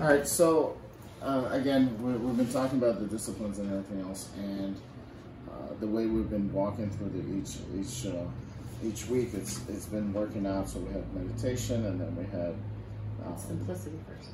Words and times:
All 0.00 0.08
right, 0.08 0.26
so 0.26 0.76
uh, 1.20 1.48
again, 1.52 1.96
we, 2.02 2.12
we've 2.12 2.36
been 2.36 2.52
talking 2.52 2.78
about 2.78 2.98
the 2.98 3.06
disciplines 3.06 3.58
and 3.58 3.70
everything 3.70 4.00
else, 4.00 4.30
and 4.36 4.74
uh, 5.48 5.74
the 5.80 5.86
way 5.86 6.06
we've 6.06 6.30
been 6.30 6.52
walking 6.52 6.90
through 6.90 7.10
the 7.10 7.20
each 7.38 7.58
each 7.78 8.06
uh, 8.06 8.24
each 8.82 9.06
week. 9.06 9.34
It's 9.34 9.60
it's 9.68 9.86
been 9.86 10.12
working 10.12 10.46
out. 10.46 10.68
So 10.68 10.80
we 10.80 10.92
had 10.92 11.14
meditation, 11.14 11.84
and 11.86 12.00
then 12.00 12.16
we 12.16 12.24
had 12.24 12.54
um, 13.26 13.36
Simplicity 13.36 13.98
first. 14.08 14.30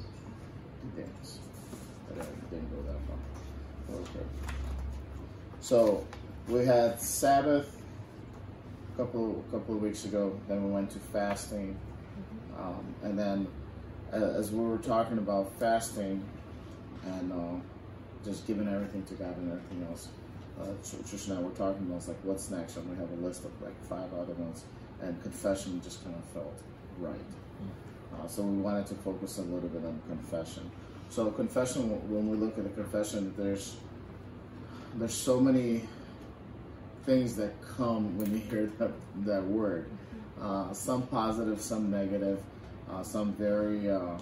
I 2.10 2.24
didn't 2.50 2.70
go 2.70 2.92
that 2.92 2.98
far. 3.06 3.96
Okay. 4.00 4.26
So 5.60 6.06
we 6.46 6.64
had 6.64 7.00
Sabbath 7.00 7.76
a 8.94 8.96
couple 8.96 9.44
couple 9.50 9.74
of 9.74 9.82
weeks 9.82 10.04
ago. 10.04 10.38
Then 10.46 10.64
we 10.64 10.70
went 10.70 10.90
to 10.92 10.98
fasting, 10.98 11.76
um, 12.58 12.94
and 13.02 13.18
then 13.18 13.46
uh, 13.46 13.57
as 14.12 14.50
we 14.50 14.64
were 14.64 14.78
talking 14.78 15.18
about 15.18 15.52
fasting 15.58 16.24
and 17.04 17.32
uh, 17.32 17.60
just 18.24 18.46
giving 18.46 18.68
everything 18.68 19.04
to 19.04 19.14
God 19.14 19.36
and 19.36 19.52
everything 19.52 19.86
else. 19.90 20.08
Uh, 20.60 20.66
Tr- 20.84 20.96
Trish 20.96 21.28
and 21.28 21.38
I 21.38 21.42
were 21.42 21.50
talking 21.50 21.86
about 21.86 22.06
like 22.08 22.16
what's 22.24 22.50
next, 22.50 22.76
I'm 22.76 22.84
going 22.84 22.96
to 22.96 23.02
have 23.02 23.12
a 23.18 23.26
list 23.26 23.44
of 23.44 23.62
like 23.62 23.80
five 23.84 24.12
other 24.14 24.34
ones, 24.34 24.64
and 25.00 25.20
confession 25.22 25.80
just 25.82 26.02
kind 26.02 26.16
of 26.16 26.24
felt 26.32 26.60
right. 26.98 27.14
Uh, 28.14 28.26
so 28.26 28.42
we 28.42 28.56
wanted 28.60 28.86
to 28.86 28.94
focus 28.96 29.38
a 29.38 29.42
little 29.42 29.68
bit 29.68 29.84
on 29.84 30.00
confession. 30.08 30.68
So 31.10 31.30
confession, 31.30 31.88
when 32.10 32.28
we 32.28 32.36
look 32.36 32.58
at 32.58 32.66
a 32.66 32.70
confession, 32.70 33.32
there's 33.36 33.76
there's 34.96 35.14
so 35.14 35.38
many 35.38 35.82
things 37.04 37.36
that 37.36 37.52
come 37.76 38.18
when 38.18 38.32
you 38.32 38.38
hear 38.38 38.66
that, 38.78 38.90
that 39.24 39.44
word. 39.44 39.88
Uh, 40.40 40.72
some 40.72 41.02
positive, 41.06 41.60
some 41.60 41.90
negative, 41.90 42.42
uh, 42.90 43.02
some 43.02 43.32
very 43.34 43.90
um, 43.90 44.18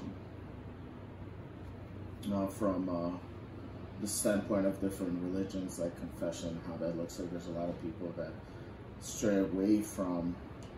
from 2.50 2.88
uh, 2.88 3.16
the 4.00 4.06
standpoint 4.06 4.66
of 4.66 4.80
different 4.80 5.18
religions, 5.22 5.78
like 5.78 5.96
confession, 5.96 6.58
how 6.66 6.76
that 6.76 6.96
looks 6.96 7.18
like. 7.18 7.30
There's 7.30 7.46
a 7.46 7.52
lot 7.52 7.68
of 7.68 7.80
people 7.82 8.12
that 8.16 8.32
stray 9.00 9.38
away 9.38 9.82
from 9.82 10.34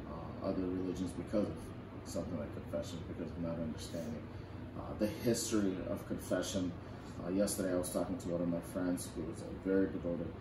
uh, 0.07 0.47
other 0.47 0.63
religions 0.63 1.11
because 1.13 1.47
of 1.47 1.57
something 2.05 2.39
like 2.39 2.53
confession, 2.55 2.99
because 3.09 3.31
of 3.31 3.43
not 3.43 3.59
understanding 3.59 4.23
uh, 4.79 4.83
the 4.99 5.07
history 5.07 5.77
of 5.89 6.07
confession. 6.07 6.71
Uh, 7.25 7.31
yesterday, 7.31 7.73
I 7.73 7.77
was 7.77 7.91
talking 7.91 8.17
to 8.19 8.29
one 8.29 8.43
of 8.43 8.49
my 8.49 8.61
friends 8.73 9.09
who 9.15 9.23
was 9.23 9.43
a 9.43 9.69
very 9.69 9.87
devoted 9.87 10.33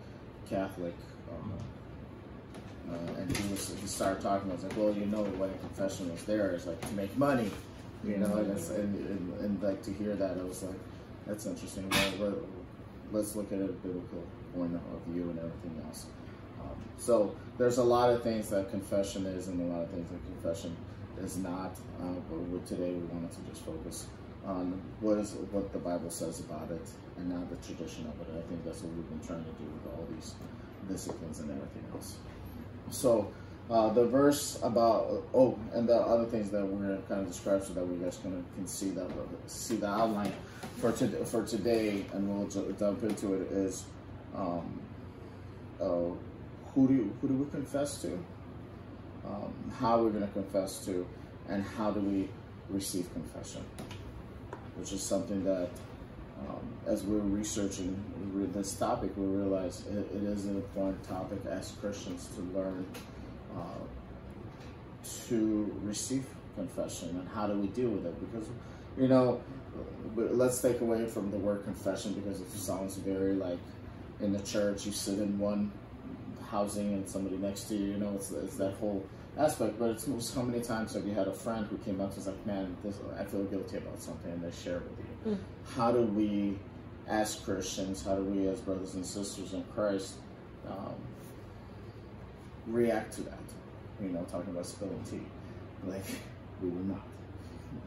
Catholic. 0.48 0.94
Um, 1.30 1.58
uh, 2.90 3.20
and 3.20 3.36
he 3.36 3.48
was 3.50 3.74
he 3.80 3.86
started 3.86 4.22
talking. 4.22 4.50
I 4.50 4.54
was 4.54 4.64
like, 4.64 4.76
well, 4.76 4.92
you 4.92 5.06
know, 5.06 5.22
when 5.24 5.50
a 5.50 5.58
confession 5.58 6.10
was 6.10 6.24
there, 6.24 6.50
it's 6.52 6.66
like 6.66 6.80
to 6.88 6.94
make 6.94 7.16
money, 7.16 7.50
you 8.04 8.16
know, 8.18 8.34
and, 8.36 8.50
and, 8.50 8.94
and 9.08 9.40
and 9.40 9.62
like 9.62 9.82
to 9.82 9.92
hear 9.92 10.14
that, 10.14 10.38
I 10.38 10.42
was 10.42 10.62
like, 10.62 10.78
that's 11.26 11.46
interesting. 11.46 11.88
Well, 11.90 12.30
let- 12.30 12.38
let's 13.10 13.34
look 13.34 13.50
at 13.52 13.58
a 13.60 13.68
biblical 13.68 14.22
point 14.54 14.74
of 14.74 15.00
view 15.12 15.30
and 15.30 15.38
everything 15.38 15.80
else. 15.86 16.06
Um, 16.60 16.76
so 16.98 17.34
there's 17.56 17.78
a 17.78 17.82
lot 17.84 18.10
of 18.10 18.22
things 18.22 18.50
that 18.50 18.70
confession 18.70 19.24
is, 19.24 19.48
and 19.48 19.60
a 19.62 19.72
lot 19.74 19.82
of 19.84 19.90
things 19.90 20.06
that 20.10 20.22
confession 20.26 20.76
is 21.18 21.38
not. 21.38 21.72
Uh, 22.02 22.04
but 22.30 22.66
today, 22.66 22.92
we 22.92 23.00
wanted 23.06 23.32
to 23.32 23.40
just 23.48 23.62
focus 23.64 24.06
on 24.46 24.80
what 25.00 25.16
is 25.18 25.32
what 25.52 25.72
the 25.72 25.78
Bible 25.78 26.10
says 26.10 26.40
about 26.40 26.70
it, 26.70 26.86
and 27.16 27.30
not 27.30 27.48
the 27.50 27.56
tradition 27.66 28.06
of 28.06 28.20
it. 28.28 28.28
I 28.36 28.42
think 28.48 28.64
that's 28.64 28.82
what 28.82 28.92
we've 28.94 29.08
been 29.08 29.26
trying 29.26 29.44
to 29.44 29.50
do 29.52 29.64
with 29.64 29.86
all 29.94 30.06
these 30.14 30.34
disciplines 30.88 31.40
and 31.40 31.50
everything 31.50 31.84
else. 31.94 32.16
So 32.90 33.30
uh, 33.70 33.90
the 33.90 34.06
verse 34.06 34.58
about 34.62 35.24
oh, 35.34 35.58
and 35.74 35.88
the 35.88 35.96
other 35.96 36.24
things 36.24 36.50
that 36.50 36.64
we're 36.64 36.86
gonna 36.86 37.02
kind 37.02 37.20
of 37.20 37.28
describe 37.28 37.62
so 37.62 37.74
that 37.74 37.86
we 37.86 38.02
guys 38.02 38.18
can 38.22 38.44
can 38.54 38.66
see 38.66 38.90
that 38.90 39.06
see 39.46 39.76
the 39.76 39.88
outline 39.88 40.32
for 40.78 40.92
to, 40.92 41.08
for 41.26 41.44
today, 41.44 42.04
and 42.12 42.28
we'll 42.28 42.48
ju- 42.48 42.74
jump 42.78 43.02
into 43.02 43.34
it. 43.34 43.52
Is 43.52 43.84
um, 44.34 44.80
uh, 45.80 45.84
who 46.74 46.88
do 46.88 46.94
you, 46.94 47.16
who 47.20 47.28
do 47.28 47.34
we 47.34 47.50
confess 47.50 48.00
to? 48.02 48.12
Um, 49.26 49.52
how 49.78 50.02
we're 50.02 50.10
gonna 50.10 50.28
confess 50.28 50.84
to, 50.86 51.06
and 51.48 51.62
how 51.62 51.90
do 51.90 52.00
we 52.00 52.28
receive 52.70 53.12
confession? 53.12 53.64
Which 54.76 54.92
is 54.92 55.02
something 55.02 55.44
that 55.44 55.68
um, 56.46 56.60
as 56.86 57.02
we're 57.04 57.18
researching 57.18 58.02
this 58.54 58.74
topic, 58.74 59.10
we 59.16 59.26
realize 59.26 59.84
it, 59.90 59.98
it 60.14 60.22
is 60.22 60.46
an 60.46 60.56
important 60.56 61.02
topic 61.08 61.38
as 61.48 61.72
Christians 61.80 62.28
to 62.36 62.42
learn 62.58 62.86
uh, 63.56 63.62
to 65.28 65.80
receive 65.82 66.26
confession 66.54 67.10
and 67.10 67.28
how 67.28 67.46
do 67.46 67.54
we 67.54 67.68
deal 67.68 67.88
with 67.88 68.06
it. 68.06 68.32
Because, 68.32 68.48
you 68.96 69.08
know, 69.08 69.40
let's 70.16 70.60
take 70.60 70.80
away 70.80 71.06
from 71.06 71.30
the 71.30 71.38
word 71.38 71.64
confession 71.64 72.12
because 72.14 72.40
it 72.40 72.50
sounds 72.50 72.96
very 72.96 73.34
like 73.34 73.58
in 74.20 74.32
the 74.32 74.40
church 74.40 74.84
you 74.84 74.92
sit 74.92 75.18
in 75.18 75.38
one 75.38 75.70
housing 76.50 76.94
and 76.94 77.08
somebody 77.08 77.36
next 77.36 77.64
to 77.64 77.76
you, 77.76 77.92
you 77.92 77.96
know, 77.98 78.12
it's, 78.14 78.30
it's 78.30 78.56
that 78.56 78.72
whole 78.74 79.04
aspect. 79.36 79.78
But 79.78 79.90
it's, 79.90 80.34
how 80.34 80.42
many 80.42 80.62
times 80.62 80.94
have 80.94 81.06
you 81.06 81.14
had 81.14 81.28
a 81.28 81.32
friend 81.32 81.66
who 81.66 81.78
came 81.78 82.00
up 82.00 82.14
to 82.14 82.20
us 82.20 82.26
like, 82.26 82.46
man, 82.46 82.76
this, 82.84 82.98
I 83.18 83.24
feel 83.24 83.44
guilty 83.44 83.76
about 83.78 84.00
something, 84.00 84.32
and 84.32 84.42
they 84.42 84.50
share 84.56 84.80
with 84.80 84.98
you. 85.26 85.38
How 85.76 85.92
do 85.92 86.02
we, 86.02 86.58
as 87.06 87.36
Christians, 87.36 88.04
how 88.04 88.16
do 88.16 88.22
we, 88.22 88.48
as 88.48 88.60
brothers 88.60 88.94
and 88.94 89.04
sisters 89.04 89.52
in 89.52 89.64
Christ, 89.74 90.14
um, 90.68 90.94
react 92.66 93.14
to 93.14 93.22
that? 93.22 93.38
You 94.00 94.10
know, 94.10 94.24
talking 94.30 94.50
about 94.50 94.66
spilling 94.66 95.02
tea, 95.04 95.20
like 95.84 96.04
we 96.62 96.68
will 96.68 96.84
not. 96.84 97.06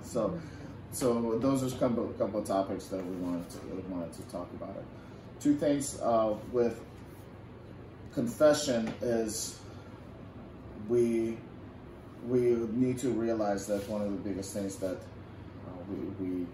So, 0.04 0.40
so 0.92 1.40
those 1.40 1.64
are 1.64 1.76
a 1.76 1.80
couple, 1.80 2.06
couple 2.18 2.42
of 2.42 2.46
topics 2.48 2.88
that 2.88 3.06
we 3.06 3.16
wanted 3.18 3.50
to 3.50 3.58
we 3.68 3.82
wanted 3.94 4.14
to 4.14 4.22
talk 4.24 4.50
about 4.54 4.76
it. 4.76 4.84
Two 5.40 5.56
things 5.56 6.00
uh, 6.02 6.36
with 6.52 6.80
confession 8.14 8.94
is 9.02 9.58
we 10.92 11.38
we 12.28 12.40
need 12.84 12.98
to 13.00 13.10
realize 13.10 13.66
that 13.68 13.88
one 13.90 14.02
of 14.02 14.12
the 14.12 14.30
biggest 14.30 14.54
things 14.54 14.76
that 14.76 14.98
uh, 14.98 15.82
we, 15.90 15.98
we 16.24 16.46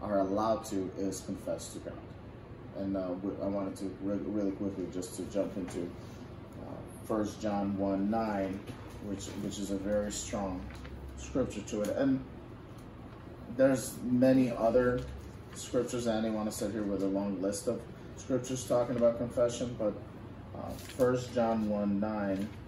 are 0.00 0.20
allowed 0.20 0.64
to 0.66 0.88
is 0.96 1.22
confess 1.22 1.72
to 1.72 1.78
God. 1.80 1.94
And 2.76 2.96
uh, 2.96 3.08
I 3.42 3.48
wanted 3.48 3.74
to 3.78 3.86
re- 4.00 4.20
really 4.26 4.52
quickly 4.52 4.86
just 4.92 5.16
to 5.16 5.22
jump 5.24 5.56
into 5.56 5.90
First 7.08 7.40
John 7.40 7.74
1 7.78 8.10
9, 8.10 8.60
which, 9.06 9.24
which 9.42 9.58
is 9.58 9.70
a 9.70 9.78
very 9.78 10.12
strong 10.12 10.60
scripture 11.16 11.62
to 11.62 11.80
it. 11.80 11.96
And 11.96 12.22
there's 13.56 13.96
many 14.04 14.52
other 14.54 15.00
scriptures, 15.54 16.06
I 16.06 16.16
didn't 16.16 16.34
want 16.34 16.50
to 16.50 16.54
sit 16.54 16.70
here 16.70 16.82
with 16.82 17.02
a 17.02 17.06
long 17.06 17.40
list 17.40 17.66
of 17.66 17.80
scriptures 18.16 18.62
talking 18.68 18.96
about 18.96 19.16
confession, 19.16 19.74
but 19.78 19.94
uh, 20.54 20.70
First 20.98 21.32
John 21.34 21.70
1 21.70 21.98
9, 21.98 22.48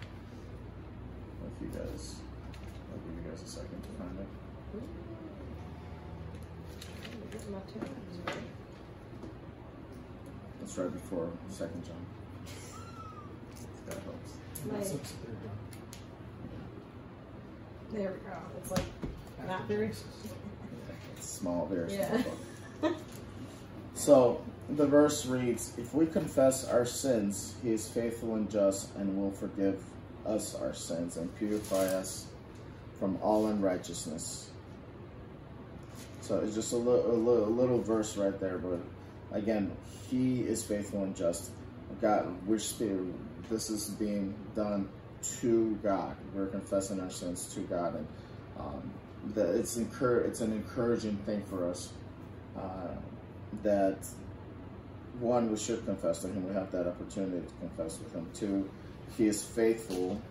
you 1.61 1.69
guys, 1.69 2.15
I'll 2.91 2.99
give 2.99 3.23
you 3.23 3.29
guys 3.29 3.41
a 3.41 3.47
second 3.47 3.81
to 3.83 3.89
find 3.99 4.19
it. 4.19 4.27
It's 10.63 10.77
right 10.77 10.91
before 10.93 11.29
Second 11.49 11.83
John. 11.85 11.95
That 13.87 13.97
helps. 14.03 14.93
Like, 14.93 15.01
there 17.91 18.11
we 18.13 18.29
go. 18.29 18.37
It's 18.57 18.71
like 18.71 18.83
not 19.47 19.67
very. 19.67 19.87
It's 19.87 20.03
small, 21.19 21.65
very 21.65 21.89
small 21.89 21.99
Yeah. 21.99 22.23
book. 22.81 22.95
So 23.95 24.41
the 24.69 24.85
verse 24.87 25.25
reads, 25.25 25.73
If 25.77 25.93
we 25.93 26.05
confess 26.05 26.67
our 26.67 26.85
sins, 26.85 27.55
he 27.63 27.73
is 27.73 27.87
faithful 27.87 28.35
and 28.35 28.49
just 28.49 28.95
and 28.95 29.17
will 29.17 29.31
forgive 29.31 29.83
us 30.25 30.55
our 30.55 30.73
sins 30.73 31.17
and 31.17 31.33
purify 31.37 31.85
us 31.85 32.27
from 32.99 33.17
all 33.21 33.47
unrighteousness. 33.47 34.49
So 36.21 36.39
it's 36.39 36.55
just 36.55 36.73
a 36.73 36.77
little, 36.77 37.11
a 37.11 37.17
little, 37.17 37.49
little 37.49 37.81
verse 37.81 38.15
right 38.15 38.39
there, 38.39 38.57
but 38.57 38.79
again, 39.31 39.71
he 40.09 40.41
is 40.41 40.63
faithful 40.63 41.03
and 41.03 41.15
just. 41.15 41.51
God, 42.01 42.35
we're. 42.47 42.59
This 43.49 43.69
is 43.69 43.89
being 43.89 44.33
done 44.55 44.87
to 45.39 45.77
God. 45.83 46.15
We're 46.33 46.47
confessing 46.47 46.99
our 47.01 47.09
sins 47.09 47.53
to 47.53 47.59
God, 47.61 47.95
and 47.95 48.07
um, 48.57 48.91
that 49.33 49.55
it's 49.55 49.77
encour- 49.77 50.25
It's 50.25 50.41
an 50.41 50.53
encouraging 50.53 51.17
thing 51.17 51.43
for 51.49 51.69
us 51.69 51.91
uh, 52.57 52.95
that 53.63 53.97
one 55.19 55.51
we 55.51 55.57
should 55.57 55.85
confess 55.85 56.19
to 56.19 56.27
Him. 56.27 56.47
We 56.47 56.53
have 56.53 56.71
that 56.71 56.87
opportunity 56.87 57.45
to 57.45 57.53
confess 57.59 57.99
with 57.99 58.13
Him. 58.13 58.27
Two, 58.33 58.69
He 59.17 59.27
is 59.27 59.43
faithful 59.43 60.21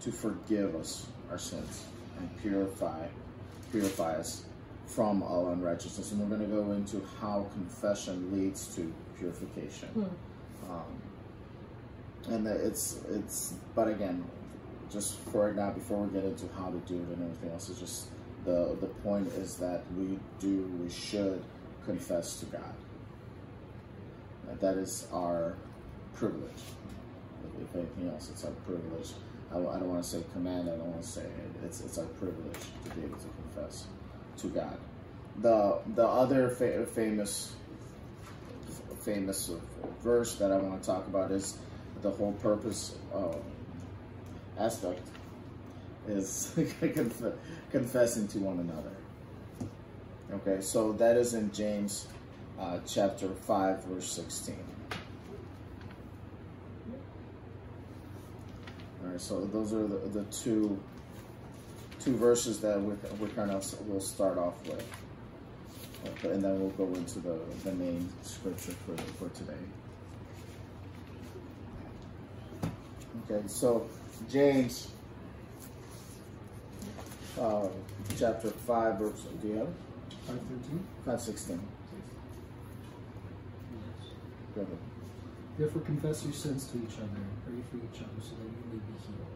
to 0.00 0.12
forgive 0.12 0.74
us 0.74 1.06
our 1.30 1.38
sins 1.38 1.84
and 2.18 2.42
purify 2.42 3.06
purify 3.70 4.14
us 4.14 4.44
from 4.86 5.22
all 5.22 5.48
unrighteousness. 5.50 6.12
And 6.12 6.20
we're 6.20 6.36
going 6.36 6.48
to 6.48 6.56
go 6.56 6.72
into 6.72 7.04
how 7.20 7.46
confession 7.52 8.32
leads 8.32 8.74
to 8.76 8.92
purification. 9.18 9.88
Um, 10.70 12.32
and 12.34 12.46
that 12.46 12.56
it's 12.56 13.00
it's 13.10 13.54
but 13.74 13.88
again, 13.88 14.24
just 14.90 15.18
for 15.18 15.46
right 15.46 15.56
now, 15.56 15.70
before 15.70 15.98
we 15.98 16.12
get 16.12 16.24
into 16.24 16.46
how 16.56 16.70
to 16.70 16.78
do 16.78 16.94
it 16.94 17.16
and 17.16 17.22
everything 17.22 17.50
else, 17.50 17.68
is 17.68 17.78
just 17.78 18.08
the 18.44 18.76
the 18.80 18.86
point 18.86 19.28
is 19.28 19.56
that 19.56 19.82
we 19.96 20.18
do 20.40 20.62
we 20.82 20.90
should 20.90 21.42
confess 21.84 22.40
to 22.40 22.46
God. 22.46 22.74
That 24.60 24.76
is 24.76 25.06
our 25.12 25.54
privilege. 26.14 26.62
If 27.62 27.74
anything 27.74 28.08
else, 28.08 28.30
it's 28.30 28.44
our 28.44 28.52
privilege. 28.66 29.10
I, 29.52 29.56
I 29.56 29.78
don't 29.78 29.88
want 29.88 30.02
to 30.02 30.08
say 30.08 30.22
command. 30.32 30.68
I 30.68 30.76
don't 30.76 30.90
want 30.90 31.02
to 31.02 31.08
say 31.08 31.22
it. 31.22 31.64
It's 31.64 31.80
it's 31.80 31.98
our 31.98 32.06
privilege 32.06 32.60
to 32.84 32.90
be 32.90 33.04
able 33.04 33.18
to 33.18 33.28
confess 33.28 33.86
to 34.38 34.48
God. 34.48 34.78
The 35.40 35.78
the 35.94 36.06
other 36.06 36.50
fa- 36.50 36.86
famous 36.86 37.54
famous 39.00 39.50
verse 40.02 40.34
that 40.36 40.52
I 40.52 40.56
want 40.56 40.82
to 40.82 40.86
talk 40.86 41.06
about 41.06 41.30
is 41.30 41.56
the 42.02 42.10
whole 42.10 42.32
purpose 42.32 42.94
uh, 43.14 43.36
aspect 44.58 45.06
is 46.06 46.52
confessing 47.70 48.28
to 48.28 48.38
one 48.38 48.58
another. 48.60 48.90
Okay, 50.32 50.60
so 50.60 50.92
that 50.92 51.16
is 51.16 51.34
in 51.34 51.52
James 51.52 52.06
uh, 52.58 52.78
chapter 52.86 53.28
5, 53.28 53.84
verse 53.84 54.10
16. 54.10 54.56
So 59.18 59.44
those 59.46 59.72
are 59.72 59.86
the, 59.86 60.20
the 60.20 60.24
two 60.24 60.78
two 62.00 62.16
verses 62.16 62.60
that 62.60 62.80
we 62.80 62.94
we 63.20 63.28
kind 63.34 63.50
of 63.50 63.88
will 63.88 64.00
start 64.00 64.38
off 64.38 64.54
with, 64.66 64.84
okay, 66.06 66.30
and 66.30 66.42
then 66.42 66.60
we'll 66.60 66.70
go 66.70 66.94
into 66.94 67.18
the, 67.18 67.38
the 67.64 67.72
main 67.72 68.08
scripture 68.22 68.72
for 68.86 68.96
for 69.18 69.28
today. 69.36 69.52
Okay, 73.30 73.46
so 73.46 73.86
James 74.30 74.88
uh, 77.38 77.68
chapter 78.18 78.50
5, 78.50 78.98
verse, 78.98 79.22
do 79.40 79.48
you 79.48 79.54
have 79.54 79.68
it? 79.68 79.74
513? 80.26 80.86
516. 81.04 81.60
Go 84.54 84.62
ahead. 84.62 84.87
Therefore 85.58 85.82
confess 85.82 86.22
your 86.24 86.32
sins 86.32 86.66
to 86.68 86.78
each 86.78 86.94
other, 86.98 87.18
and 87.18 87.44
pray 87.44 87.60
for 87.68 87.84
each 87.84 88.00
other 88.00 88.20
so 88.22 88.30
that 88.36 88.44
you 88.44 88.62
may 88.70 88.78
be 88.78 88.92
healed. 89.02 89.26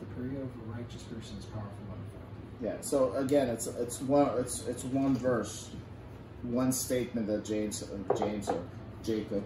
The 0.00 0.06
prayer 0.06 0.42
of 0.42 0.48
a 0.48 0.72
righteous 0.72 1.02
person 1.02 1.36
is 1.36 1.44
powerful 1.44 1.84
and 1.92 2.00
effective. 2.08 2.62
Yeah. 2.62 2.76
So 2.80 3.12
again, 3.16 3.48
it's 3.48 3.66
it's 3.66 4.00
one 4.00 4.30
it's 4.38 4.66
it's 4.66 4.84
one 4.84 5.14
verse, 5.14 5.70
one 6.42 6.72
statement 6.72 7.26
that 7.26 7.44
James 7.44 7.84
James 8.18 8.48
or 8.48 8.62
Jacob 9.04 9.44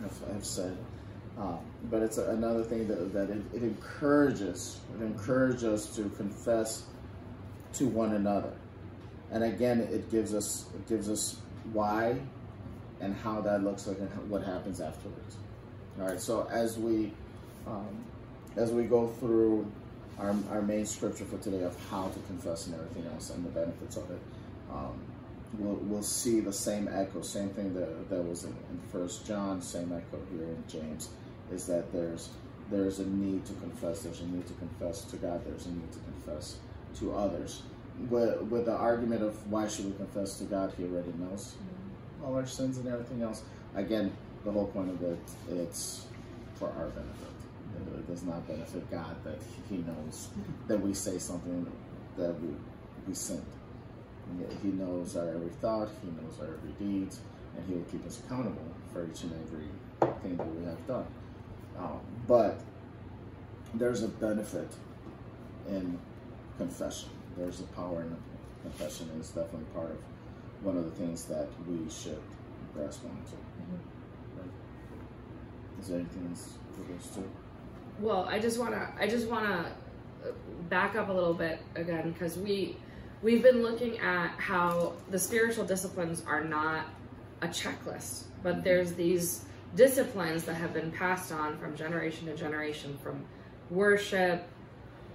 have, 0.00 0.32
have 0.32 0.44
said, 0.44 0.76
uh, 1.36 1.56
but 1.90 2.02
it's 2.02 2.18
another 2.18 2.62
thing 2.62 2.86
that 2.86 3.12
that 3.12 3.28
it, 3.28 3.42
it 3.52 3.62
encourages 3.64 4.78
it 4.96 5.02
encourages 5.02 5.64
us 5.64 5.96
to 5.96 6.08
confess 6.10 6.84
to 7.72 7.88
one 7.88 8.14
another, 8.14 8.52
and 9.32 9.42
again, 9.42 9.80
it 9.80 10.08
gives 10.08 10.34
us 10.34 10.66
it 10.72 10.88
gives 10.88 11.10
us 11.10 11.38
why 11.72 12.20
and 13.00 13.14
how 13.16 13.40
that 13.40 13.64
looks 13.64 13.88
like 13.88 13.98
and 13.98 14.30
what 14.30 14.44
happens 14.44 14.80
afterwards. 14.80 15.36
All 16.00 16.06
right. 16.06 16.20
So 16.20 16.48
as 16.50 16.78
we 16.78 17.12
um, 17.66 18.04
as 18.56 18.70
we 18.70 18.84
go 18.84 19.08
through 19.08 19.70
our, 20.18 20.34
our 20.50 20.62
main 20.62 20.86
scripture 20.86 21.24
for 21.24 21.38
today 21.38 21.62
of 21.62 21.76
how 21.90 22.08
to 22.08 22.18
confess 22.20 22.66
and 22.66 22.74
everything 22.74 23.06
else 23.12 23.30
and 23.30 23.44
the 23.44 23.50
benefits 23.50 23.96
of 23.96 24.10
it, 24.10 24.20
um, 24.72 25.00
we'll, 25.58 25.76
we'll 25.82 26.02
see 26.02 26.40
the 26.40 26.52
same 26.52 26.88
echo, 26.92 27.22
same 27.22 27.50
thing 27.50 27.72
that, 27.74 28.10
that 28.10 28.22
was 28.22 28.44
in, 28.44 28.50
in 28.50 28.80
First 28.90 29.26
John, 29.26 29.62
same 29.62 29.92
echo 29.92 30.20
here 30.32 30.44
in 30.44 30.64
James, 30.68 31.10
is 31.52 31.66
that 31.66 31.92
there's 31.92 32.30
there's 32.70 32.98
a 32.98 33.06
need 33.06 33.44
to 33.46 33.54
confess. 33.54 34.02
There's 34.02 34.20
a 34.20 34.26
need 34.26 34.46
to 34.46 34.52
confess 34.54 35.02
to 35.06 35.16
God. 35.16 35.44
There's 35.44 35.66
a 35.66 35.70
need 35.70 35.92
to 35.92 35.98
confess 36.00 36.58
to 36.98 37.14
others. 37.14 37.62
With, 38.08 38.42
with 38.42 38.66
the 38.66 38.76
argument 38.76 39.22
of 39.22 39.50
why 39.50 39.66
should 39.66 39.86
we 39.86 39.92
confess 39.92 40.38
to 40.38 40.44
God, 40.44 40.72
He 40.76 40.84
already 40.84 41.12
knows 41.18 41.54
all 42.24 42.34
our 42.34 42.46
sins 42.46 42.78
and 42.78 42.86
everything 42.88 43.22
else. 43.22 43.42
Again, 43.74 44.12
the 44.44 44.52
whole 44.52 44.66
point 44.66 44.90
of 44.90 45.02
it, 45.02 45.18
it's 45.50 46.06
for 46.54 46.68
our 46.68 46.88
benefit. 46.88 47.28
It 47.96 48.06
does 48.06 48.22
not 48.22 48.46
benefit 48.46 48.90
God 48.90 49.16
that 49.24 49.38
He 49.68 49.78
knows 49.78 50.28
that 50.66 50.80
we 50.80 50.94
say 50.94 51.18
something 51.18 51.70
that 52.16 52.40
we, 52.40 52.48
we 53.06 53.14
sinned. 53.14 53.44
He 54.62 54.68
knows 54.68 55.16
our 55.16 55.28
every 55.28 55.50
thought, 55.60 55.88
He 56.02 56.08
knows 56.10 56.38
our 56.40 56.54
every 56.54 56.72
deed, 56.78 57.08
and 57.56 57.66
He 57.66 57.74
will 57.74 57.84
keep 57.84 58.06
us 58.06 58.20
accountable 58.20 58.66
for 58.92 59.06
each 59.06 59.22
and 59.22 59.32
every 59.46 59.68
thing 60.22 60.36
that 60.36 60.54
we 60.54 60.64
have 60.64 60.86
done. 60.86 61.06
Um, 61.78 62.00
but 62.26 62.58
there's 63.74 64.02
a 64.02 64.08
benefit 64.08 64.68
in 65.68 65.98
confession. 66.56 67.10
There's 67.36 67.60
a 67.60 67.64
power 67.64 68.02
in 68.02 68.16
confession, 68.62 69.08
and 69.10 69.20
it's 69.20 69.30
definitely 69.30 69.66
part 69.74 69.90
of 69.90 69.98
one 70.62 70.76
of 70.76 70.84
the 70.84 70.90
things 70.90 71.24
that 71.26 71.48
we 71.68 71.88
should 71.90 72.20
grasp 72.74 73.04
onto. 73.04 73.36
Right? 73.70 73.97
Is 75.80 75.88
there 75.88 75.98
anything 75.98 76.26
else 76.30 76.58
for 76.72 76.92
those 76.92 77.06
two? 77.14 77.30
Well, 78.00 78.26
I 78.28 78.38
just 78.38 78.58
wanna 78.58 78.92
I 78.98 79.06
just 79.06 79.28
wanna 79.28 79.72
back 80.68 80.96
up 80.96 81.08
a 81.08 81.12
little 81.12 81.34
bit 81.34 81.60
again 81.74 82.12
because 82.12 82.36
we 82.38 82.76
we've 83.22 83.42
been 83.42 83.62
looking 83.62 83.98
at 83.98 84.30
how 84.38 84.94
the 85.10 85.18
spiritual 85.18 85.64
disciplines 85.64 86.22
are 86.26 86.44
not 86.44 86.86
a 87.42 87.48
checklist, 87.48 88.24
but 88.42 88.64
there's 88.64 88.92
these 88.94 89.44
disciplines 89.74 90.44
that 90.44 90.54
have 90.54 90.72
been 90.72 90.90
passed 90.90 91.32
on 91.32 91.58
from 91.58 91.76
generation 91.76 92.26
to 92.26 92.36
generation 92.36 92.98
from 93.02 93.24
worship, 93.70 94.46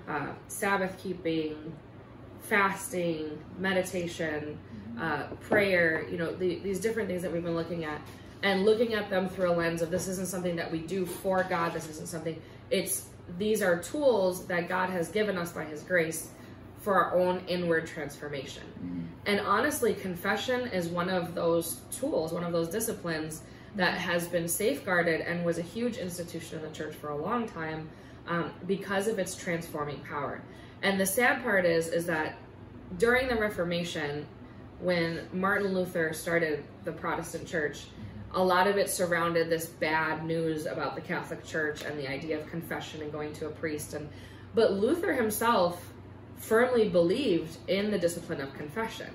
uh, 0.07 0.27
Sabbath 0.47 0.97
keeping, 1.01 1.73
fasting, 2.41 3.39
meditation, 3.57 4.57
uh, 4.99 5.23
prayer, 5.41 6.05
you 6.09 6.17
know, 6.17 6.33
the, 6.35 6.59
these 6.59 6.79
different 6.79 7.09
things 7.09 7.21
that 7.21 7.31
we've 7.31 7.43
been 7.43 7.55
looking 7.55 7.83
at 7.85 8.01
and 8.43 8.65
looking 8.65 8.93
at 8.93 9.09
them 9.09 9.27
through 9.27 9.49
a 9.49 9.55
lens 9.55 9.81
of 9.81 9.89
this 9.89 10.07
isn't 10.07 10.27
something 10.27 10.55
that 10.57 10.71
we 10.71 10.79
do 10.79 11.05
for 11.05 11.43
God, 11.43 11.73
this 11.73 11.89
isn't 11.89 12.07
something, 12.07 12.39
it's 12.69 13.07
these 13.37 13.61
are 13.61 13.81
tools 13.81 14.45
that 14.47 14.67
God 14.67 14.89
has 14.89 15.09
given 15.09 15.37
us 15.37 15.51
by 15.53 15.63
His 15.63 15.81
grace 15.81 16.29
for 16.81 16.93
our 16.93 17.17
own 17.17 17.41
inward 17.47 17.87
transformation. 17.87 18.63
Mm-hmm. 18.77 19.01
And 19.25 19.39
honestly, 19.39 19.93
confession 19.93 20.67
is 20.67 20.89
one 20.89 21.09
of 21.09 21.33
those 21.33 21.79
tools, 21.91 22.33
one 22.33 22.43
of 22.43 22.51
those 22.51 22.67
disciplines 22.67 23.41
that 23.75 23.97
has 23.97 24.27
been 24.27 24.47
safeguarded 24.47 25.21
and 25.21 25.45
was 25.45 25.57
a 25.57 25.61
huge 25.61 25.97
institution 25.97 26.59
in 26.59 26.63
the 26.63 26.71
church 26.71 26.93
for 26.93 27.09
a 27.09 27.17
long 27.17 27.47
time 27.47 27.89
um, 28.27 28.51
because 28.67 29.07
of 29.07 29.17
its 29.17 29.35
transforming 29.35 29.99
power. 30.01 30.41
And 30.81 30.99
the 30.99 31.05
sad 31.05 31.41
part 31.41 31.65
is, 31.65 31.87
is 31.87 32.05
that 32.07 32.35
during 32.97 33.29
the 33.29 33.35
Reformation, 33.35 34.27
when 34.79 35.27
Martin 35.31 35.73
Luther 35.73 36.11
started 36.11 36.63
the 36.83 36.91
Protestant 36.91 37.47
church, 37.47 37.85
a 38.33 38.43
lot 38.43 38.67
of 38.67 38.77
it 38.77 38.89
surrounded 38.89 39.49
this 39.49 39.65
bad 39.65 40.25
news 40.25 40.65
about 40.65 40.95
the 40.95 41.01
Catholic 41.01 41.45
Church 41.45 41.83
and 41.83 41.97
the 41.99 42.09
idea 42.09 42.39
of 42.39 42.49
confession 42.49 43.01
and 43.01 43.11
going 43.11 43.33
to 43.33 43.47
a 43.47 43.49
priest. 43.49 43.93
And 43.93 44.09
but 44.55 44.73
Luther 44.73 45.13
himself 45.13 45.93
firmly 46.37 46.89
believed 46.89 47.57
in 47.67 47.91
the 47.91 47.97
discipline 47.97 48.41
of 48.41 48.53
confession. 48.53 49.09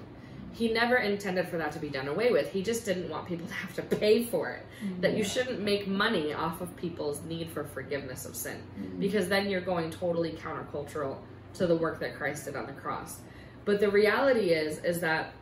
He 0.52 0.72
never 0.72 0.96
intended 0.96 1.46
for 1.48 1.58
that 1.58 1.72
to 1.72 1.78
be 1.78 1.88
done 1.88 2.08
away 2.08 2.32
with. 2.32 2.50
He 2.50 2.62
just 2.62 2.84
didn't 2.84 3.08
want 3.08 3.28
people 3.28 3.46
to 3.46 3.54
have 3.54 3.74
to 3.74 3.82
pay 3.82 4.24
for 4.24 4.50
it. 4.50 4.66
That 5.00 5.16
you 5.16 5.22
shouldn't 5.22 5.60
make 5.60 5.86
money 5.86 6.32
off 6.32 6.60
of 6.60 6.74
people's 6.76 7.22
need 7.22 7.50
for 7.50 7.64
forgiveness 7.64 8.24
of 8.24 8.34
sin, 8.34 8.62
because 8.98 9.28
then 9.28 9.48
you're 9.50 9.60
going 9.60 9.90
totally 9.90 10.32
countercultural 10.32 11.18
to 11.54 11.66
the 11.66 11.76
work 11.76 12.00
that 12.00 12.16
Christ 12.16 12.46
did 12.46 12.56
on 12.56 12.66
the 12.66 12.72
cross. 12.72 13.20
But 13.64 13.78
the 13.78 13.90
reality 13.90 14.50
is, 14.50 14.78
is 14.84 15.00
that 15.00 15.32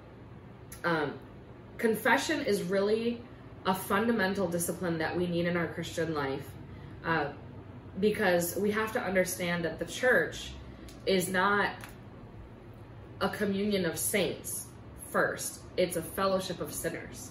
um, 0.85 1.15
confession 1.79 2.45
is 2.45 2.63
really 2.63 3.23
a 3.67 3.75
fundamental 3.75 4.49
discipline 4.49 4.99
that 4.99 5.17
we 5.17 5.27
need 5.27 5.47
in 5.47 5.57
our 5.57 5.67
Christian 5.67 6.15
life 6.15 6.49
uh, 7.05 7.27
because 8.01 8.57
we 8.57 8.71
have 8.71 8.93
to 8.93 9.01
understand 9.01 9.65
that 9.65 9.79
the 9.79 9.85
church 9.85 10.51
is 11.05 11.29
not 11.29 11.71
a 13.21 13.29
communion 13.29 13.85
of 13.85 13.99
saints 13.99 14.67
first, 15.11 15.61
it's 15.77 15.97
a 15.97 16.03
fellowship 16.03 16.61
of 16.61 16.73
sinners. 16.73 17.31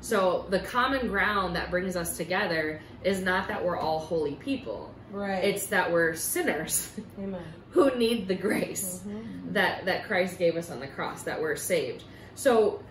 So 0.00 0.46
the 0.50 0.60
common 0.60 1.08
ground 1.08 1.56
that 1.56 1.70
brings 1.70 1.96
us 1.96 2.16
together 2.16 2.80
is 3.02 3.20
not 3.20 3.48
that 3.48 3.64
we're 3.64 3.78
all 3.78 3.98
holy 3.98 4.34
people. 4.34 4.94
Right. 5.10 5.42
It's 5.44 5.66
that 5.66 5.90
we're 5.90 6.14
sinners 6.14 6.92
Amen. 7.18 7.42
who 7.70 7.90
need 7.96 8.28
the 8.28 8.34
grace 8.34 9.02
that 9.50 9.84
that 9.86 10.06
Christ 10.06 10.38
gave 10.38 10.56
us 10.56 10.70
on 10.70 10.80
the 10.80 10.88
cross 10.88 11.22
that 11.22 11.40
we're 11.40 11.56
saved. 11.56 12.04
So 12.34 12.82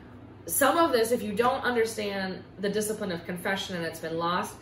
some 0.46 0.78
of 0.78 0.92
this 0.92 1.12
if 1.12 1.22
you 1.24 1.34
don't 1.34 1.64
understand 1.64 2.44
the 2.60 2.70
discipline 2.70 3.12
of 3.12 3.26
confession 3.26 3.76
and 3.76 3.86
it's 3.86 4.00
been 4.00 4.18
lost, 4.18 4.56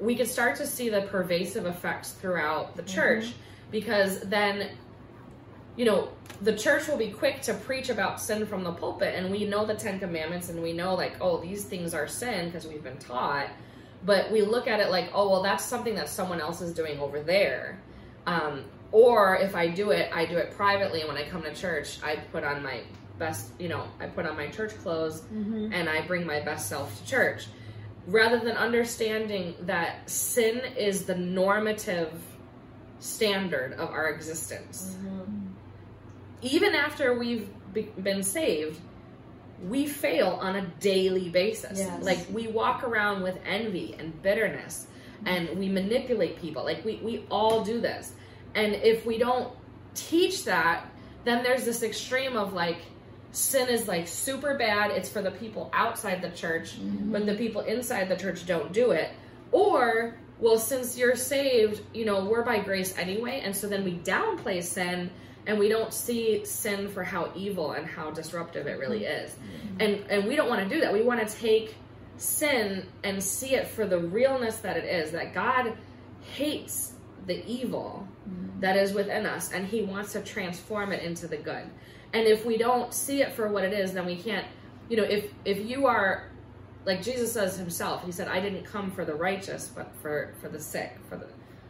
we 0.00 0.14
can 0.14 0.26
start 0.26 0.56
to 0.56 0.66
see 0.66 0.88
the 0.88 1.02
pervasive 1.02 1.66
effects 1.66 2.12
throughout 2.12 2.76
the 2.76 2.82
church. 2.82 3.32
Because 3.70 4.20
then 4.20 4.70
you 5.76 5.84
know, 5.84 6.08
the 6.42 6.56
church 6.56 6.88
will 6.88 6.96
be 6.96 7.10
quick 7.10 7.40
to 7.42 7.54
preach 7.54 7.88
about 7.88 8.20
sin 8.20 8.44
from 8.46 8.64
the 8.64 8.72
pulpit 8.72 9.14
and 9.14 9.30
we 9.30 9.44
know 9.44 9.64
the 9.64 9.74
10 9.74 10.00
commandments 10.00 10.48
and 10.48 10.60
we 10.60 10.72
know 10.72 10.94
like 10.94 11.16
oh 11.20 11.40
these 11.40 11.64
things 11.64 11.94
are 11.94 12.08
sin 12.08 12.46
because 12.46 12.66
we've 12.66 12.82
been 12.82 12.98
taught. 12.98 13.48
But 14.04 14.30
we 14.30 14.42
look 14.42 14.66
at 14.66 14.80
it 14.80 14.90
like 14.90 15.10
oh 15.14 15.28
well 15.28 15.42
that's 15.42 15.64
something 15.64 15.94
that 15.94 16.08
someone 16.08 16.40
else 16.40 16.60
is 16.60 16.72
doing 16.72 16.98
over 16.98 17.22
there. 17.22 17.80
Um, 18.26 18.64
or 18.90 19.36
if 19.36 19.54
I 19.54 19.68
do 19.68 19.90
it, 19.90 20.10
I 20.12 20.24
do 20.26 20.36
it 20.36 20.50
privately. 20.52 21.00
And 21.00 21.08
when 21.08 21.18
I 21.18 21.28
come 21.28 21.42
to 21.42 21.54
church, 21.54 21.98
I 22.02 22.16
put 22.16 22.42
on 22.42 22.62
my 22.62 22.80
best, 23.18 23.50
you 23.58 23.68
know, 23.68 23.84
I 24.00 24.06
put 24.06 24.26
on 24.26 24.36
my 24.36 24.48
church 24.48 24.76
clothes 24.78 25.20
Mm-hmm. 25.32 25.72
and 25.72 25.88
I 25.88 26.06
bring 26.06 26.26
my 26.26 26.40
best 26.40 26.68
self 26.68 26.98
to 27.00 27.06
church. 27.06 27.46
Rather 28.06 28.38
than 28.38 28.56
understanding 28.56 29.54
that 29.62 30.08
sin 30.08 30.62
is 30.76 31.04
the 31.04 31.14
normative 31.14 32.10
standard 33.00 33.74
of 33.74 33.90
our 33.90 34.08
existence. 34.08 34.96
Even 36.42 36.74
after 36.74 37.18
we've 37.18 37.48
be- 37.72 37.82
been 38.02 38.22
saved, 38.22 38.80
we 39.68 39.86
fail 39.86 40.38
on 40.40 40.56
a 40.56 40.62
daily 40.80 41.28
basis. 41.28 41.78
Yes. 41.78 42.02
Like 42.02 42.26
we 42.32 42.46
walk 42.46 42.84
around 42.84 43.22
with 43.22 43.38
envy 43.44 43.94
and 43.98 44.20
bitterness 44.22 44.86
and 45.26 45.48
we 45.58 45.68
manipulate 45.68 46.40
people. 46.40 46.64
Like 46.64 46.84
we, 46.84 46.96
we 47.02 47.24
all 47.30 47.64
do 47.64 47.80
this. 47.80 48.12
And 48.54 48.74
if 48.74 49.04
we 49.04 49.18
don't 49.18 49.52
teach 49.94 50.44
that, 50.44 50.86
then 51.24 51.42
there's 51.42 51.64
this 51.64 51.82
extreme 51.82 52.36
of 52.36 52.52
like 52.52 52.78
sin 53.32 53.68
is 53.68 53.88
like 53.88 54.08
super 54.08 54.56
bad. 54.56 54.90
It's 54.90 55.08
for 55.08 55.22
the 55.22 55.30
people 55.30 55.70
outside 55.72 56.22
the 56.22 56.30
church, 56.30 56.78
mm-hmm. 56.78 57.12
but 57.12 57.26
the 57.26 57.34
people 57.34 57.62
inside 57.62 58.08
the 58.08 58.16
church 58.16 58.46
don't 58.46 58.72
do 58.72 58.92
it. 58.92 59.10
Or, 59.52 60.16
well, 60.38 60.58
since 60.58 60.96
you're 60.96 61.16
saved, 61.16 61.82
you 61.94 62.04
know, 62.04 62.24
we're 62.24 62.44
by 62.44 62.60
grace 62.60 62.96
anyway. 62.96 63.40
And 63.44 63.54
so 63.54 63.66
then 63.66 63.84
we 63.84 63.98
downplay 63.98 64.62
sin 64.62 65.10
and 65.46 65.58
we 65.58 65.68
don't 65.68 65.92
see 65.92 66.44
sin 66.44 66.88
for 66.88 67.02
how 67.02 67.32
evil 67.34 67.72
and 67.72 67.86
how 67.86 68.10
disruptive 68.10 68.66
it 68.66 68.78
really 68.78 69.00
mm-hmm. 69.00 69.24
is. 69.24 69.36
And 69.80 70.10
and 70.10 70.28
we 70.28 70.36
don't 70.36 70.48
want 70.48 70.68
to 70.68 70.74
do 70.74 70.80
that. 70.82 70.92
We 70.92 71.02
want 71.02 71.26
to 71.26 71.36
take 71.36 71.74
sin 72.16 72.84
and 73.04 73.22
see 73.22 73.54
it 73.54 73.68
for 73.68 73.86
the 73.86 73.98
realness 73.98 74.56
that 74.58 74.76
it 74.76 74.84
is 74.84 75.12
that 75.12 75.32
God 75.32 75.76
hates 76.34 76.92
the 77.26 77.44
evil 77.46 78.06
mm-hmm. 78.28 78.60
that 78.60 78.76
is 78.76 78.92
within 78.92 79.26
us 79.26 79.52
and 79.52 79.66
he 79.66 79.82
wants 79.82 80.12
to 80.12 80.20
transform 80.20 80.92
it 80.92 81.02
into 81.02 81.28
the 81.28 81.36
good. 81.36 81.70
And 82.12 82.26
if 82.26 82.44
we 82.44 82.56
don't 82.56 82.92
see 82.92 83.22
it 83.22 83.32
for 83.32 83.48
what 83.48 83.64
it 83.64 83.72
is, 83.72 83.92
then 83.92 84.06
we 84.06 84.16
can't, 84.16 84.46
you 84.88 84.96
know, 84.96 85.04
if 85.04 85.32
if 85.44 85.68
you 85.68 85.86
are 85.86 86.30
like 86.84 87.02
Jesus 87.02 87.32
says 87.32 87.58
himself, 87.58 88.04
he 88.04 88.12
said, 88.12 88.28
I 88.28 88.40
didn't 88.40 88.64
come 88.64 88.90
for 88.90 89.04
the 89.04 89.14
righteous, 89.14 89.70
but 89.74 89.92
for 90.00 90.34
for 90.40 90.48
the 90.48 90.60
sick, 90.60 90.96
for 91.08 91.16
the 91.16 91.26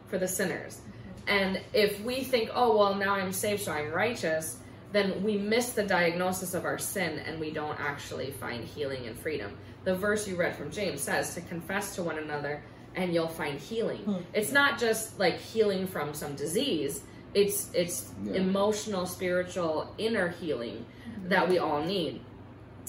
for 0.07 0.17
the 0.17 0.27
sinners. 0.27 0.81
And 1.27 1.61
if 1.73 1.99
we 2.01 2.23
think, 2.23 2.49
oh 2.53 2.77
well, 2.77 2.95
now 2.95 3.15
I'm 3.15 3.33
saved, 3.33 3.63
so 3.63 3.71
I'm 3.71 3.91
righteous, 3.91 4.57
then 4.91 5.23
we 5.23 5.37
miss 5.37 5.73
the 5.73 5.83
diagnosis 5.83 6.53
of 6.53 6.65
our 6.65 6.77
sin 6.77 7.19
and 7.19 7.39
we 7.39 7.51
don't 7.51 7.79
actually 7.79 8.31
find 8.31 8.63
healing 8.63 9.05
and 9.07 9.17
freedom. 9.17 9.55
The 9.83 9.95
verse 9.95 10.27
you 10.27 10.35
read 10.35 10.55
from 10.55 10.71
James 10.71 11.01
says 11.01 11.35
to 11.35 11.41
confess 11.41 11.95
to 11.95 12.03
one 12.03 12.17
another 12.17 12.63
and 12.95 13.13
you'll 13.13 13.27
find 13.27 13.59
healing. 13.59 13.99
Hmm. 13.99 14.21
It's 14.33 14.51
not 14.51 14.79
just 14.79 15.19
like 15.19 15.37
healing 15.39 15.85
from 15.85 16.13
some 16.13 16.35
disease. 16.35 17.01
It's 17.33 17.69
it's 17.73 18.11
Yeah. 18.23 18.33
emotional, 18.41 19.05
spiritual, 19.05 19.93
inner 19.97 20.29
healing 20.29 20.85
mm-hmm. 20.85 21.29
that 21.29 21.47
we 21.49 21.57
all 21.59 21.83
need. 21.83 22.21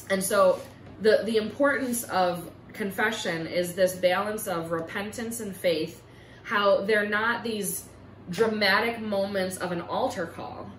And 0.08 0.22
so 0.22 0.60
the 1.00 1.22
the 1.24 1.36
importance 1.36 2.04
of 2.04 2.50
confession 2.72 3.46
is 3.46 3.74
this 3.74 3.94
balance 3.96 4.46
of 4.46 4.70
repentance 4.70 5.40
and 5.40 5.54
faith, 5.54 6.02
how 6.44 6.82
they're 6.82 7.08
not 7.08 7.42
these 7.42 7.84
dramatic 8.30 9.00
moments 9.00 9.56
of 9.56 9.72
an 9.72 9.80
altar 9.80 10.26
call, 10.26 10.70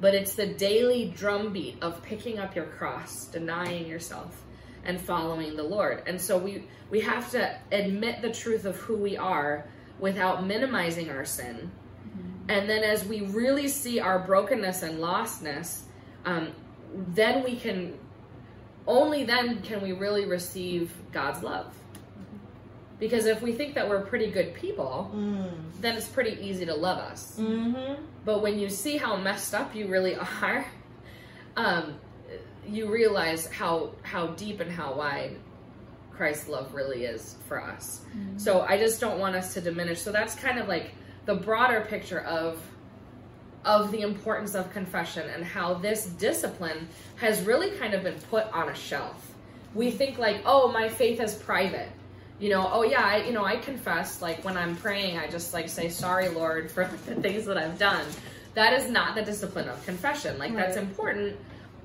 but 0.00 0.14
it's 0.14 0.34
the 0.34 0.46
daily 0.46 1.12
drumbeat 1.16 1.82
of 1.82 2.02
picking 2.02 2.38
up 2.38 2.54
your 2.54 2.66
cross, 2.66 3.26
denying 3.26 3.86
yourself, 3.86 4.42
and 4.84 5.00
following 5.00 5.56
the 5.56 5.62
Lord. 5.62 6.02
And 6.06 6.20
so 6.20 6.38
we 6.38 6.64
we 6.90 7.00
have 7.00 7.30
to 7.32 7.56
admit 7.72 8.22
the 8.22 8.30
truth 8.30 8.64
of 8.64 8.76
who 8.76 8.96
we 8.96 9.16
are 9.16 9.66
without 9.98 10.46
minimizing 10.46 11.10
our 11.10 11.24
sin. 11.24 11.70
And 12.50 12.68
then 12.68 12.82
as 12.82 13.04
we 13.04 13.20
really 13.20 13.68
see 13.68 14.00
our 14.00 14.18
brokenness 14.18 14.82
and 14.82 14.98
lostness, 14.98 15.82
um, 16.24 16.48
then 16.92 17.44
we 17.44 17.54
can 17.54 17.96
only 18.88 19.22
then 19.22 19.62
can 19.62 19.80
we 19.80 19.92
really 19.92 20.24
receive 20.24 20.92
God's 21.12 21.44
love. 21.44 21.72
Because 22.98 23.26
if 23.26 23.40
we 23.40 23.52
think 23.52 23.76
that 23.76 23.88
we're 23.88 24.00
pretty 24.02 24.32
good 24.32 24.52
people, 24.54 25.10
Mm. 25.14 25.52
then 25.80 25.96
it's 25.96 26.08
pretty 26.08 26.38
easy 26.44 26.66
to 26.66 26.74
love 26.74 26.98
us. 26.98 27.36
Mm-hmm. 27.38 28.02
But 28.24 28.42
when 28.42 28.58
you 28.58 28.68
see 28.68 28.96
how 28.96 29.16
messed 29.16 29.54
up 29.54 29.74
you 29.74 29.86
really 29.86 30.16
are, 30.42 30.66
um, 31.56 31.94
you 32.66 32.90
realize 32.90 33.46
how 33.46 33.92
how 34.02 34.26
deep 34.28 34.58
and 34.58 34.70
how 34.72 34.94
wide 34.94 35.36
Christ's 36.10 36.48
love 36.48 36.74
really 36.74 37.04
is 37.04 37.36
for 37.46 37.62
us. 37.62 38.00
So 38.36 38.62
I 38.62 38.76
just 38.76 39.00
don't 39.00 39.20
want 39.20 39.36
us 39.36 39.54
to 39.54 39.60
diminish. 39.60 40.00
So 40.02 40.10
that's 40.10 40.34
kind 40.34 40.58
of 40.58 40.66
like 40.66 40.92
the 41.30 41.36
broader 41.36 41.86
picture 41.88 42.18
of 42.22 42.60
of 43.64 43.92
the 43.92 44.00
importance 44.00 44.56
of 44.56 44.72
confession 44.72 45.28
and 45.30 45.44
how 45.44 45.74
this 45.74 46.06
discipline 46.06 46.88
has 47.16 47.42
really 47.42 47.70
kind 47.78 47.94
of 47.94 48.02
been 48.02 48.18
put 48.30 48.46
on 48.52 48.68
a 48.68 48.74
shelf. 48.74 49.32
We 49.72 49.92
think 49.92 50.18
like, 50.18 50.42
oh, 50.44 50.72
my 50.72 50.88
faith 50.88 51.20
is 51.20 51.34
private. 51.34 51.88
You 52.40 52.48
know, 52.50 52.68
oh 52.72 52.82
yeah, 52.82 53.04
I, 53.04 53.16
you 53.18 53.32
know, 53.32 53.44
I 53.44 53.58
confess 53.58 54.20
like 54.20 54.44
when 54.44 54.56
I'm 54.56 54.74
praying, 54.74 55.18
I 55.18 55.28
just 55.28 55.54
like 55.54 55.68
say 55.68 55.88
sorry, 55.88 56.28
Lord, 56.30 56.68
for 56.68 56.84
the 57.06 57.14
things 57.14 57.44
that 57.44 57.56
I've 57.56 57.78
done. 57.78 58.04
That 58.54 58.72
is 58.72 58.90
not 58.90 59.14
the 59.14 59.22
discipline 59.22 59.68
of 59.68 59.84
confession. 59.86 60.36
Like 60.36 60.52
that's 60.56 60.76
important, 60.76 61.36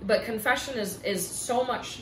but 0.08 0.24
confession 0.24 0.80
is 0.80 1.04
is 1.04 1.28
so 1.28 1.64
much 1.64 2.02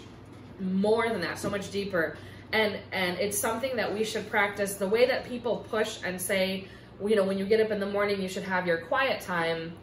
more 0.61 1.09
than 1.09 1.19
that, 1.19 1.37
so 1.39 1.49
much 1.49 1.71
deeper. 1.71 2.15
And 2.53 2.77
and 2.93 3.17
it's 3.17 3.37
something 3.37 3.75
that 3.75 3.93
we 3.93 4.05
should 4.05 4.29
practice 4.29 4.75
the 4.75 4.87
way 4.87 5.07
that 5.07 5.27
people 5.27 5.65
push 5.69 5.99
and 6.05 6.21
say, 6.21 6.67
you 7.05 7.15
know, 7.15 7.23
when 7.23 7.37
you 7.37 7.45
get 7.45 7.59
up 7.59 7.71
in 7.71 7.79
the 7.79 7.85
morning, 7.85 8.21
you 8.21 8.29
should 8.29 8.43
have 8.43 8.67
your 8.67 8.77
quiet 8.77 9.21
time. 9.21 9.73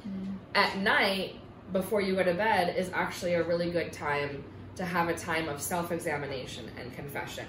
At 0.55 0.79
night, 0.79 1.37
before 1.73 2.01
you 2.01 2.15
go 2.17 2.25
to 2.25 2.35
bed, 2.35 2.77
is 2.77 2.91
actually 2.93 3.35
a 3.35 3.43
really 3.43 3.71
good 3.71 3.93
time 3.93 4.45
to 4.77 4.85
have 4.85 5.09
a 5.09 5.15
time 5.15 5.49
of 5.49 5.61
self 5.61 5.93
examination 5.93 6.71
and 6.79 6.93
confession. 6.95 7.47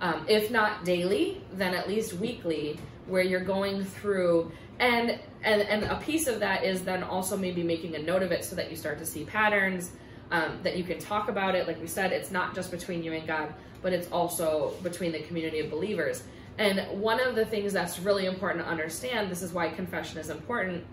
Um, 0.00 0.24
if 0.28 0.50
not 0.50 0.84
daily, 0.84 1.42
then 1.52 1.74
at 1.74 1.88
least 1.88 2.14
weekly, 2.14 2.78
where 3.06 3.22
you're 3.22 3.44
going 3.44 3.84
through 3.84 4.52
and 4.78 5.18
and 5.42 5.62
and 5.62 5.84
a 5.84 5.96
piece 5.96 6.26
of 6.26 6.40
that 6.40 6.64
is 6.64 6.82
then 6.82 7.02
also 7.02 7.36
maybe 7.36 7.62
making 7.62 7.96
a 7.96 7.98
note 7.98 8.22
of 8.22 8.32
it 8.32 8.44
so 8.44 8.54
that 8.56 8.70
you 8.70 8.76
start 8.76 8.98
to 8.98 9.06
see 9.06 9.24
patterns 9.24 9.90
um, 10.30 10.58
that 10.62 10.76
you 10.76 10.84
can 10.84 10.98
talk 10.98 11.28
about 11.28 11.54
it. 11.54 11.66
Like 11.66 11.80
we 11.80 11.86
said, 11.86 12.12
it's 12.12 12.30
not 12.30 12.54
just 12.54 12.70
between 12.70 13.02
you 13.02 13.12
and 13.12 13.26
God, 13.26 13.52
but 13.82 13.92
it's 13.92 14.08
also 14.10 14.74
between 14.82 15.12
the 15.12 15.20
community 15.20 15.60
of 15.60 15.70
believers. 15.70 16.22
And 16.58 17.00
one 17.00 17.20
of 17.20 17.36
the 17.36 17.46
things 17.46 17.72
that's 17.72 18.00
really 18.00 18.26
important 18.26 18.64
to 18.64 18.70
understand, 18.70 19.30
this 19.30 19.42
is 19.42 19.52
why 19.52 19.68
confession 19.68 20.18
is 20.18 20.28
important, 20.28 20.84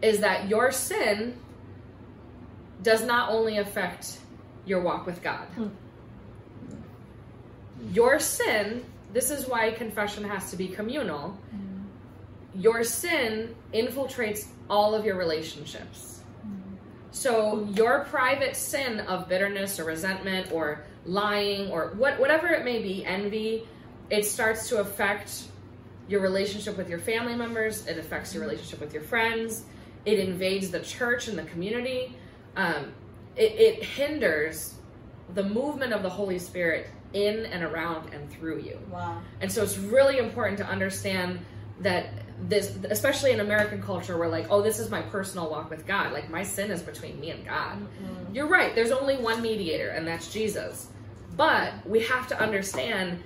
is 0.00 0.20
that 0.20 0.48
your 0.48 0.72
sin 0.72 1.38
does 2.82 3.04
not 3.04 3.30
only 3.30 3.58
affect 3.58 4.18
your 4.64 4.80
walk 4.80 5.06
with 5.06 5.22
God. 5.22 5.46
Hmm. 5.54 5.68
Your 7.92 8.18
sin, 8.18 8.84
this 9.12 9.30
is 9.30 9.46
why 9.46 9.70
confession 9.72 10.24
has 10.24 10.50
to 10.50 10.56
be 10.56 10.68
communal. 10.68 11.30
Hmm. 11.50 12.60
Your 12.60 12.84
sin 12.84 13.54
infiltrates 13.74 14.46
all 14.70 14.94
of 14.94 15.04
your 15.04 15.16
relationships. 15.16 16.20
Hmm. 16.40 16.76
So 17.10 17.68
your 17.74 18.00
private 18.04 18.56
sin 18.56 19.00
of 19.00 19.28
bitterness 19.28 19.78
or 19.78 19.84
resentment 19.84 20.52
or 20.52 20.84
lying 21.04 21.70
or 21.70 21.92
what 21.96 22.18
whatever 22.18 22.48
it 22.48 22.64
may 22.64 22.80
be, 22.80 23.04
envy, 23.04 23.66
it 24.10 24.24
starts 24.24 24.68
to 24.68 24.80
affect 24.80 25.44
your 26.08 26.20
relationship 26.20 26.76
with 26.76 26.88
your 26.88 26.98
family 26.98 27.34
members. 27.34 27.86
It 27.86 27.98
affects 27.98 28.34
your 28.34 28.42
relationship 28.42 28.80
with 28.80 28.92
your 28.92 29.02
friends. 29.02 29.64
It 30.04 30.18
invades 30.18 30.70
the 30.70 30.80
church 30.80 31.28
and 31.28 31.38
the 31.38 31.44
community. 31.44 32.16
Um, 32.56 32.92
it, 33.36 33.52
it 33.52 33.82
hinders 33.82 34.74
the 35.34 35.42
movement 35.42 35.92
of 35.92 36.02
the 36.02 36.10
Holy 36.10 36.38
Spirit 36.38 36.88
in 37.14 37.46
and 37.46 37.64
around 37.64 38.12
and 38.12 38.30
through 38.30 38.60
you. 38.60 38.78
Wow. 38.90 39.22
And 39.40 39.50
so 39.50 39.62
it's 39.62 39.78
really 39.78 40.18
important 40.18 40.58
to 40.58 40.66
understand 40.66 41.40
that 41.80 42.08
this, 42.48 42.76
especially 42.90 43.32
in 43.32 43.40
American 43.40 43.80
culture, 43.82 44.18
where 44.18 44.28
like, 44.28 44.46
oh, 44.50 44.60
this 44.60 44.78
is 44.78 44.90
my 44.90 45.00
personal 45.02 45.48
walk 45.50 45.70
with 45.70 45.86
God. 45.86 46.12
Like 46.12 46.28
my 46.30 46.42
sin 46.42 46.70
is 46.70 46.82
between 46.82 47.18
me 47.20 47.30
and 47.30 47.44
God. 47.46 47.78
You're 48.32 48.48
right. 48.48 48.74
There's 48.74 48.90
only 48.90 49.16
one 49.16 49.40
mediator, 49.40 49.90
and 49.90 50.06
that's 50.06 50.32
Jesus. 50.32 50.88
But 51.36 51.72
we 51.86 52.02
have 52.02 52.28
to 52.28 52.40
understand 52.40 53.22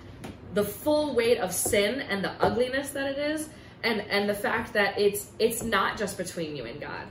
the 0.59 0.65
full 0.65 1.15
weight 1.15 1.39
of 1.39 1.53
sin 1.53 2.01
and 2.01 2.25
the 2.25 2.33
ugliness 2.43 2.91
that 2.91 3.07
it 3.13 3.17
is, 3.17 3.49
and 3.85 4.01
and 4.11 4.29
the 4.29 4.35
fact 4.35 4.73
that 4.73 4.99
it's 4.99 5.31
it's 5.39 5.63
not 5.63 5.97
just 5.97 6.19
between 6.19 6.57
you 6.57 6.65
and 6.65 6.81
God, 6.81 7.07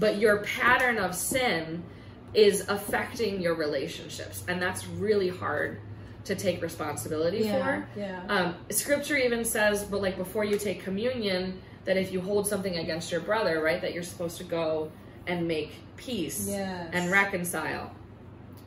but 0.00 0.18
your 0.18 0.38
pattern 0.38 0.98
of 0.98 1.14
sin 1.14 1.84
is 2.34 2.68
affecting 2.68 3.40
your 3.40 3.54
relationships, 3.54 4.42
and 4.48 4.60
that's 4.60 4.84
really 4.88 5.28
hard 5.28 5.78
to 6.24 6.34
take 6.34 6.60
responsibility 6.60 7.38
Yeah. 7.44 7.62
for. 7.64 7.88
Yeah. 8.00 8.20
Um, 8.28 8.56
scripture 8.70 9.16
even 9.16 9.44
says, 9.44 9.84
but 9.84 10.02
like 10.02 10.16
before 10.18 10.44
you 10.44 10.58
take 10.58 10.82
communion, 10.82 11.60
that 11.84 11.96
if 11.96 12.10
you 12.12 12.20
hold 12.20 12.48
something 12.48 12.78
against 12.78 13.12
your 13.12 13.20
brother, 13.20 13.62
right, 13.62 13.80
that 13.80 13.94
you're 13.94 14.02
supposed 14.02 14.38
to 14.38 14.44
go 14.44 14.90
and 15.28 15.46
make 15.46 15.70
peace 15.96 16.48
Yes. 16.48 16.88
and 16.92 17.12
reconcile. 17.12 17.92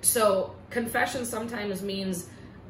So 0.01 0.55
confession 0.69 1.25
sometimes 1.25 1.81
means 1.81 2.27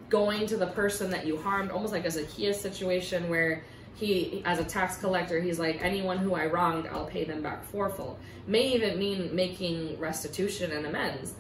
going 0.10 0.48
to 0.48 0.58
the 0.58 0.68
person 0.68 1.10
that 1.12 1.25
you 1.25 1.38
harmed, 1.38 1.72
almost 1.72 1.94
like 1.94 2.06
a 2.06 2.12
Zacchaeus 2.12 2.60
situation 2.60 3.30
where 3.30 3.63
he 3.96 4.42
as 4.46 4.60
a 4.60 4.63
tax 4.63 4.96
collector 4.98 5.42
he's 5.42 5.60
like 5.60 5.84
anyone 5.84 6.18
who 6.18 6.34
i 6.34 6.46
wronged 6.46 6.88
i'll 6.88 7.06
pay 7.06 7.25
them 7.25 7.42
back 7.42 7.66
fourfold 7.66 8.18
may 8.50 8.74
even 8.74 8.98
mean 8.98 9.34
making 9.34 9.98
restitution 10.00 10.72
and 10.72 10.86
amends. 10.88 11.34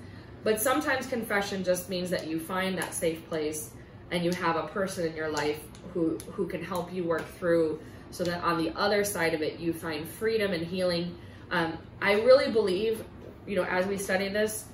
But 0.43 0.61
sometimes 0.61 1.07
confession 1.07 1.63
just 1.63 1.89
means 1.89 2.09
that 2.11 2.27
you 2.27 2.39
find 2.39 2.77
that 2.77 2.93
safe 2.93 3.27
place 3.27 3.71
and 4.11 4.23
you 4.23 4.31
have 4.33 4.55
a 4.55 4.67
person 4.67 5.07
in 5.07 5.15
your 5.15 5.29
life 5.29 5.59
who 5.93 6.17
who 6.31 6.47
can 6.47 6.63
help 6.63 6.93
you 6.93 7.03
work 7.03 7.27
through 7.37 7.81
so 8.11 8.23
that 8.23 8.43
on 8.43 8.57
the 8.57 8.71
other 8.77 9.03
side 9.03 9.33
of 9.33 9.41
it 9.41 9.59
you 9.59 9.73
find 9.73 10.07
freedom 10.07 10.51
and 10.53 10.65
healing. 10.65 11.17
Um, 11.51 11.79
i 11.99 12.13
really 12.13 12.51
believe 12.51 13.03
you 13.47 13.55
know 13.55 13.63
as 13.63 13.87
we 13.87 13.97
study 13.97 14.29
this 14.29 14.65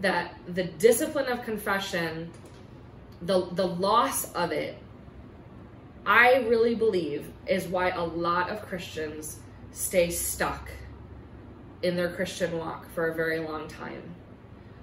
that 0.00 0.34
the 0.48 0.64
discipline 0.64 1.26
of 1.26 1.42
confession 1.44 2.30
the 3.24 3.46
the 3.52 3.66
loss 3.66 4.32
of 4.34 4.52
it 4.52 4.78
i 6.06 6.36
really 6.48 6.74
believe 6.74 7.30
is 7.46 7.66
why 7.66 7.90
a 7.90 8.02
lot 8.02 8.50
of 8.50 8.62
christians 8.62 9.38
stay 9.72 10.10
stuck 10.10 10.70
in 11.82 11.96
their 11.96 12.12
christian 12.12 12.56
walk 12.58 12.88
for 12.90 13.08
a 13.08 13.14
very 13.14 13.40
long 13.40 13.68
time 13.68 14.02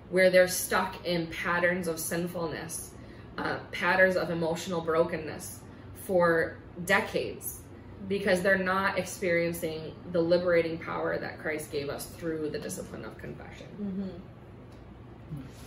where 0.09 0.29
they're 0.29 0.47
stuck 0.47 1.05
in 1.05 1.27
patterns 1.27 1.87
of 1.87 1.99
sinfulness 1.99 2.91
uh, 3.37 3.59
patterns 3.71 4.15
of 4.15 4.29
emotional 4.29 4.81
brokenness 4.81 5.59
for 6.05 6.57
decades 6.85 7.61
because 8.07 8.41
they're 8.41 8.57
not 8.57 8.97
experiencing 8.97 9.93
the 10.11 10.19
liberating 10.19 10.77
power 10.77 11.17
that 11.17 11.39
Christ 11.39 11.71
gave 11.71 11.89
us 11.89 12.05
through 12.05 12.49
the 12.49 12.59
discipline 12.59 13.05
of 13.05 13.17
confession. 13.17 13.67
Mm-hmm. 13.81 14.09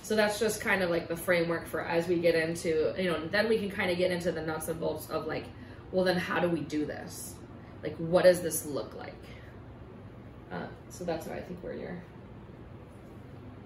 So 0.05 0.15
that's 0.15 0.39
just 0.39 0.61
kind 0.61 0.83
of 0.83 0.91
like 0.91 1.09
the 1.09 1.17
framework 1.17 1.67
for 1.67 1.81
as 1.81 2.07
we 2.07 2.17
get 2.17 2.35
into, 2.35 2.95
you 2.99 3.11
know, 3.11 3.27
then 3.29 3.49
we 3.49 3.57
can 3.57 3.71
kind 3.71 3.91
of 3.91 3.97
get 3.97 4.11
into 4.11 4.33
the 4.33 4.43
nuts 4.43 4.69
and 4.69 4.79
bolts 4.79 5.09
of 5.09 5.27
like, 5.27 5.47
well, 5.93 6.05
then 6.05 6.19
how 6.19 6.41
do 6.41 6.49
we 6.51 6.61
do 6.61 6.85
this? 6.85 7.37
Like, 7.83 7.97
what 7.97 8.25
does 8.25 8.43
this 8.43 8.67
look 8.67 8.95
like? 8.97 9.15
Uh, 10.53 10.67
so 10.91 11.05
that's 11.05 11.27
what 11.27 11.39
I 11.39 11.41
think 11.41 11.59
where 11.65 11.73
you're. 11.73 12.03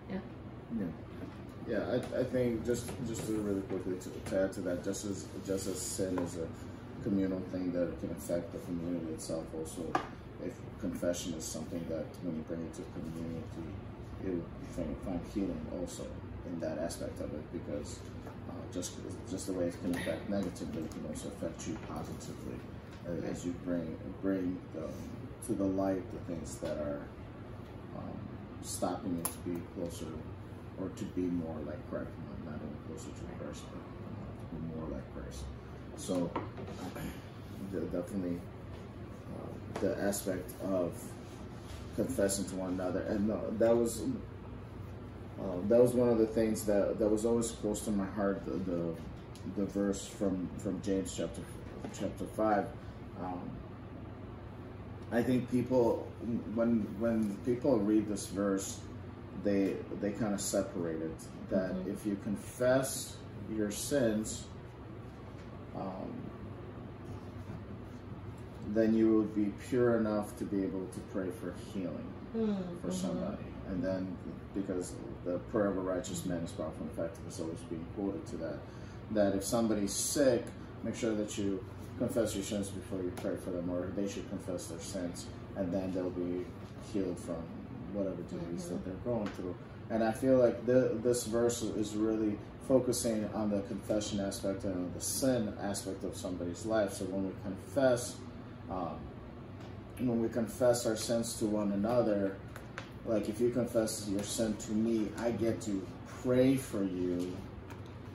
Yeah. 0.09 0.21
Yeah, 0.79 0.87
Yeah, 1.67 1.99
I, 2.17 2.21
I 2.21 2.23
think 2.23 2.65
just 2.65 2.89
just 3.09 3.27
to 3.27 3.33
really 3.33 3.63
quickly 3.63 3.97
to, 3.99 4.31
to 4.31 4.45
add 4.45 4.53
to 4.53 4.61
that, 4.61 4.85
just 4.85 5.07
as 5.07 5.27
just 5.45 5.67
as 5.67 5.81
sin 5.81 6.17
is 6.21 6.37
a 6.37 6.47
communal 7.03 7.41
thing 7.51 7.73
that 7.73 7.99
can 7.99 8.13
affect 8.13 8.53
the 8.53 8.59
community 8.59 9.13
itself, 9.13 9.45
also 9.57 9.83
if 10.47 10.53
confession 10.79 11.35
is 11.35 11.45
something 11.45 11.85
that 11.89 12.07
when 12.23 12.37
you 12.37 12.43
bring 12.43 12.61
it 12.61 12.75
to 12.75 12.83
community, 12.95 13.43
it 14.25 14.31
will 14.31 14.95
find 15.05 15.21
healing 15.35 15.67
also 15.81 16.07
in 16.53 16.61
that 16.61 16.79
aspect 16.79 17.21
of 17.21 17.33
it 17.33 17.53
because 17.53 17.99
uh, 18.49 18.53
just 18.73 18.95
just 19.31 19.47
the 19.47 19.53
way 19.53 19.67
it 19.67 19.81
can 19.83 19.95
affect 19.95 20.29
negatively, 20.29 20.83
it 20.83 20.91
can 20.91 21.07
also 21.09 21.29
affect 21.29 21.67
you 21.69 21.79
positively 21.89 22.59
as, 23.07 23.25
as 23.25 23.45
you 23.45 23.53
bring 23.65 23.97
bring 24.23 24.59
um, 24.77 24.91
to 25.47 25.53
the 25.55 25.65
light 25.65 26.03
the 26.13 26.35
things 26.35 26.57
that 26.57 26.77
are 26.79 27.01
um, 27.97 28.19
stopping 28.63 29.17
you 29.17 29.23
to 29.23 29.39
be 29.51 29.63
closer 29.75 30.13
or 30.81 30.89
to 30.91 31.05
be 31.05 31.23
more 31.23 31.57
like 31.67 31.91
Christ, 31.91 32.09
not 32.45 32.55
only 32.55 32.79
closer 32.87 33.11
to 33.11 33.45
Christ, 33.45 33.63
but 33.73 33.81
uh, 33.81 34.49
to 34.49 34.55
be 34.55 34.77
more 34.77 34.89
like 34.91 35.15
Christ. 35.15 35.43
So 35.97 36.31
the, 37.73 37.81
definitely 37.81 38.39
uh, 39.35 39.81
the 39.81 40.01
aspect 40.01 40.51
of 40.63 40.93
confessing 41.97 42.45
to 42.47 42.57
one 42.57 42.75
another, 42.75 43.01
and 43.03 43.31
uh, 43.31 43.37
that 43.59 43.77
was 43.77 44.03
uh, 45.41 45.57
that 45.69 45.81
was 45.81 45.93
one 45.93 46.09
of 46.09 46.19
the 46.19 46.27
things 46.27 46.65
that 46.67 46.99
that 46.99 47.09
was 47.09 47.25
always 47.25 47.51
close 47.53 47.81
to 47.83 47.91
my 47.91 48.07
heart. 48.07 48.45
The 48.45 48.53
the, 48.71 48.95
the 49.57 49.67
verse 49.67 50.07
from 50.07 50.49
from 50.59 50.81
James 50.83 51.15
chapter 51.17 51.43
chapter 51.93 52.25
five. 52.37 52.67
Um, 53.23 53.41
I 55.13 55.23
think 55.23 55.51
people 55.51 56.07
when 56.55 56.81
when 56.99 57.37
people 57.47 57.79
read 57.79 58.09
this 58.09 58.27
verse, 58.27 58.81
they 59.45 59.77
they 60.01 60.13
kind 60.13 60.35
of 60.35 60.41
separate 60.41 61.01
it. 61.03 61.17
That 61.51 61.73
Mhm. 61.75 61.87
if 61.93 62.05
you 62.05 62.17
confess 62.23 63.17
your 63.51 63.71
sins, 63.71 64.45
um, 65.75 66.13
then 68.75 68.93
you 68.95 69.09
will 69.11 69.23
be 69.33 69.47
pure 69.71 69.97
enough 69.97 70.37
to 70.37 70.45
be 70.45 70.63
able 70.63 70.85
to 70.93 71.01
pray 71.13 71.31
for 71.41 71.55
healing 71.73 72.05
Mm-hmm. 72.37 72.77
for 72.87 72.93
somebody. 72.93 73.48
And 73.69 73.83
then, 73.83 74.17
because 74.55 74.93
the 75.25 75.39
prayer 75.51 75.69
of 75.69 75.77
a 75.77 75.81
righteous 75.81 76.25
man 76.25 76.39
is 76.39 76.53
powerful 76.53 76.83
and 76.83 76.91
effective, 76.91 77.27
is 77.29 77.41
always 77.41 77.61
being 77.69 77.85
quoted 77.95 78.27
to 78.29 78.37
that. 78.39 78.59
That 79.13 79.35
if 79.35 79.45
somebody's 79.45 79.93
sick, 79.93 80.45
make 80.83 80.97
sure 80.97 81.15
that 81.15 81.37
you 81.39 81.65
confess 81.99 82.35
your 82.35 82.45
sins 82.45 82.69
before 82.69 83.03
you 83.03 83.13
pray 83.17 83.37
for 83.37 83.51
them, 83.51 83.71
or 83.71 83.87
they 83.97 84.09
should 84.09 84.29
confess 84.31 84.67
their 84.69 84.81
sins, 84.81 85.27
and 85.57 85.73
then 85.73 85.93
they'll 85.93 86.11
be 86.11 86.45
healed 86.93 87.19
from 87.19 87.43
whatever 87.93 88.23
disease 88.23 88.69
that 88.69 88.85
they're 88.85 88.95
going 89.05 89.27
through. 89.29 89.55
And 89.91 90.05
I 90.05 90.13
feel 90.13 90.37
like 90.37 90.67
the, 90.67 90.99
this 91.03 91.25
verse 91.25 91.63
is 91.63 91.95
really 91.95 92.39
focusing 92.67 93.29
on 93.35 93.51
the 93.51 93.61
confession 93.63 94.21
aspect 94.21 94.65
and 94.65 94.75
on 94.75 94.93
the 94.95 95.01
sin 95.01 95.55
aspect 95.63 96.05
of 96.05 96.15
somebody's 96.15 96.67
life. 96.67 96.93
So 96.93 97.07
when 97.07 97.27
we 97.27 97.33
confess, 97.43 98.17
um, 98.71 98.99
when 99.99 100.21
we 100.21 100.29
confess 100.29 100.85
our 100.85 100.97
sins 100.97 101.35
to 101.39 101.47
one 101.47 101.73
another, 101.73 102.37
like 103.09 103.29
if 103.29 103.41
you 103.41 103.51
confess 103.51 104.07
your 104.09 104.23
sin 104.23 104.55
to 104.57 104.73
me, 104.73 105.09
I 105.19 105.31
get 105.31 105.61
to 105.63 105.85
pray 106.23 106.57
for 106.57 106.85
you. 106.85 107.35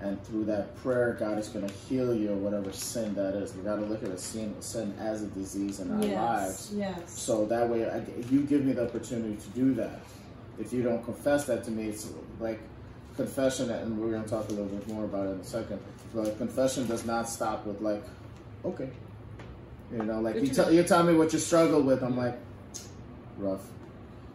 And 0.01 0.21
through 0.25 0.45
that 0.45 0.75
prayer, 0.77 1.15
God 1.17 1.39
is 1.39 1.47
going 1.47 1.67
to 1.67 1.73
heal 1.73 2.13
you 2.13 2.31
or 2.31 2.35
whatever 2.35 2.71
sin 2.73 3.15
that 3.15 3.35
is. 3.35 3.55
We 3.55 3.63
got 3.63 3.77
to 3.77 3.85
look 3.85 4.03
at 4.03 4.09
a 4.09 4.17
sin, 4.17 4.53
sin 4.61 4.93
as 4.99 5.23
a 5.23 5.27
disease 5.27 5.79
in 5.79 5.91
our 5.91 6.03
yes. 6.05 6.15
lives. 6.15 6.73
Yes. 6.75 7.19
So 7.19 7.45
that 7.45 7.69
way, 7.69 7.89
I, 7.89 8.03
you 8.29 8.41
give 8.41 8.65
me 8.65 8.73
the 8.73 8.85
opportunity 8.85 9.37
to 9.37 9.49
do 9.49 9.73
that. 9.75 10.01
If 10.59 10.73
you 10.73 10.83
don't 10.83 11.03
confess 11.03 11.45
that 11.45 11.63
to 11.65 11.71
me, 11.71 11.87
it's 11.87 12.11
like 12.39 12.59
confession, 13.15 13.69
and 13.71 13.97
we're 13.97 14.11
going 14.11 14.23
to 14.23 14.29
talk 14.29 14.49
a 14.49 14.51
little 14.51 14.65
bit 14.65 14.87
more 14.89 15.05
about 15.05 15.27
it 15.27 15.31
in 15.31 15.39
a 15.39 15.43
second. 15.43 15.79
But 16.13 16.37
confession 16.37 16.85
does 16.85 17.05
not 17.05 17.29
stop 17.29 17.65
with 17.65 17.79
like, 17.81 18.03
okay, 18.65 18.89
you 19.91 20.03
know, 20.03 20.19
like 20.19 20.35
you, 20.35 20.47
tell 20.47 20.71
you 20.71 20.83
tell 20.83 21.03
me 21.03 21.13
what 21.13 21.31
you 21.31 21.39
struggle 21.39 21.81
with. 21.81 22.03
I'm 22.03 22.17
like, 22.17 22.37
rough. 23.37 23.61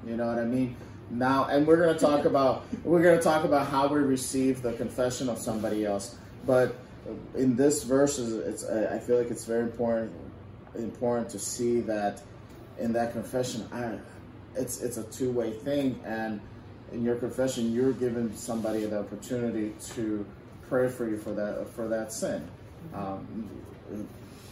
You 0.08 0.16
know 0.16 0.26
what 0.26 0.38
I 0.38 0.44
mean? 0.44 0.74
Now, 1.10 1.44
and 1.44 1.66
we're 1.66 1.76
going 1.76 1.94
to 1.94 2.00
talk 2.00 2.24
about 2.24 2.66
we're 2.84 3.02
going 3.02 3.18
to 3.18 3.22
talk 3.22 3.44
about 3.44 3.66
how 3.66 3.88
we 3.88 4.00
receive 4.00 4.62
the 4.62 4.72
confession 4.72 5.28
of 5.28 5.38
somebody 5.38 5.84
else. 5.84 6.16
But 6.46 6.76
in 7.34 7.56
this 7.56 7.82
verse, 7.82 8.18
it's 8.18 8.64
I 8.64 8.98
feel 8.98 9.18
like 9.18 9.30
it's 9.30 9.44
very 9.44 9.62
important 9.62 10.12
important 10.74 11.28
to 11.30 11.38
see 11.38 11.80
that 11.82 12.22
in 12.78 12.92
that 12.92 13.12
confession, 13.12 13.68
I, 13.72 13.98
it's 14.58 14.80
it's 14.80 14.96
a 14.96 15.04
two 15.04 15.30
way 15.30 15.52
thing, 15.52 16.00
and 16.04 16.40
in 16.92 17.04
your 17.04 17.16
confession, 17.16 17.72
you're 17.72 17.92
giving 17.92 18.34
somebody 18.34 18.84
the 18.84 19.00
opportunity 19.00 19.74
to 19.94 20.24
pray 20.68 20.88
for 20.88 21.08
you 21.08 21.18
for 21.18 21.32
that 21.32 21.68
for 21.68 21.88
that 21.88 22.12
sin, 22.12 22.48
um, 22.94 23.48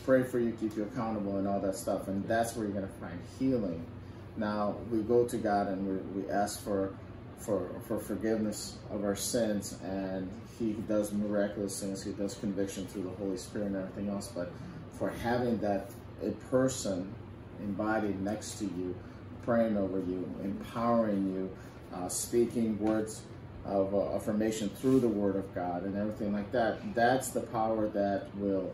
pray 0.04 0.22
for 0.22 0.38
you, 0.38 0.52
keep 0.52 0.76
you 0.76 0.84
accountable, 0.84 1.36
and 1.36 1.48
all 1.48 1.60
that 1.60 1.76
stuff, 1.76 2.08
and 2.08 2.26
that's 2.28 2.56
where 2.56 2.66
you're 2.66 2.74
going 2.74 2.86
to 2.86 2.94
find 2.94 3.18
healing. 3.38 3.84
Now 4.36 4.76
we 4.90 5.00
go 5.02 5.26
to 5.26 5.36
God 5.36 5.68
and 5.68 5.86
we, 5.86 6.22
we 6.22 6.30
ask 6.30 6.62
for 6.62 6.94
for 7.38 7.68
for 7.86 7.98
forgiveness 7.98 8.78
of 8.90 9.04
our 9.04 9.16
sins, 9.16 9.78
and 9.84 10.30
He 10.58 10.72
does 10.72 11.12
miraculous 11.12 11.80
things. 11.80 12.02
He 12.02 12.12
does 12.12 12.34
conviction 12.34 12.86
through 12.86 13.02
the 13.02 13.10
Holy 13.10 13.36
Spirit 13.36 13.68
and 13.68 13.76
everything 13.76 14.08
else. 14.08 14.28
But 14.28 14.52
for 14.92 15.10
having 15.10 15.58
that 15.58 15.90
a 16.22 16.30
person 16.50 17.14
embodied 17.60 18.20
next 18.20 18.58
to 18.58 18.64
you, 18.64 18.94
praying 19.44 19.76
over 19.76 19.98
you, 19.98 20.28
empowering 20.42 21.34
you, 21.34 21.50
uh, 21.96 22.08
speaking 22.08 22.78
words 22.78 23.22
of 23.64 23.94
uh, 23.94 24.14
affirmation 24.14 24.68
through 24.70 25.00
the 25.00 25.08
Word 25.08 25.36
of 25.36 25.54
God, 25.54 25.84
and 25.84 25.96
everything 25.96 26.32
like 26.32 26.50
that. 26.52 26.94
That's 26.94 27.30
the 27.30 27.40
power 27.40 27.88
that 27.88 28.34
will. 28.36 28.72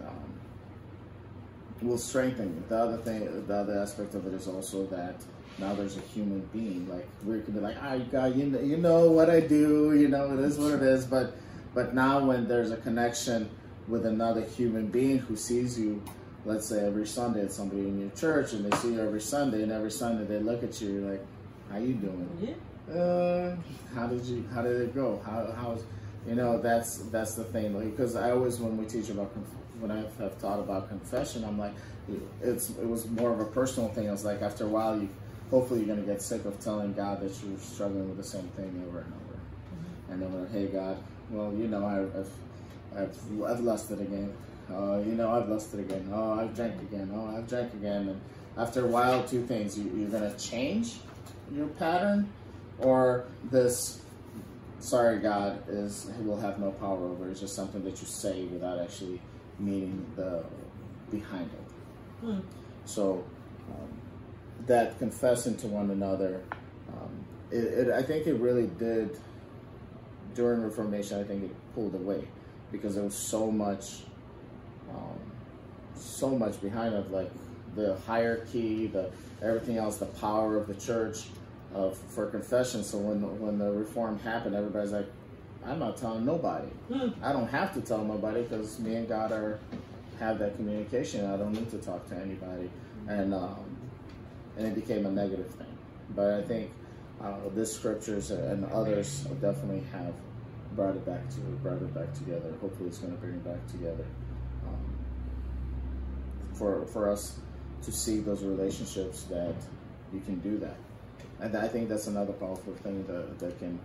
Um, 0.00 0.35
will 1.82 1.98
strengthen 1.98 2.54
you. 2.54 2.62
The 2.68 2.76
other 2.76 2.96
thing, 2.98 3.46
the 3.46 3.54
other 3.54 3.78
aspect 3.78 4.14
of 4.14 4.26
it 4.26 4.34
is 4.34 4.48
also 4.48 4.86
that 4.86 5.16
now 5.58 5.74
there's 5.74 5.96
a 5.96 6.00
human 6.00 6.40
being. 6.52 6.88
Like 6.88 7.08
we 7.24 7.40
could 7.40 7.54
be 7.54 7.60
like, 7.60 7.76
ah, 7.80 7.94
you 7.94 8.04
got, 8.04 8.34
you 8.36 8.46
know, 8.46 8.60
you 8.60 8.76
know 8.76 9.10
what 9.10 9.30
I 9.30 9.40
do, 9.40 9.94
you 9.94 10.08
know, 10.08 10.32
it 10.32 10.40
is 10.40 10.58
what 10.58 10.74
it 10.74 10.82
is. 10.82 11.04
But, 11.04 11.36
but 11.74 11.94
now 11.94 12.24
when 12.24 12.48
there's 12.48 12.70
a 12.70 12.76
connection 12.76 13.50
with 13.88 14.06
another 14.06 14.42
human 14.42 14.88
being 14.88 15.18
who 15.18 15.36
sees 15.36 15.78
you, 15.78 16.02
let's 16.44 16.66
say 16.68 16.84
every 16.86 17.06
Sunday 17.06 17.40
it's 17.40 17.56
somebody 17.56 17.82
in 17.82 18.00
your 18.00 18.10
church 18.10 18.52
and 18.52 18.64
they 18.64 18.76
see 18.78 18.92
you 18.94 19.00
every 19.00 19.20
Sunday, 19.20 19.62
and 19.62 19.72
every 19.72 19.90
Sunday 19.90 20.24
they 20.24 20.40
look 20.40 20.62
at 20.62 20.80
you, 20.80 20.92
you're 20.92 21.10
like, 21.12 21.26
how 21.70 21.78
you 21.78 21.94
doing? 21.94 22.28
Yeah. 22.40 22.54
Uh, 22.94 23.56
how 23.94 24.06
did 24.06 24.24
you? 24.24 24.48
How 24.54 24.62
did 24.62 24.80
it 24.80 24.94
go? 24.94 25.20
How 25.26 25.52
how's 25.56 25.84
you 26.26 26.36
know 26.36 26.60
that's 26.60 26.98
that's 27.10 27.34
the 27.34 27.42
thing 27.44 27.78
because 27.90 28.14
I 28.14 28.30
always 28.30 28.60
when 28.60 28.76
we 28.76 28.86
teach 28.86 29.08
about 29.08 29.32
when 29.80 29.90
I 29.90 29.96
have 30.18 30.34
thought 30.38 30.60
about 30.60 30.88
confession 30.88 31.44
I'm 31.44 31.58
like 31.58 31.74
it's 32.42 32.70
it 32.70 32.88
was 32.88 33.08
more 33.10 33.32
of 33.32 33.40
a 33.40 33.46
personal 33.46 33.88
thing. 33.90 34.08
I 34.08 34.12
was 34.12 34.24
like 34.24 34.42
after 34.42 34.64
a 34.64 34.68
while 34.68 34.98
you 34.98 35.08
hopefully 35.50 35.80
you're 35.80 35.94
gonna 35.94 36.06
get 36.06 36.22
sick 36.22 36.44
of 36.44 36.58
telling 36.60 36.92
God 36.92 37.20
that 37.20 37.32
you're 37.44 37.58
struggling 37.58 38.08
with 38.08 38.16
the 38.16 38.24
same 38.24 38.48
thing 38.56 38.84
over 38.88 39.00
and 39.00 39.12
over, 39.12 39.34
mm-hmm. 39.34 40.12
and 40.12 40.22
then 40.22 40.32
we're 40.32 40.40
like, 40.40 40.52
hey 40.52 40.66
God, 40.66 40.98
well 41.30 41.52
you 41.52 41.68
know 41.68 41.84
I, 41.84 42.18
I've 42.18 42.30
I've 42.96 43.42
I've 43.44 43.60
lusted 43.60 44.00
again 44.00 44.32
Oh, 44.70 45.00
you 45.00 45.12
know, 45.12 45.30
I've 45.30 45.48
lusted 45.48 45.80
again. 45.80 46.10
Oh, 46.12 46.32
I've 46.32 46.54
drank 46.54 46.80
again. 46.82 47.10
Oh, 47.14 47.36
I've 47.36 47.48
drank 47.48 47.72
again. 47.74 48.08
And 48.08 48.20
after 48.56 48.84
a 48.84 48.88
while, 48.88 49.22
two 49.24 49.46
things: 49.46 49.78
you, 49.78 49.90
you're 49.96 50.08
gonna 50.08 50.36
change 50.36 50.96
your 51.52 51.68
pattern, 51.68 52.28
or 52.78 53.26
this. 53.44 54.02
Sorry, 54.80 55.18
God 55.18 55.62
is 55.68 56.10
He 56.18 56.24
will 56.24 56.38
have 56.38 56.58
no 56.58 56.70
power 56.72 57.06
over. 57.06 57.28
It's 57.30 57.40
just 57.40 57.54
something 57.54 57.82
that 57.84 58.00
you 58.00 58.06
say 58.06 58.44
without 58.44 58.80
actually 58.80 59.20
meaning 59.58 60.04
the 60.16 60.44
behind 61.10 61.50
it. 61.50 62.24
Hmm. 62.24 62.40
So 62.84 63.24
um, 63.70 63.88
that 64.66 64.98
confessing 64.98 65.56
to 65.58 65.66
one 65.66 65.90
another, 65.90 66.42
um, 66.88 67.24
it, 67.50 67.64
it, 67.64 67.90
I 67.90 68.02
think 68.02 68.26
it 68.26 68.34
really 68.34 68.66
did 68.78 69.18
during 70.34 70.62
Reformation. 70.62 71.18
I 71.18 71.24
think 71.24 71.44
it 71.44 71.74
pulled 71.74 71.94
away 71.94 72.26
because 72.72 72.94
there 72.94 73.04
was 73.04 73.14
so 73.14 73.50
much, 73.50 74.02
um, 74.90 75.18
so 75.94 76.30
much 76.30 76.60
behind 76.60 76.94
it, 76.94 77.10
like 77.10 77.30
the 77.74 77.96
hierarchy, 78.06 78.86
the 78.86 79.10
everything 79.42 79.76
else, 79.76 79.98
the 79.98 80.06
power 80.06 80.56
of 80.56 80.66
the 80.66 80.74
church 80.74 81.26
of 81.74 81.96
for 81.96 82.26
confession. 82.26 82.82
So 82.82 82.98
when 82.98 83.40
when 83.40 83.58
the 83.58 83.70
reform 83.70 84.18
happened, 84.18 84.54
everybody's 84.54 84.92
like, 84.92 85.08
I'm 85.66 85.78
not 85.78 85.96
telling 85.96 86.24
nobody. 86.24 86.68
Hmm. 86.92 87.08
I 87.22 87.32
don't 87.32 87.48
have 87.48 87.74
to 87.74 87.80
tell 87.80 88.04
nobody 88.04 88.42
because 88.42 88.78
me 88.78 88.94
and 88.94 89.08
God 89.08 89.32
are 89.32 89.58
have 90.18 90.38
that 90.38 90.56
communication. 90.56 91.26
I 91.26 91.36
don't 91.36 91.52
need 91.52 91.70
to 91.70 91.78
talk 91.78 92.08
to 92.08 92.16
anybody, 92.16 92.70
and 93.08 93.34
um, 93.34 93.76
and 94.56 94.66
it 94.66 94.74
became 94.74 95.06
a 95.06 95.10
negative 95.10 95.50
thing. 95.50 95.76
But 96.14 96.34
I 96.34 96.42
think 96.42 96.70
uh, 97.20 97.34
this 97.54 97.74
scriptures 97.74 98.30
and 98.30 98.64
others 98.66 99.24
definitely 99.40 99.82
have 99.92 100.14
brought 100.74 100.94
it 100.94 101.04
back 101.04 101.28
to 101.30 101.40
brought 101.62 101.82
it 101.82 101.94
back 101.94 102.12
together. 102.14 102.52
Hopefully, 102.60 102.88
it's 102.88 102.98
going 102.98 103.12
to 103.12 103.18
bring 103.18 103.34
it 103.34 103.44
back 103.44 103.66
together 103.66 104.04
um, 104.66 104.96
for 106.54 106.86
for 106.86 107.10
us 107.10 107.38
to 107.82 107.92
see 107.92 108.20
those 108.20 108.42
relationships 108.42 109.24
that 109.24 109.54
you 110.12 110.20
can 110.20 110.38
do 110.40 110.58
that. 110.58 110.76
And 111.40 111.56
I 111.56 111.68
think 111.68 111.88
that's 111.88 112.06
another 112.06 112.32
powerful 112.32 112.74
thing 112.76 113.04
that, 113.06 113.38
that 113.38 113.58
can 113.58 113.78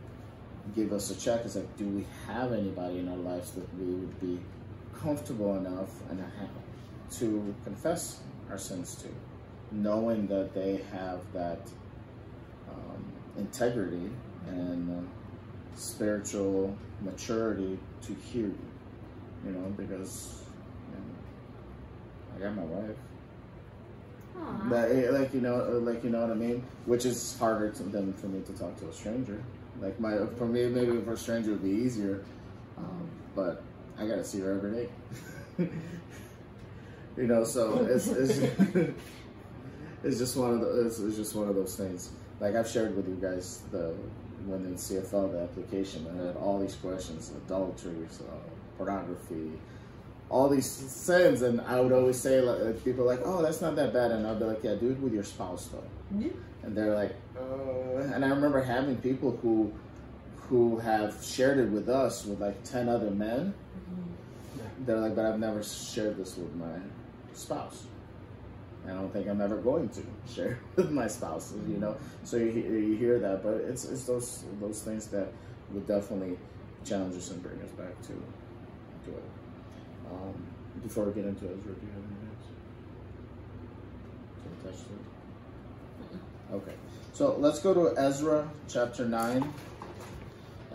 give 0.75 0.93
us 0.93 1.11
a 1.11 1.15
check 1.15 1.45
is 1.45 1.55
like, 1.55 1.77
do 1.77 1.85
we 1.87 2.05
have 2.27 2.53
anybody 2.53 2.99
in 2.99 3.09
our 3.09 3.17
lives 3.17 3.51
that 3.51 3.67
we 3.77 3.93
would 3.93 4.19
be 4.21 4.39
comfortable 4.99 5.57
enough 5.57 5.89
and 6.09 6.23
to 7.11 7.53
confess 7.63 8.21
our 8.49 8.57
sins 8.57 8.95
to, 8.95 9.07
knowing 9.71 10.27
that 10.27 10.53
they 10.53 10.81
have 10.91 11.19
that 11.33 11.59
um, 12.69 13.03
integrity 13.37 14.09
and 14.47 14.89
uh, 14.89 15.09
spiritual 15.75 16.75
maturity 17.01 17.77
to 18.01 18.13
hear 18.13 18.47
you, 18.47 18.57
you 19.45 19.51
know, 19.51 19.69
because 19.77 20.43
you 20.89 20.97
know, 20.97 22.35
I 22.35 22.39
got 22.39 22.55
my 22.55 22.63
wife. 22.63 22.97
Aw. 24.37 24.69
That, 24.69 24.91
eh, 24.91 25.09
like 25.11 25.33
you 25.33 25.41
know, 25.41 25.57
like 25.83 26.03
you 26.03 26.09
know 26.09 26.21
what 26.21 26.31
I 26.31 26.35
mean. 26.35 26.63
Which 26.85 27.05
is 27.05 27.37
harder 27.37 27.69
to, 27.69 27.83
than 27.83 28.13
for 28.13 28.27
me 28.27 28.41
to 28.41 28.53
talk 28.53 28.77
to 28.79 28.87
a 28.87 28.93
stranger. 28.93 29.41
Like 29.81 29.99
my, 29.99 30.25
for 30.37 30.45
me, 30.45 30.67
maybe 30.67 31.01
for 31.01 31.13
a 31.13 31.17
stranger 31.17 31.51
would 31.51 31.63
be 31.63 31.71
easier, 31.71 32.23
um, 32.77 33.09
but 33.35 33.63
I 33.97 34.05
gotta 34.05 34.23
see 34.23 34.39
her 34.41 34.53
every 34.53 34.71
day. 34.71 34.89
you 37.17 37.27
know, 37.27 37.43
so 37.43 37.83
it's 37.89 38.07
it's, 38.07 38.37
it's 40.03 40.19
just 40.19 40.37
one 40.37 40.51
of 40.51 40.61
the 40.61 40.85
it's, 40.85 40.99
it's 40.99 41.17
just 41.17 41.35
one 41.35 41.49
of 41.49 41.55
those 41.55 41.75
things. 41.75 42.11
Like 42.39 42.55
I've 42.55 42.67
shared 42.67 42.95
with 42.95 43.07
you 43.07 43.15
guys 43.15 43.63
the 43.71 43.95
when 44.45 44.65
in 44.65 44.75
CFL 44.75 45.31
the 45.31 45.41
application, 45.41 46.07
I 46.13 46.27
had 46.27 46.35
all 46.37 46.59
these 46.59 46.75
questions: 46.75 47.31
adultery, 47.45 48.05
so 48.11 48.25
pornography, 48.77 49.51
all 50.29 50.47
these 50.47 50.69
sins, 50.69 51.41
and 51.41 51.59
I 51.61 51.79
would 51.81 51.91
always 51.91 52.19
say 52.19 52.39
like 52.41 52.83
people 52.83 53.05
like, 53.05 53.21
"Oh, 53.25 53.41
that's 53.41 53.61
not 53.61 53.75
that 53.77 53.93
bad," 53.93 54.11
and 54.11 54.27
I'd 54.27 54.37
be 54.37 54.45
like, 54.45 54.63
"Yeah, 54.63 54.71
it 54.71 54.81
with 54.99 55.13
your 55.13 55.23
spouse 55.23 55.67
though." 55.67 55.83
Yeah. 56.19 56.29
And 56.63 56.75
they're 56.75 56.93
like, 56.93 57.15
uh, 57.37 58.13
and 58.13 58.23
I 58.23 58.29
remember 58.29 58.61
having 58.61 58.97
people 58.97 59.37
who 59.41 59.73
who 60.35 60.77
have 60.79 61.23
shared 61.23 61.57
it 61.59 61.69
with 61.69 61.87
us 61.89 62.25
with 62.25 62.41
like 62.41 62.63
ten 62.63 62.89
other 62.89 63.11
men. 63.11 63.53
They're 64.85 64.97
like, 64.97 65.15
but 65.15 65.25
I've 65.25 65.39
never 65.39 65.63
shared 65.63 66.17
this 66.17 66.37
with 66.37 66.53
my 66.55 66.79
spouse. 67.33 67.85
I 68.85 68.89
don't 68.89 69.13
think 69.13 69.27
I'm 69.27 69.41
ever 69.41 69.57
going 69.57 69.89
to 69.89 70.01
share 70.31 70.59
with 70.75 70.91
my 70.91 71.07
spouse. 71.07 71.53
You 71.67 71.77
know, 71.77 71.95
so 72.23 72.37
you, 72.37 72.49
you 72.51 72.95
hear 72.95 73.19
that, 73.19 73.43
but 73.43 73.55
it's 73.55 73.85
it's 73.85 74.05
those 74.05 74.43
those 74.59 74.81
things 74.81 75.07
that 75.07 75.31
would 75.71 75.87
definitely 75.87 76.37
challenge 76.83 77.15
us 77.15 77.31
and 77.31 77.41
bring 77.43 77.61
us 77.61 77.69
back 77.71 77.99
to 78.01 78.07
to 78.07 79.11
it. 79.17 79.23
Um, 80.11 80.33
before 80.83 81.05
we 81.05 81.13
get 81.13 81.25
into 81.25 81.45
Ezra, 81.45 81.55
do 81.55 81.69
you 81.69 81.93
have 81.93 82.03
any 82.03 82.17
notes? 82.25 82.47
To 84.63 84.69
attach 84.69 84.79
to 84.79 84.93
it? 84.93 85.10
Okay, 86.53 86.73
so 87.13 87.37
let's 87.39 87.59
go 87.59 87.73
to 87.73 87.97
Ezra 87.97 88.45
chapter 88.67 89.05
9. 89.05 89.53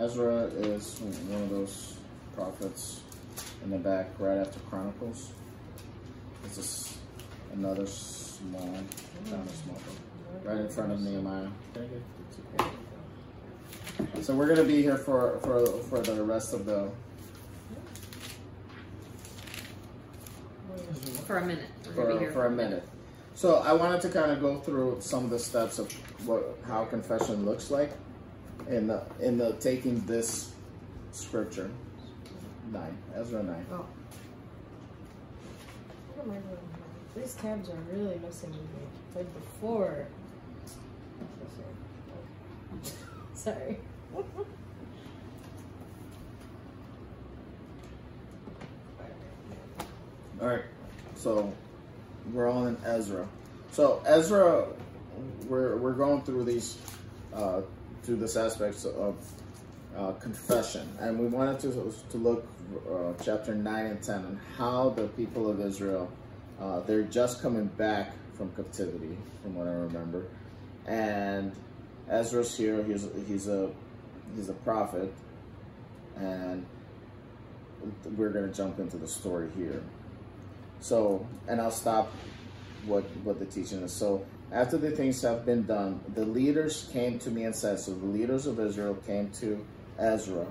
Ezra 0.01 0.45
is 0.45 0.99
one 1.01 1.43
of 1.43 1.51
those 1.51 1.99
prophets 2.35 3.03
in 3.63 3.71
the 3.71 3.77
back 3.77 4.09
right 4.19 4.39
after 4.39 4.59
Chronicles. 4.71 5.33
It's 6.47 6.57
just 6.57 6.99
another 7.53 7.87
small, 7.87 8.63
kind 9.29 9.43
of 9.43 9.55
small 9.55 9.75
book, 9.75 10.45
right 10.45 10.57
in 10.57 10.69
front 10.71 10.93
of 10.93 11.01
Nehemiah. 11.03 11.49
Can 11.75 11.83
I 11.83 11.87
get 11.87 12.03
the 12.31 12.37
two 12.37 14.09
pages? 14.15 14.27
So 14.27 14.35
we're 14.35 14.47
going 14.47 14.57
to 14.57 14.65
be 14.65 14.81
here 14.81 14.97
for, 14.97 15.39
for, 15.41 15.67
for 15.83 16.01
the 16.01 16.25
rest 16.25 16.55
of 16.55 16.65
the. 16.65 16.91
For 21.27 21.37
a 21.37 21.45
minute. 21.45 21.67
We're 21.95 22.07
gonna 22.07 22.07
be 22.07 22.13
for, 22.15 22.21
here 22.21 22.33
for 22.33 22.47
a 22.47 22.51
minute. 22.51 22.89
So 23.37 23.57
I 23.57 23.75
wanted 23.75 24.01
to 24.01 24.09
kind 24.09 24.33
of 24.33 24.41
go 24.41 24.59
through 24.61 24.97
some 25.01 25.25
of 25.25 25.31
the 25.31 25.39
steps 25.39 25.79
of 25.79 25.93
what 26.27 26.59
how 26.67 26.87
confession 26.87 27.45
looks 27.45 27.71
like 27.71 27.93
in 28.67 28.87
the 28.87 29.03
in 29.21 29.37
the 29.37 29.53
taking 29.61 30.01
this 30.07 30.53
scripture 31.13 31.71
nine 32.73 32.97
Ezra 33.15 33.43
nine. 33.43 33.67
Oh. 33.71 33.85
What 36.15 36.25
am 36.25 36.31
I 36.31 36.37
doing? 36.37 36.59
These 37.15 37.35
tabs 37.35 37.69
are 37.69 37.77
really 37.93 38.19
messing 38.21 38.53
with 38.53 38.61
me. 38.61 38.87
Like 39.15 39.35
before. 39.35 40.07
Sorry. 43.35 43.77
All 50.39 50.49
right, 50.49 50.65
so 51.15 51.53
we're 52.33 52.49
all 52.49 52.67
in 52.67 52.77
Ezra. 52.85 53.27
So 53.73 54.03
Ezra, 54.07 54.67
we're 55.49 55.77
we're 55.77 55.93
going 55.93 56.23
through 56.23 56.45
these 56.45 56.79
uh, 57.35 57.63
through 58.03 58.17
this 58.17 58.37
aspects 58.37 58.85
of 58.85 59.17
uh, 59.97 60.13
confession, 60.13 60.89
and 61.01 61.19
we 61.19 61.27
wanted 61.27 61.61
to 61.61 61.95
to 62.11 62.17
look 62.17 62.47
uh, 62.91 63.13
chapter 63.23 63.55
nine 63.55 63.87
and 63.87 64.03
ten 64.03 64.25
and 64.25 64.39
how 64.57 64.91
the 64.91 65.09
people 65.09 65.51
of 65.51 65.61
Israel 65.61 66.11
uh, 66.61 66.81
they're 66.81 67.03
just 67.03 67.43
coming 67.43 67.67
back 67.67 68.13
from 68.35 68.51
captivity, 68.55 69.17
from 69.43 69.55
what 69.55 69.67
I 69.67 69.73
remember, 69.73 70.25
and 70.87 71.53
Ezra's 72.09 72.57
here. 72.57 72.83
He's 72.83 73.07
he's 73.27 73.49
a 73.49 73.71
he's 74.35 74.49
a 74.49 74.55
prophet, 74.55 75.13
and 76.17 76.65
we're 78.17 78.31
gonna 78.31 78.53
jump 78.53 78.79
into 78.79 78.97
the 78.97 79.09
story 79.09 79.51
here. 79.57 79.83
So, 80.87 81.27
and 81.49 81.61
I'll 81.61 81.73
stop 81.73 82.13
what 82.85 83.03
what 83.25 83.41
the 83.41 83.47
teaching 83.47 83.83
is. 83.83 83.93
So, 83.93 84.25
after 84.53 84.79
the 84.79 84.93
things 84.93 85.21
have 85.23 85.45
been 85.45 85.65
done, 85.65 86.01
the 86.15 86.25
leaders 86.25 86.89
came 86.93 87.19
to 87.19 87.31
me 87.33 87.43
and 87.43 87.57
said, 87.57 87.81
so 87.81 87.93
the 87.93 88.07
leaders 88.07 88.47
of 88.47 88.61
Israel 88.61 88.95
came 89.05 89.31
to 89.41 89.67
Ezra. 89.99 90.47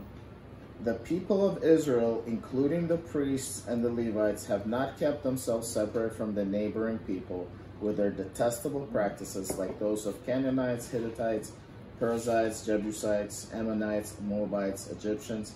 The 0.83 0.95
people 0.95 1.47
of 1.47 1.63
Israel, 1.63 2.21
including 2.27 2.89
the 2.89 2.97
priests 2.97 3.65
and 3.65 3.81
the 3.81 3.89
Levites, 3.89 4.45
have 4.47 4.67
not 4.67 4.99
kept 4.99 5.23
themselves 5.23 5.69
separate 5.69 6.13
from 6.13 6.35
the 6.35 6.43
neighboring 6.43 6.97
people 6.99 7.47
with 7.79 7.95
their 7.95 8.11
detestable 8.11 8.87
practices 8.87 9.57
like 9.57 9.79
those 9.79 10.05
of 10.05 10.25
Canaanites, 10.25 10.89
Hittites, 10.89 11.53
Perizzites, 11.97 12.65
Jebusites, 12.65 13.47
Ammonites, 13.53 14.17
Moabites, 14.19 14.89
Egyptians, 14.91 15.55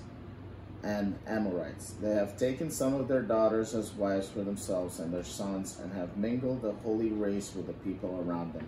and 0.83 1.17
Amorites. 1.27 1.93
They 2.01 2.11
have 2.11 2.37
taken 2.37 2.71
some 2.71 2.93
of 2.93 3.07
their 3.07 3.21
daughters 3.21 3.75
as 3.75 3.91
wives 3.91 4.29
for 4.29 4.41
themselves 4.41 4.99
and 4.99 5.13
their 5.13 5.23
sons, 5.23 5.79
and 5.81 5.91
have 5.93 6.15
mingled 6.17 6.61
the 6.61 6.71
holy 6.83 7.09
race 7.09 7.53
with 7.55 7.67
the 7.67 7.73
people 7.73 8.23
around 8.25 8.53
them. 8.53 8.67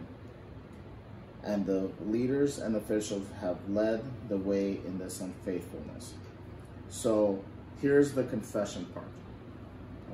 And 1.43 1.65
the 1.65 1.89
leaders 2.05 2.59
and 2.59 2.75
officials 2.75 3.25
have 3.39 3.57
led 3.69 4.03
the 4.29 4.37
way 4.37 4.79
in 4.85 4.99
this 4.99 5.21
unfaithfulness. 5.21 6.13
So 6.89 7.43
here's 7.81 8.11
the 8.11 8.25
confession 8.25 8.85
part. 8.93 9.07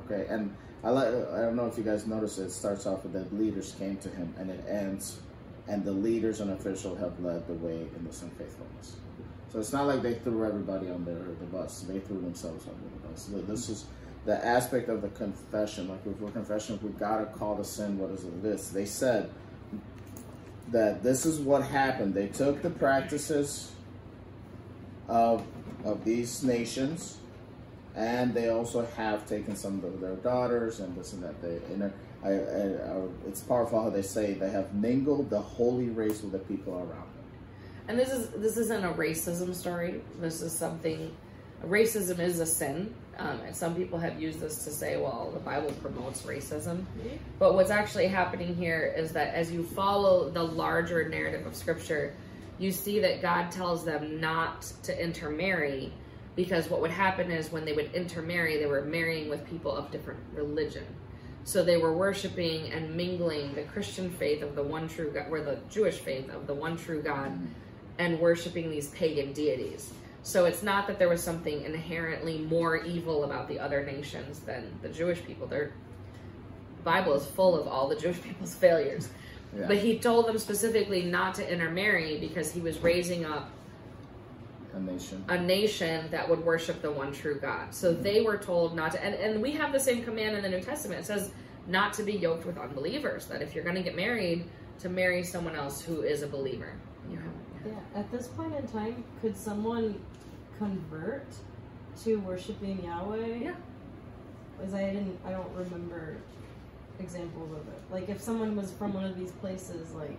Okay, 0.06 0.28
and 0.30 0.56
I 0.84 0.92
like 0.92 1.08
I 1.08 1.42
don't 1.42 1.56
know 1.56 1.66
if 1.66 1.78
you 1.78 1.84
guys 1.84 2.06
noticed 2.06 2.40
it, 2.40 2.52
starts 2.52 2.86
off 2.86 3.04
with 3.04 3.14
the 3.14 3.36
leaders 3.36 3.76
came 3.78 3.98
to 3.98 4.10
him 4.10 4.34
and 4.38 4.50
it 4.50 4.64
ends 4.70 5.20
and 5.68 5.84
the 5.84 5.92
leaders 5.92 6.40
and 6.40 6.52
officials 6.52 7.00
have 7.00 7.20
led 7.20 7.46
the 7.48 7.54
way 7.54 7.88
in 7.96 8.06
this 8.06 8.22
unfaithfulness. 8.22 8.96
It's 9.60 9.74
not 9.74 9.88
like 9.88 10.02
they 10.02 10.16
threw 10.16 10.46
everybody 10.46 10.90
on 10.90 11.06
the, 11.06 11.12
bus. 11.46 11.82
They 11.82 12.00
threw 12.00 12.22
themselves 12.22 12.66
under 12.68 12.84
the 12.84 13.08
bus. 13.08 13.30
This 13.48 13.70
is 13.70 13.86
the 14.26 14.46
aspect 14.46 14.90
of 14.90 15.02
the 15.02 15.08
confession, 15.10 15.88
like 15.88 16.06
if 16.06 16.20
we're 16.20 16.30
confession, 16.32 16.78
we 16.84 16.90
gotta 16.90 17.26
call 17.26 17.56
the 17.56 17.64
sin 17.64 17.98
what 17.98 18.12
is 18.12 18.26
it 18.26 18.46
is. 18.46 18.72
They 18.72 18.86
said 18.86 19.30
that 20.72 21.02
this 21.02 21.26
is 21.26 21.40
what 21.40 21.64
happened. 21.64 22.14
They 22.14 22.28
took 22.28 22.62
the 22.62 22.70
practices 22.70 23.72
of 25.08 25.46
of 25.86 26.04
these 26.04 26.44
nations, 26.44 27.18
and 27.96 28.34
they 28.34 28.50
also 28.50 28.86
have 28.98 29.26
taken 29.28 29.56
some 29.56 29.82
of 29.84 30.02
their 30.02 30.16
daughters 30.16 30.82
and 30.82 30.96
this 30.98 31.14
and 31.14 31.24
that. 31.24 31.42
They, 31.42 31.76
know, 31.78 31.92
I, 32.24 32.30
I, 32.30 32.32
I, 32.32 33.02
it's 33.28 33.42
powerful 33.42 33.82
how 33.82 33.90
they 33.90 34.02
say 34.02 34.34
they 34.34 34.50
have 34.50 34.74
mingled 34.74 35.30
the 35.30 35.40
holy 35.40 35.90
race 35.90 36.22
with 36.22 36.34
the 36.34 36.40
people 36.40 36.76
around. 36.76 37.08
And 37.88 37.98
this 37.98 38.12
is 38.12 38.30
this 38.30 38.58
isn't 38.58 38.84
a 38.84 38.94
racism 38.94 39.54
story. 39.56 40.02
This 40.20 40.42
is 40.42 40.52
something. 40.52 41.16
Racism 41.66 42.20
is 42.20 42.40
a 42.40 42.46
sin, 42.46 42.94
um, 43.18 43.40
and 43.46 43.56
some 43.56 43.74
people 43.76 43.98
have 43.98 44.22
used 44.22 44.40
this 44.40 44.64
to 44.66 44.72
say, 44.72 44.98
"Well, 44.98 45.32
the 45.34 45.40
Bible 45.40 45.72
promotes 45.82 46.22
racism." 46.24 46.86
But 47.40 47.56
what's 47.56 47.72
actually 47.72 48.08
happening 48.08 48.56
here 48.56 48.94
is 48.96 49.12
that 49.14 49.34
as 49.34 49.52
you 49.52 49.64
follow 49.64 50.30
the 50.30 50.44
larger 50.44 51.10
narrative 51.10 51.48
of 51.48 51.56
Scripture, 51.56 52.14
you 52.60 52.72
see 52.72 53.00
that 53.00 53.22
God 53.22 53.52
tells 53.52 53.86
them 53.86 54.20
not 54.20 54.62
to 54.84 55.04
intermarry, 55.04 55.94
because 56.36 56.70
what 56.70 56.82
would 56.82 56.92
happen 56.92 57.32
is 57.32 57.52
when 57.52 57.66
they 57.66 57.74
would 57.74 57.92
intermarry, 57.94 58.58
they 58.58 58.68
were 58.68 58.82
marrying 58.82 59.30
with 59.30 59.48
people 59.48 59.72
of 59.72 59.90
different 59.92 60.20
religion. 60.34 60.86
So 61.44 61.64
they 61.64 61.78
were 61.78 61.94
worshiping 61.94 62.72
and 62.72 62.96
mingling 62.96 63.56
the 63.56 63.64
Christian 63.64 64.12
faith 64.12 64.44
of 64.44 64.56
the 64.56 64.64
one 64.64 64.90
true 64.90 65.10
God, 65.12 65.28
or 65.32 65.42
the 65.42 65.58
Jewish 65.70 66.00
faith 66.00 66.30
of 66.30 66.46
the 66.46 66.54
one 66.54 66.78
true 66.78 67.02
God, 67.02 67.32
and 68.00 68.20
worshiping 68.20 68.70
these 68.70 68.88
pagan 68.90 69.34
deities. 69.34 69.92
So 70.24 70.46
it's 70.46 70.62
not 70.62 70.88
that 70.88 71.00
there 71.00 71.10
was 71.10 71.24
something 71.24 71.64
inherently 71.64 72.40
more 72.40 72.78
evil 72.78 73.24
about 73.24 73.48
the 73.48 73.60
other 73.60 73.86
nations 73.86 74.40
than 74.40 74.78
the 74.82 74.90
Jewish 74.90 75.24
people. 75.24 75.48
Their 75.48 75.72
Bible 76.84 77.14
is 77.14 77.26
full 77.26 77.60
of 77.60 77.68
all 77.68 77.88
the 77.88 77.96
Jewish 77.96 78.22
people's 78.24 78.56
failures. 78.56 79.10
Yeah. 79.58 79.68
But 79.68 79.78
he 79.78 79.98
told 80.00 80.28
them 80.28 80.38
specifically 80.38 81.04
not 81.04 81.36
to 81.36 81.52
intermarry 81.52 82.20
because 82.20 82.52
he 82.52 82.60
was 82.60 82.80
raising 82.80 83.26
up 83.26 83.50
a 84.74 84.80
nation. 84.80 85.26
a 85.30 85.40
nation 85.40 86.08
that 86.12 86.30
would 86.30 86.44
worship 86.44 86.82
the 86.82 86.92
one 86.92 87.14
true 87.14 87.40
God. 87.40 87.74
So 87.74 87.94
mm-hmm. 87.94 88.04
they 88.04 88.22
were 88.22 88.38
told 88.38 88.76
not 88.76 88.92
to, 88.92 89.04
and, 89.04 89.16
and 89.16 89.42
we 89.42 89.52
have 89.52 89.72
the 89.72 89.80
same 89.80 90.04
command 90.04 90.36
in 90.36 90.44
the 90.44 90.50
New 90.50 90.62
Testament. 90.62 91.02
It 91.02 91.06
says 91.06 91.32
not 91.68 91.94
to 91.94 92.04
be 92.04 92.14
yoked 92.14 92.46
with 92.46 92.58
unbelievers, 92.58 93.26
that 93.28 93.42
if 93.42 93.56
you're 93.56 93.64
going 93.64 93.76
to 93.76 93.84
get 93.84 93.96
married, 93.96 94.46
to 94.80 94.90
marry 94.90 95.24
someone 95.24 95.56
else 95.56 95.82
who 95.82 96.02
is 96.02 96.22
a 96.22 96.28
believer. 96.28 96.74
You 97.10 97.18
have, 97.18 97.26
Yeah, 97.66 98.00
at 98.00 98.12
this 98.12 98.28
point 98.28 98.56
in 98.56 98.68
time, 98.68 99.04
could 99.22 99.36
someone 99.36 100.00
convert 100.58 101.28
to 102.04 102.18
worshiping 102.18 102.84
Yahweh? 102.84 103.36
Yeah. 103.36 103.56
Because 104.58 104.74
I 104.74 104.86
didn't, 104.86 105.20
I 105.26 105.32
don't 105.32 105.54
remember 105.54 106.18
examples 107.00 107.52
of 107.52 107.68
it. 107.68 107.82
Like 107.92 108.10
if 108.10 108.22
someone 108.22 108.56
was 108.56 108.72
from 108.72 108.94
one 108.94 109.06
of 109.06 109.18
these 109.18 109.32
places, 109.32 109.94
like 109.94 110.18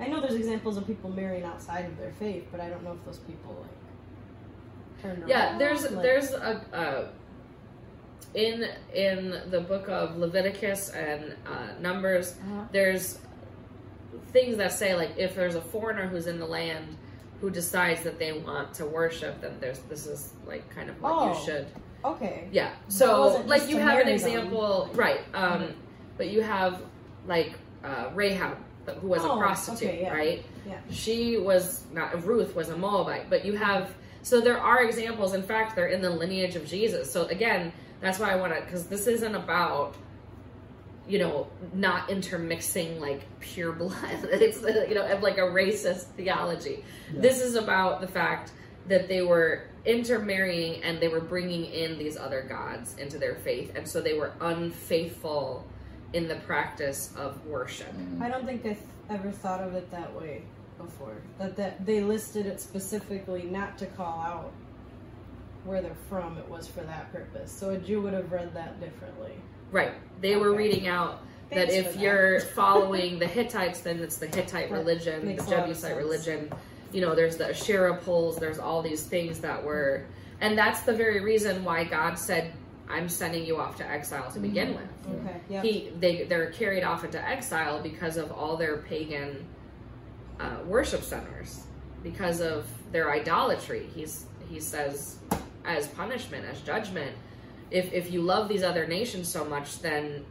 I 0.00 0.06
know 0.08 0.20
there's 0.20 0.34
examples 0.34 0.76
of 0.76 0.86
people 0.86 1.10
marrying 1.10 1.44
outside 1.44 1.84
of 1.84 1.96
their 1.98 2.12
faith, 2.12 2.46
but 2.50 2.60
I 2.60 2.68
don't 2.68 2.82
know 2.82 2.92
if 2.92 3.04
those 3.04 3.18
people 3.18 3.56
like 3.60 5.02
turned 5.02 5.28
yeah, 5.28 5.50
around. 5.50 5.58
there's 5.58 5.90
like, 5.90 6.02
there's 6.02 6.30
a 6.32 6.64
uh, 6.74 7.08
in 8.34 8.66
in 8.94 9.42
the 9.50 9.60
book 9.60 9.88
of 9.88 10.16
Leviticus 10.16 10.90
and 10.90 11.34
uh, 11.46 11.78
Numbers. 11.80 12.32
uh-huh. 12.32 12.64
There's 12.72 13.18
things 14.28 14.56
that 14.58 14.72
say 14.72 14.94
like 14.94 15.10
if 15.16 15.34
there's 15.34 15.54
a 15.54 15.60
foreigner 15.60 16.06
who's 16.06 16.26
in 16.26 16.38
the 16.38 16.46
land 16.46 16.96
who 17.40 17.50
decides 17.50 18.02
that 18.02 18.18
they 18.18 18.32
want 18.32 18.72
to 18.74 18.86
worship, 18.86 19.40
then 19.40 19.56
there's 19.60 19.80
this 19.80 20.06
is 20.06 20.32
like 20.46 20.68
kind 20.70 20.88
of 20.90 21.00
what 21.02 21.12
Oh. 21.14 21.32
you 21.38 21.44
should 21.44 21.66
okay. 22.04 22.48
Yeah. 22.50 22.70
So, 22.88 23.42
like, 23.46 23.68
you 23.68 23.76
have 23.76 23.90
an 23.90 23.94
marry 23.94 24.04
them. 24.04 24.12
example, 24.14 24.90
right? 24.94 25.20
Um, 25.34 25.62
Mhm. 25.62 25.72
But 26.18 26.28
you 26.30 26.42
have 26.42 26.82
like 27.26 27.52
uh, 27.84 28.10
Rahab, 28.14 28.56
who 29.00 29.08
was 29.08 29.22
Oh, 29.24 29.36
a 29.38 29.38
prostitute, 29.38 29.88
okay, 29.88 30.02
yeah. 30.02 30.12
right? 30.12 30.44
Yeah. 30.66 30.78
She 30.90 31.36
was 31.38 31.84
not 31.92 32.24
Ruth 32.24 32.54
was 32.54 32.68
a 32.68 32.76
Moabite, 32.76 33.28
but 33.30 33.44
you 33.44 33.56
have 33.56 33.94
so 34.22 34.40
there 34.40 34.58
are 34.58 34.84
examples. 34.84 35.34
In 35.34 35.42
fact, 35.42 35.74
they're 35.74 35.88
in 35.88 36.00
the 36.00 36.10
lineage 36.10 36.54
of 36.54 36.64
Jesus. 36.64 37.10
So 37.10 37.26
again, 37.26 37.72
that's 38.00 38.18
why 38.20 38.30
I 38.32 38.36
want 38.36 38.54
to 38.54 38.60
because 38.60 38.86
this 38.86 39.06
isn't 39.08 39.34
about 39.34 39.96
you 41.08 41.18
know 41.18 41.48
not 41.74 42.10
intermixing 42.10 43.00
like 43.00 43.22
pure 43.40 43.72
blood. 43.72 43.94
It's 44.24 44.60
you 44.62 44.94
know 44.94 45.18
like 45.20 45.38
a 45.38 45.42
racist 45.42 46.04
theology. 46.16 46.84
Yeah. 47.12 47.20
This 47.20 47.40
is 47.40 47.54
about 47.54 48.00
the 48.00 48.08
fact 48.08 48.52
that 48.88 49.08
they 49.08 49.22
were 49.22 49.68
intermarrying 49.84 50.82
and 50.82 51.00
they 51.00 51.08
were 51.08 51.20
bringing 51.20 51.64
in 51.66 51.98
these 51.98 52.16
other 52.16 52.42
gods 52.42 52.96
into 52.98 53.18
their 53.18 53.36
faith, 53.36 53.72
and 53.74 53.86
so 53.86 54.00
they 54.00 54.14
were 54.14 54.32
unfaithful 54.40 55.66
in 56.12 56.28
the 56.28 56.36
practice 56.36 57.12
of 57.16 57.44
worship. 57.46 57.92
I 58.20 58.28
don't 58.28 58.44
think 58.44 58.66
I've 58.66 58.82
ever 59.08 59.30
thought 59.30 59.60
of 59.60 59.74
it 59.74 59.90
that 59.90 60.14
way 60.14 60.42
before. 60.78 61.16
That 61.38 61.56
that 61.56 61.84
they 61.84 62.00
listed 62.00 62.46
it 62.46 62.60
specifically 62.60 63.42
not 63.42 63.78
to 63.78 63.86
call 63.86 64.20
out 64.20 64.52
where 65.64 65.80
they're 65.80 65.94
from. 66.08 66.38
It 66.38 66.48
was 66.48 66.66
for 66.66 66.82
that 66.82 67.12
purpose. 67.12 67.52
So 67.52 67.70
a 67.70 67.78
Jew 67.78 68.02
would 68.02 68.14
have 68.14 68.30
read 68.30 68.54
that 68.54 68.80
differently. 68.80 69.32
Right? 69.72 69.92
They 70.20 70.36
were 70.36 70.50
Okay. 70.50 70.58
reading 70.58 70.86
out 70.88 71.20
that 71.50 71.68
Thanks 71.68 71.74
if 71.74 71.86
for 71.86 71.92
that. 71.94 72.00
you're 72.00 72.40
following 72.54 73.18
the 73.18 73.26
Hittites, 73.26 73.80
then 73.80 73.98
it's 73.98 74.16
the 74.18 74.26
Hittite 74.26 74.70
That 74.70 74.78
religion, 74.78 75.26
makes 75.26 75.44
the 75.44 75.50
a 75.50 75.50
lot 75.50 75.58
of 75.60 75.64
Jebusite 75.66 75.90
sense. 75.90 75.96
religion. 75.98 76.52
You 76.92 77.00
know, 77.00 77.14
there's 77.14 77.36
the 77.38 77.48
Asherah 77.48 77.96
poles, 77.96 78.36
there's 78.36 78.58
all 78.58 78.82
these 78.82 79.02
things 79.02 79.40
that 79.40 79.64
were, 79.64 80.04
and 80.40 80.56
that's 80.56 80.82
the 80.82 80.92
very 80.92 81.20
reason 81.20 81.64
why 81.64 81.84
God 81.84 82.18
said, 82.18 82.52
"I'm 82.88 83.08
sending 83.08 83.44
you 83.46 83.56
off 83.58 83.76
to 83.78 83.88
exile 83.90 84.30
to 84.32 84.38
begin 84.38 84.74
with." 84.74 85.20
Okay. 85.20 85.40
Yeah. 85.48 85.62
He 85.62 85.90
they 85.98 86.24
they're 86.24 86.50
carried 86.52 86.84
off 86.84 87.02
into 87.04 87.26
exile 87.26 87.80
because 87.82 88.18
of 88.18 88.30
all 88.30 88.56
their 88.58 88.76
pagan 88.78 89.44
uh, 90.38 90.56
worship 90.66 91.02
centers, 91.02 91.64
because 92.02 92.40
of 92.40 92.66
their 92.92 93.10
idolatry. 93.10 93.88
He's 93.94 94.26
he 94.50 94.60
says, 94.60 95.16
as 95.64 95.86
punishment, 95.88 96.44
as 96.44 96.60
judgment. 96.60 97.16
If, 97.72 97.92
if 97.92 98.12
you 98.12 98.20
love 98.22 98.48
these 98.48 98.62
other 98.62 98.86
nations 98.86 99.28
so 99.28 99.44
much, 99.44 99.80
then 99.80 100.24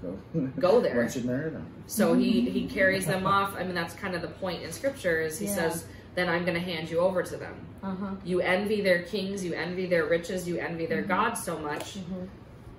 Go, 0.00 0.18
Go 0.58 0.80
there. 0.84 0.94
Why 0.96 1.02
don't 1.02 1.16
you 1.16 1.22
marry 1.22 1.50
them? 1.50 1.66
So 1.86 2.14
he 2.14 2.42
he 2.48 2.66
carries 2.66 3.06
them 3.06 3.26
off. 3.26 3.54
I 3.56 3.64
mean, 3.64 3.74
that's 3.74 3.94
kind 3.94 4.14
of 4.14 4.22
the 4.22 4.28
point 4.28 4.62
in 4.62 4.72
scripture 4.72 5.20
is 5.20 5.38
he 5.38 5.46
Yeah. 5.46 5.54
says, 5.54 5.84
"Then 6.14 6.28
I'm 6.28 6.44
going 6.44 6.54
to 6.54 6.60
hand 6.60 6.88
you 6.90 7.00
over 7.00 7.22
to 7.22 7.36
them. 7.36 7.54
Uh 7.82 7.94
huh. 7.94 8.14
You 8.24 8.40
envy 8.40 8.80
their 8.80 9.02
kings, 9.02 9.44
you 9.44 9.52
envy 9.54 9.86
their 9.86 10.06
riches, 10.06 10.48
you 10.48 10.56
envy 10.58 10.86
their 10.86 11.02
Mhm. 11.02 11.08
gods 11.08 11.42
so 11.42 11.58
much. 11.58 11.94
hmm 11.94 12.24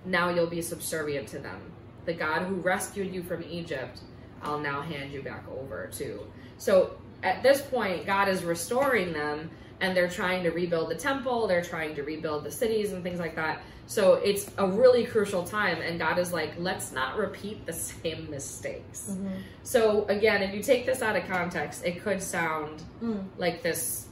Now 0.06 0.30
you'll 0.30 0.47
be 0.47 0.62
subservient 0.62 1.28
to 1.30 1.39
them. 1.39 1.60
The 2.06 2.13
God 2.13 2.43
who 2.43 2.56
rescued 2.56 3.13
you 3.13 3.21
from 3.23 3.43
Egypt, 3.43 3.99
I'll 4.41 4.60
now 4.60 4.82
hand 4.82 5.12
you 5.12 5.21
back 5.21 5.43
over 5.52 5.88
to." 5.93 6.26
So 6.58 6.91
at 7.21 7.43
this 7.43 7.62
point, 7.62 8.06
God 8.08 8.28
is 8.28 8.43
restoring 8.43 9.13
them, 9.13 9.49
and 9.81 9.95
they're 9.95 10.09
trying 10.09 10.43
to 10.43 10.51
rebuild 10.51 10.89
the 10.89 10.95
temple. 10.95 11.47
They're 11.47 11.63
trying 11.63 11.95
to 11.95 12.03
rebuild 12.03 12.43
the 12.43 12.51
cities 12.51 12.93
and 12.93 13.03
things 13.03 13.19
like 13.19 13.36
that. 13.36 13.62
So 13.86 14.13
it's 14.15 14.49
a 14.57 14.65
really 14.65 15.03
crucial 15.05 15.43
time, 15.43 15.81
and 15.81 15.99
God 15.99 16.17
is 16.17 16.31
like, 16.31 16.53
"Let's 16.57 16.91
not 16.93 17.17
repeat 17.17 17.65
the 17.65 17.73
same 17.73 18.29
mistakes." 18.29 19.09
hmm 19.09 19.27
So 19.63 20.05
again, 20.07 20.41
if 20.41 20.53
you 20.53 20.63
take 20.63 20.86
this 20.86 21.01
out 21.01 21.15
of 21.15 21.25
context, 21.27 21.83
it 21.86 22.01
could 22.01 22.21
sound 22.21 22.81
Mm. 23.01 23.25
like 23.38 23.62
this 23.62 24.07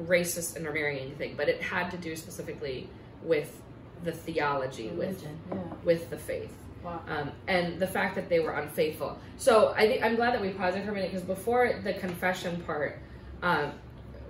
racist 0.00 0.56
intermarrying 0.56 1.14
thing, 1.16 1.34
but 1.36 1.48
it 1.48 1.60
had 1.60 1.90
to 1.90 1.98
do 1.98 2.16
specifically 2.16 2.88
with 3.22 3.60
the 4.04 4.12
theology, 4.12 4.88
with 4.88 5.22
Yeah. 5.22 5.58
with 5.84 6.08
the 6.08 6.16
faith, 6.16 6.52
Wow. 6.82 7.00
um, 7.08 7.32
and 7.46 7.78
the 7.78 7.86
fact 7.86 8.14
that 8.14 8.30
they 8.30 8.40
were 8.40 8.52
unfaithful. 8.52 9.18
So 9.36 9.74
I 9.76 9.86
think 9.86 10.02
I'm 10.02 10.16
glad 10.16 10.32
that 10.32 10.40
we 10.40 10.50
paused 10.50 10.78
it 10.78 10.84
for 10.84 10.92
a 10.92 10.94
minute 10.94 11.10
because 11.10 11.26
before 11.26 11.74
the 11.84 11.92
confession 11.92 12.62
part, 12.62 12.98
um, 13.42 13.72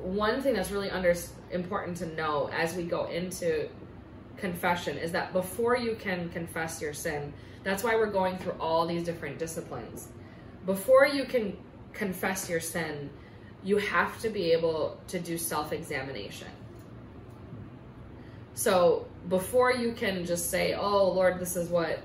one 0.03 0.41
thing 0.43 0.55
that's 0.55 0.71
really 0.71 0.91
under 0.91 1.15
important 1.51 1.97
to 1.99 2.07
know 2.07 2.49
as 2.53 2.75
we 2.75 2.85
go 2.85 3.07
into 3.07 3.69
confession 4.37 4.97
is 4.97 5.13
that 5.13 5.33
before 5.33 5.77
you 5.77 5.95
can 5.97 6.29
confess 6.31 6.81
your 6.81 6.93
sin, 6.93 7.33
that's 7.63 7.85
why 7.85 7.95
we're 7.95 8.07
going 8.07 8.39
through 8.39 8.55
all 8.59 8.87
these 8.87 9.05
different 9.05 9.39
disciplines. 9.39 10.09
Before 10.67 11.07
you 11.07 11.25
can 11.25 11.57
confess 11.93 12.49
your 12.49 12.61
sin, 12.61 13.11
you 13.63 13.77
have 13.77 14.19
to 14.21 14.31
be 14.31 14.53
able 14.53 14.99
to 15.09 15.19
do 15.19 15.37
self 15.37 15.73
examination. 15.73 16.49
So 18.55 19.07
before 19.29 19.73
you 19.73 19.93
can 19.93 20.25
just 20.25 20.51
say, 20.51 20.75
"Oh 20.75 21.11
Lord, 21.11 21.39
this 21.39 21.57
is 21.57 21.69
what," 21.69 22.01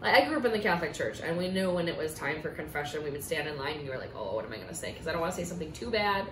like 0.00 0.14
I 0.14 0.28
grew 0.28 0.38
up 0.38 0.44
in 0.44 0.52
the 0.52 0.58
Catholic 0.58 0.92
Church, 0.92 1.20
and 1.20 1.38
we 1.38 1.48
knew 1.48 1.70
when 1.70 1.88
it 1.88 1.96
was 1.96 2.14
time 2.14 2.42
for 2.42 2.50
confession, 2.50 3.02
we 3.02 3.10
would 3.10 3.24
stand 3.24 3.48
in 3.48 3.58
line, 3.58 3.76
and 3.76 3.84
you 3.84 3.90
were 3.90 3.98
like, 3.98 4.14
"Oh, 4.14 4.34
what 4.34 4.44
am 4.44 4.52
I 4.52 4.56
going 4.56 4.68
to 4.68 4.74
say?" 4.74 4.92
Because 4.92 5.08
I 5.08 5.12
don't 5.12 5.20
want 5.20 5.34
to 5.34 5.36
say 5.36 5.44
something 5.44 5.72
too 5.72 5.90
bad, 5.90 6.26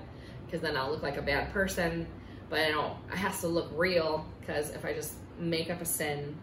because 0.46 0.60
then 0.60 0.76
I'll 0.76 0.90
look 0.90 1.02
like 1.02 1.16
a 1.16 1.22
bad 1.22 1.52
person. 1.52 2.06
But 2.48 2.60
I 2.60 2.70
don't. 2.70 2.94
It 3.12 3.18
has 3.18 3.40
to 3.40 3.48
look 3.48 3.68
real, 3.74 4.24
because 4.40 4.70
if 4.70 4.84
I 4.84 4.92
just 4.92 5.14
make 5.38 5.68
up 5.68 5.80
a 5.80 5.84
sin, 5.84 6.36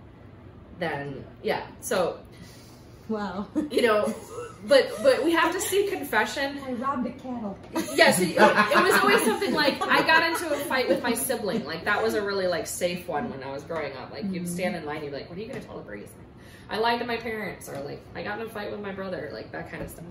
then 0.80 1.24
yeah. 1.42 1.66
So 1.80 2.20
Wow. 3.10 3.48
You 3.70 3.82
know, 3.82 4.14
but 4.66 4.90
but 5.02 5.24
we 5.24 5.32
have 5.34 5.52
to 5.54 5.60
see 5.60 5.88
confession. 5.88 6.60
I 6.66 6.74
robbed 6.74 7.06
a 7.06 7.12
cattle. 7.12 7.58
Yes, 7.96 8.20
it, 8.20 8.30
it 8.30 8.38
was 8.38 9.02
always 9.02 9.24
something 9.24 9.54
like 9.54 9.82
I 9.82 10.06
got 10.06 10.24
into 10.24 10.54
a 10.54 10.58
fight 10.58 10.88
with 10.88 11.04
my 11.04 11.14
sibling. 11.14 11.66
Like 11.66 11.86
that 11.86 12.02
was 12.02 12.14
a 12.14 12.22
really 12.22 12.48
like 12.48 12.66
safe 12.66 13.08
one 13.08 13.30
when 13.30 13.44
I 13.44 13.52
was 13.52 13.64
growing 13.64 13.96
up. 13.98 14.12
Like 14.12 14.26
you'd 14.32 14.48
stand 14.48 14.76
in 14.76 14.86
line, 14.86 15.04
you'd 15.04 15.12
be 15.12 15.18
like, 15.18 15.30
"What 15.30 15.38
are 15.38 15.42
you 15.42 15.48
gonna 15.48 15.62
tell 15.62 15.78
the 15.78 15.84
priest?" 15.84 16.14
I 16.70 16.78
lied 16.78 17.00
to 17.00 17.06
my 17.06 17.18
parents, 17.18 17.68
or 17.68 17.80
like 17.82 18.02
I 18.16 18.24
got 18.24 18.40
in 18.40 18.46
a 18.46 18.50
fight 18.50 18.72
with 18.72 18.80
my 18.80 18.94
brother, 18.94 19.30
like 19.34 19.52
that 19.52 19.70
kind 19.70 19.84
of 19.84 19.90
stuff. 19.90 20.06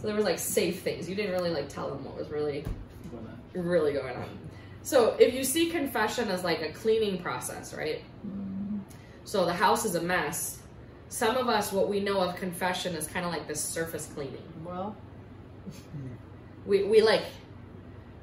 So 0.00 0.06
there 0.06 0.16
was 0.16 0.24
like 0.24 0.38
safe 0.38 0.82
things. 0.82 1.08
You 1.08 1.14
didn't 1.14 1.32
really 1.32 1.50
like 1.50 1.68
tell 1.68 1.88
them 1.88 2.04
what 2.04 2.16
was 2.16 2.28
really 2.28 2.64
Really 3.56 3.92
going 3.92 4.16
on. 4.16 4.38
So 4.82 5.16
if 5.18 5.34
you 5.34 5.42
see 5.42 5.70
confession 5.70 6.28
as 6.28 6.44
like 6.44 6.62
a 6.62 6.70
cleaning 6.72 7.18
process, 7.22 7.74
right? 7.74 8.02
Mm-hmm. 8.26 8.78
So 9.24 9.44
the 9.44 9.54
house 9.54 9.84
is 9.84 9.94
a 9.94 10.00
mess. 10.00 10.58
Some 11.08 11.36
of 11.36 11.48
us, 11.48 11.72
what 11.72 11.88
we 11.88 12.00
know 12.00 12.20
of 12.20 12.36
confession 12.36 12.94
is 12.94 13.06
kind 13.06 13.24
of 13.24 13.32
like 13.32 13.48
this 13.48 13.60
surface 13.60 14.06
cleaning. 14.14 14.42
Well, 14.64 14.96
We 16.66 16.82
we 16.82 17.00
like 17.00 17.22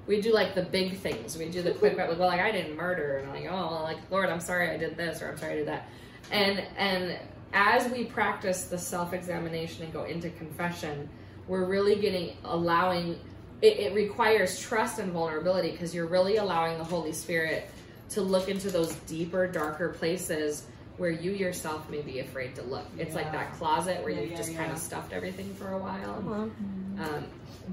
we 0.06 0.20
do 0.20 0.34
like 0.34 0.54
the 0.54 0.64
big 0.64 0.98
things. 0.98 1.38
We 1.38 1.50
do 1.50 1.62
the 1.62 1.72
quick 1.72 1.98
like 1.98 2.10
well 2.20 2.28
like 2.28 2.42
I 2.42 2.52
didn't 2.52 2.76
murder 2.76 3.18
and 3.18 3.30
I'm 3.30 3.34
like 3.34 3.52
oh 3.52 3.84
like 3.84 3.98
Lord 4.12 4.30
I'm 4.30 4.42
sorry 4.42 4.70
I 4.70 4.78
did 4.78 4.98
this 4.98 5.22
or 5.22 5.30
I'm 5.30 5.38
sorry 5.38 5.54
I 5.54 5.56
did 5.56 5.68
that. 5.68 5.90
And 6.32 6.64
and 6.78 7.18
as 7.54 7.90
we 7.92 8.04
practice 8.04 8.66
the 8.66 8.78
self 8.78 9.14
examination 9.14 9.84
and 9.84 9.94
go 9.94 10.04
into 10.04 10.30
confession, 10.32 11.10
we're 11.48 11.66
really 11.66 11.96
getting 11.96 12.36
allowing 12.44 13.20
it, 13.64 13.80
it 13.80 13.94
requires 13.96 14.60
trust 14.60 15.00
and 15.00 15.12
vulnerability 15.14 15.72
because 15.72 15.96
you're 15.96 16.06
really 16.06 16.36
allowing 16.36 16.78
the 16.78 16.84
Holy 16.84 17.14
Spirit 17.14 17.70
to 18.10 18.22
look 18.22 18.50
into 18.50 18.70
those 18.70 18.94
deeper, 19.08 19.48
darker 19.48 19.90
places 19.90 20.66
where 20.98 21.10
you 21.10 21.32
yourself 21.32 21.90
may 21.90 22.02
be 22.02 22.20
afraid 22.20 22.54
to 22.56 22.62
look. 22.64 22.86
It's 23.00 23.16
like 23.16 23.32
that 23.32 23.54
closet 23.54 24.04
where 24.04 24.12
Yeah, 24.12 24.20
you've 24.22 24.32
yeah, 24.32 24.38
just 24.38 24.56
kind 24.56 24.72
of 24.72 24.78
stuffed 24.78 25.14
everything 25.14 25.52
for 25.56 25.72
a 25.72 25.80
while. 25.80 26.24
uh-huh. 26.28 27.06
Um, 27.16 27.24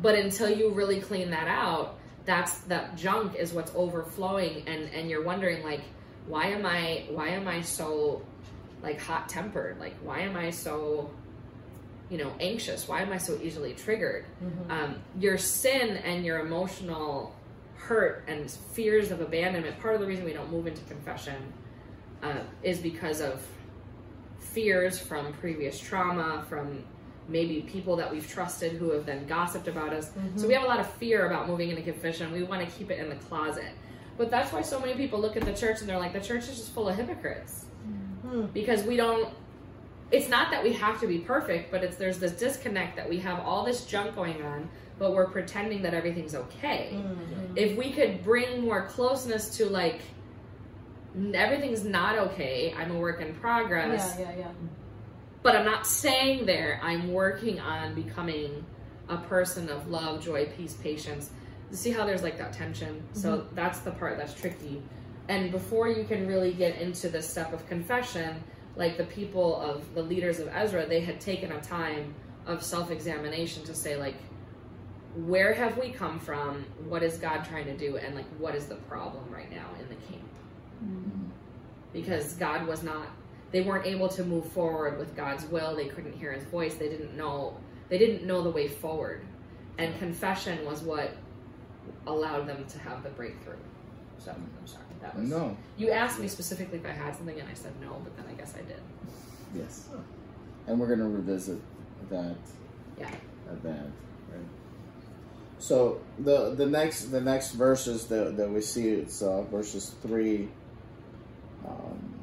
but 0.00 0.14
until 0.14 0.48
you 0.48 0.70
really 0.70 1.00
clean 1.00 1.30
that 1.30 1.48
out, 1.48 1.98
that's 2.24 2.58
that 2.60 2.96
junk 2.96 3.34
is 3.34 3.52
what's 3.52 3.72
overflowing, 3.74 4.62
and 4.66 4.88
and 4.94 5.10
you're 5.10 5.24
wondering 5.24 5.64
like, 5.64 5.82
why 6.28 6.46
am 6.46 6.64
I 6.64 7.06
why 7.10 7.28
am 7.30 7.48
I 7.48 7.60
so 7.62 8.22
like 8.82 9.00
hot 9.00 9.28
tempered? 9.28 9.78
Like 9.80 9.96
why 10.02 10.20
am 10.20 10.36
I 10.36 10.50
so 10.50 11.10
you 12.10 12.18
know 12.18 12.32
anxious? 12.40 12.88
Why 12.88 13.00
am 13.02 13.12
I 13.12 13.18
so 13.18 13.38
easily 13.42 13.72
triggered? 13.72 14.24
Mhm. 14.42 14.70
Um, 14.70 14.96
your 15.18 15.38
sin 15.38 15.96
and 15.98 16.24
your 16.24 16.40
emotional 16.40 17.34
hurt 17.76 18.24
and 18.26 18.50
fears 18.50 19.10
of 19.10 19.20
abandonment. 19.20 19.78
Part 19.80 19.94
of 19.94 20.00
the 20.00 20.06
reason 20.06 20.24
we 20.24 20.32
don't 20.32 20.50
move 20.50 20.66
into 20.66 20.82
confession 20.84 21.52
uh, 22.22 22.40
is 22.62 22.78
because 22.78 23.20
of 23.20 23.40
fears 24.38 24.98
from 24.98 25.32
previous 25.34 25.78
trauma, 25.78 26.44
from 26.48 26.84
maybe 27.28 27.62
people 27.62 27.96
that 27.96 28.10
we've 28.10 28.28
trusted 28.28 28.72
who 28.72 28.90
have 28.90 29.06
then 29.06 29.24
gossiped 29.26 29.68
about 29.68 29.92
us. 29.92 30.10
So 30.34 30.48
we 30.48 30.54
have 30.54 30.64
a 30.64 30.66
lot 30.66 30.80
of 30.80 30.90
fear 30.94 31.26
about 31.26 31.46
moving 31.48 31.70
into 31.70 31.82
confession. 31.82 32.32
We 32.32 32.42
want 32.42 32.68
to 32.68 32.76
keep 32.76 32.90
it 32.90 32.98
in 32.98 33.08
the 33.08 33.14
closet. 33.14 33.70
But 34.18 34.30
that's 34.30 34.52
why 34.52 34.62
so 34.62 34.80
many 34.80 34.94
people 34.94 35.20
look 35.20 35.36
at 35.36 35.44
the 35.44 35.52
church 35.52 35.80
and 35.80 35.88
they're 35.88 35.98
like, 35.98 36.12
the 36.12 36.20
church 36.20 36.42
is 36.48 36.56
just 36.58 36.72
full 36.72 36.88
of 36.88 36.96
hypocrites. 36.96 37.66
Hmm. 38.22 38.46
Because 38.52 38.82
we 38.82 38.96
don't 38.96 39.32
it's 40.10 40.28
not 40.28 40.50
that 40.50 40.62
we 40.64 40.72
have 40.72 40.98
to 41.00 41.06
be 41.06 41.18
perfect, 41.18 41.70
but 41.70 41.84
it's 41.84 41.96
there's 41.96 42.18
this 42.18 42.32
disconnect 42.32 42.96
that 42.96 43.08
we 43.08 43.18
have 43.18 43.38
all 43.40 43.64
this 43.64 43.84
junk 43.86 44.14
going 44.16 44.42
on, 44.42 44.68
but 44.98 45.12
we're 45.14 45.28
pretending 45.28 45.82
that 45.82 45.94
everything's 45.94 46.34
okay. 46.34 46.90
Mhm. 46.92 47.56
if 47.56 47.76
we 47.76 47.90
could 47.92 48.22
bring 48.22 48.60
more 48.62 48.86
closeness 48.86 49.56
to 49.56 49.66
like 49.66 50.00
everything's 51.34 51.84
not 51.84 52.16
okay 52.16 52.72
i'm 52.78 52.92
a 52.92 52.98
work 52.98 53.20
in 53.20 53.34
progress 53.34 54.14
Yeah, 54.18 54.30
yeah, 54.30 54.38
yeah. 54.38 54.46
but 55.42 55.56
i'm 55.56 55.64
not 55.64 55.84
saying 55.86 56.46
there 56.46 56.78
i'm 56.82 57.12
working 57.12 57.58
on 57.58 57.94
becoming 57.94 58.64
a 59.08 59.16
person 59.16 59.68
of 59.68 59.88
love 59.90 60.22
joy 60.22 60.46
peace 60.56 60.74
patience. 60.74 61.30
See 61.72 61.90
how 61.90 62.04
there's 62.06 62.22
like 62.22 62.38
that 62.38 62.52
tension? 62.52 63.02
So 63.12 63.46
that's 63.54 63.80
the 63.80 63.90
part 63.90 64.16
that's 64.18 64.34
tricky. 64.34 64.80
And 65.28 65.50
before 65.50 65.88
you 65.88 66.04
can 66.04 66.28
really 66.28 66.52
get 66.52 66.80
into 66.80 67.08
the 67.08 67.20
step 67.20 67.52
of 67.52 67.66
confession 67.68 68.40
like 68.80 68.96
the 68.96 69.04
people 69.04 69.60
of 69.60 69.94
the 69.94 70.02
leaders 70.02 70.40
of 70.40 70.48
ezra 70.48 70.86
they 70.86 71.00
had 71.00 71.20
taken 71.20 71.52
a 71.52 71.60
time 71.60 72.12
of 72.46 72.64
self-examination 72.64 73.62
to 73.62 73.74
say 73.74 73.96
like 73.96 74.16
where 75.16 75.52
have 75.52 75.76
we 75.76 75.90
come 75.90 76.18
from? 76.20 76.64
What 76.88 77.02
is 77.02 77.16
god 77.18 77.44
trying 77.44 77.66
to 77.66 77.76
do? 77.76 77.96
And 77.96 78.14
like 78.14 78.28
what 78.38 78.54
is 78.54 78.66
the 78.66 78.76
problem 78.76 79.24
right 79.30 79.50
now 79.50 79.66
in 79.78 79.88
the 79.88 79.96
camp? 80.06 80.28
Mm-hmm. 80.84 81.24
Because 81.92 82.34
god 82.34 82.66
was 82.66 82.82
not 82.82 83.08
they 83.52 83.62
weren't 83.62 83.86
able 83.86 84.08
to 84.08 84.24
move 84.24 84.46
forward 84.52 84.98
with 84.98 85.16
god's 85.16 85.44
will. 85.46 85.74
They 85.74 85.86
couldn't 85.86 86.16
hear 86.16 86.32
his 86.32 86.44
voice. 86.44 86.74
They 86.74 86.88
didn't 86.88 87.16
know 87.16 87.56
they 87.88 87.98
didn't 87.98 88.26
know 88.26 88.42
the 88.42 88.50
way 88.50 88.68
forward. 88.68 89.26
And 89.78 89.98
confession 89.98 90.64
was 90.64 90.82
what 90.82 91.16
allowed 92.06 92.46
them 92.46 92.64
to 92.66 92.78
have 92.78 93.02
the 93.02 93.10
breakthrough. 93.10 93.56
So 94.18 94.30
i'm 94.32 94.66
sorry 94.66 94.84
that 95.02 95.16
was 95.18 95.28
No. 95.28 95.56
you 95.76 95.90
asked 95.90 96.18
me 96.20 96.28
specifically 96.28 96.78
if 96.78 96.86
i 96.86 96.90
had 96.90 97.14
something 97.16 97.38
and 97.38 97.48
i 97.48 97.54
said 97.54 97.72
no 97.80 98.00
but 98.04 98.16
then 98.16 98.26
i 98.28 98.34
guess 98.34 98.54
i 98.56 98.62
did 98.62 98.80
Yes. 99.54 99.88
And 100.68 100.78
we're 100.78 100.86
gonna 100.86 101.08
revisit 101.08 101.58
that. 102.08 102.36
Yeah. 102.98 103.10
The. 103.64 103.68
Right. 103.70 103.88
So 105.58 106.00
the 106.20 106.54
the 106.54 106.66
next 106.66 107.06
the 107.06 107.20
next 107.20 107.52
verses 107.52 108.06
that 108.06 108.36
that 108.36 108.48
we 108.48 108.60
see 108.60 108.90
it's 108.90 109.22
uh, 109.22 109.42
verses 109.50 109.92
three. 110.02 110.48
Um, 111.66 112.14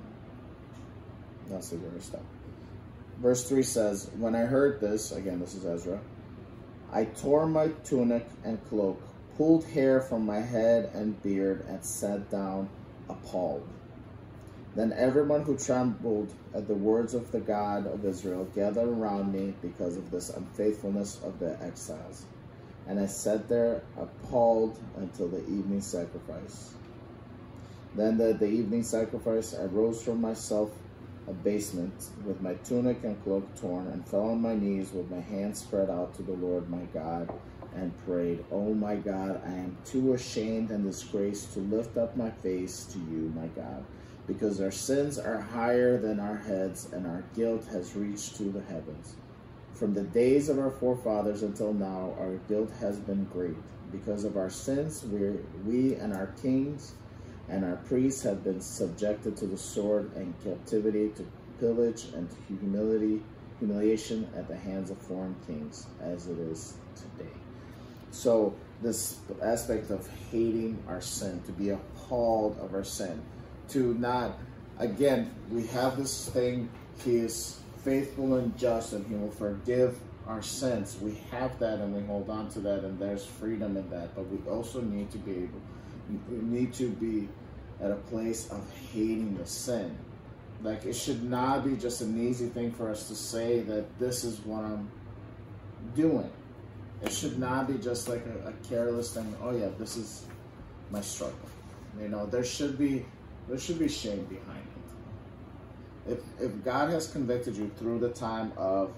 let's 1.50 1.68
see 1.68 1.76
where 1.76 1.92
we 1.92 2.00
stop. 2.00 2.24
Verse 3.22 3.48
three 3.50 3.64
says, 3.64 4.10
"When 4.18 4.34
I 4.34 4.42
heard 4.46 4.80
this, 4.80 5.12
again, 5.12 5.42
this 5.42 5.54
is 5.54 5.66
Ezra. 5.66 6.00
I 6.94 7.04
tore 7.06 7.46
my 7.46 7.68
tunic 7.84 8.26
and 8.46 8.58
cloak, 8.70 9.02
pulled 9.38 9.64
hair 9.66 10.02
from 10.02 10.26
my 10.26 10.40
head 10.40 10.90
and 10.94 11.22
beard, 11.22 11.64
and 11.70 11.84
sat 11.84 12.30
down, 12.30 12.68
appalled." 13.08 13.64
Then 14.76 14.94
everyone 14.94 15.42
who 15.44 15.58
trembled 15.58 16.34
at 16.54 16.68
the 16.68 16.76
words 16.76 17.14
of 17.14 17.32
the 17.32 17.40
God 17.40 17.88
of 17.88 18.06
Israel 18.06 18.48
gathered 18.54 18.90
around 18.90 19.32
me 19.32 19.56
because 19.62 19.98
of 19.98 20.12
this 20.12 20.30
unfaithfulness 20.30 21.20
of 21.24 21.40
the 21.40 21.60
exiles. 21.64 22.26
And 22.88 23.00
I 23.00 23.08
sat 23.08 23.48
there 23.48 23.82
appalled 23.98 24.78
until 24.98 25.28
the 25.30 25.44
evening 25.48 25.82
sacrifice. 25.82 26.74
Then 27.96 28.22
at 28.22 28.40
the 28.40 28.48
evening 28.48 28.84
sacrifice, 28.84 29.56
I 29.56 29.66
rose 29.66 30.04
from 30.04 30.22
my 30.22 30.34
self 30.34 30.72
abasement 31.28 32.10
with 32.26 32.42
my 32.42 32.54
tunic 32.56 33.04
and 33.04 33.22
cloak 33.24 33.44
torn 33.56 33.88
and 33.88 34.06
fell 34.08 34.30
on 34.30 34.42
my 34.42 34.56
knees 34.56 34.92
with 34.94 35.10
my 35.12 35.20
hands 35.20 35.60
spread 35.60 35.90
out 35.90 36.16
to 36.16 36.24
the 36.24 36.34
Lord 36.34 36.70
my 36.70 36.86
God 36.94 37.30
and 37.76 37.92
prayed, 38.06 38.44
Oh 38.52 38.74
my 38.74 38.96
God, 38.96 39.42
I 39.46 39.52
am 39.52 39.78
too 39.86 40.14
ashamed 40.14 40.72
and 40.72 40.84
disgraced 40.84 41.54
to 41.54 41.60
lift 41.60 41.98
up 41.98 42.16
my 42.18 42.30
face 42.30 42.86
to 42.86 43.00
you, 43.00 43.32
my 43.36 43.48
God 43.48 43.86
because 44.28 44.60
our 44.60 44.72
sins 44.72 45.18
are 45.18 45.40
higher 45.40 45.98
than 45.98 46.20
our 46.20 46.38
heads, 46.38 46.90
and 46.92 47.08
our 47.08 47.24
guilt 47.34 47.66
has 47.72 47.96
reached 47.96 48.36
to 48.36 48.44
the 48.44 48.62
heavens. 48.62 49.16
From 49.74 49.94
the 49.94 50.04
days 50.04 50.50
of 50.50 50.60
our 50.60 50.70
forefathers 50.70 51.44
until 51.44 51.74
now, 51.74 52.14
our 52.20 52.36
guilt 52.50 52.72
has 52.82 53.00
been 53.00 53.24
great. 53.26 53.56
Because 53.92 54.26
of 54.26 54.36
our 54.36 54.50
sins, 54.50 55.06
we, 55.06 55.30
we 55.66 55.96
and 55.96 56.14
our 56.14 56.28
kings 56.42 56.94
and 57.48 57.64
our 57.64 57.78
priests 57.78 58.22
have 58.24 58.44
been 58.44 58.60
subjected 58.60 59.38
to 59.38 59.48
the 59.48 59.58
sword 59.58 60.14
and 60.16 60.34
captivity, 60.44 61.10
to 61.16 61.26
pillage 61.62 62.08
and 62.14 62.30
to 62.30 62.36
humility, 62.50 63.24
humiliation 63.60 64.28
at 64.36 64.50
the 64.50 64.58
hands 64.58 64.90
of 64.90 64.98
foreign 64.98 65.36
kings, 65.48 65.88
as 66.02 66.28
it 66.28 66.38
is 66.38 66.74
today. 66.96 67.37
So, 68.12 68.56
this 68.82 69.20
aspect 69.42 69.90
of 69.90 70.08
hating 70.32 70.82
our 70.88 71.02
sin, 71.02 71.42
to 71.46 71.52
be 71.52 71.70
appalled 71.70 72.60
of 72.60 72.74
our 72.74 72.84
sin, 72.84 73.22
to 73.70 73.94
not 73.96 74.38
again 74.80 75.32
we 75.52 75.66
have 75.68 75.98
this 75.98 76.30
thing 76.30 76.70
he 77.04 77.18
is 77.18 77.60
faithful 77.84 78.36
and 78.36 78.58
just 78.58 78.94
and 78.94 79.06
he 79.08 79.16
will 79.16 79.32
forgive 79.32 79.98
our 80.28 80.42
sins. 80.42 80.98
We 81.02 81.16
have 81.32 81.58
that 81.60 81.80
and 81.80 81.96
we 81.96 82.04
hold 82.04 82.30
on 82.30 82.50
to 82.50 82.60
that 82.62 82.84
and 82.84 83.00
there's 83.00 83.26
freedom 83.26 83.78
in 83.78 83.90
that 83.90 84.16
but 84.16 84.28
we 84.28 84.38
also 84.50 84.82
need 84.82 85.12
to 85.12 85.18
be 85.18 85.32
able 85.32 85.62
we 86.30 86.38
need 86.38 86.74
to 86.76 86.90
be 86.90 87.28
at 87.82 87.92
a 87.92 87.96
place 87.96 88.50
of 88.50 88.64
hating 88.92 89.38
the 89.38 89.46
sin. 89.46 89.98
Like 90.64 90.86
it 90.86 90.94
should 90.94 91.24
not 91.24 91.64
be 91.64 91.76
just 91.76 92.02
an 92.02 92.28
easy 92.28 92.48
thing 92.48 92.72
for 92.72 92.90
us 92.90 93.08
to 93.10 93.16
say 93.16 93.62
that 93.62 94.00
this 94.00 94.24
is 94.24 94.40
what 94.40 94.64
i'm 94.64 94.90
doing 95.96 96.30
it 97.04 97.12
should 97.12 97.38
not 97.40 97.68
be 97.68 97.78
just 97.78 98.10
like 98.10 98.26
a, 98.26 98.50
a 98.50 98.54
careless 98.68 99.14
thing 99.14 99.36
oh 99.42 99.56
yeah 99.56 99.70
this 99.78 99.98
is 99.98 100.26
my 100.90 101.02
struggle 101.02 101.38
you 102.00 102.08
know 102.08 102.26
there 102.26 102.44
should 102.44 102.78
be 102.78 103.06
there 103.48 103.58
should 103.58 103.80
be 103.80 103.88
shame 103.88 104.26
behind 104.26 104.64
it. 106.06 106.14
If, 106.14 106.20
if 106.42 106.64
God 106.64 106.90
has 106.90 107.08
convicted 107.08 107.56
you 107.56 107.72
through 107.78 108.00
the 108.00 108.10
time 108.10 108.52
of 108.58 108.94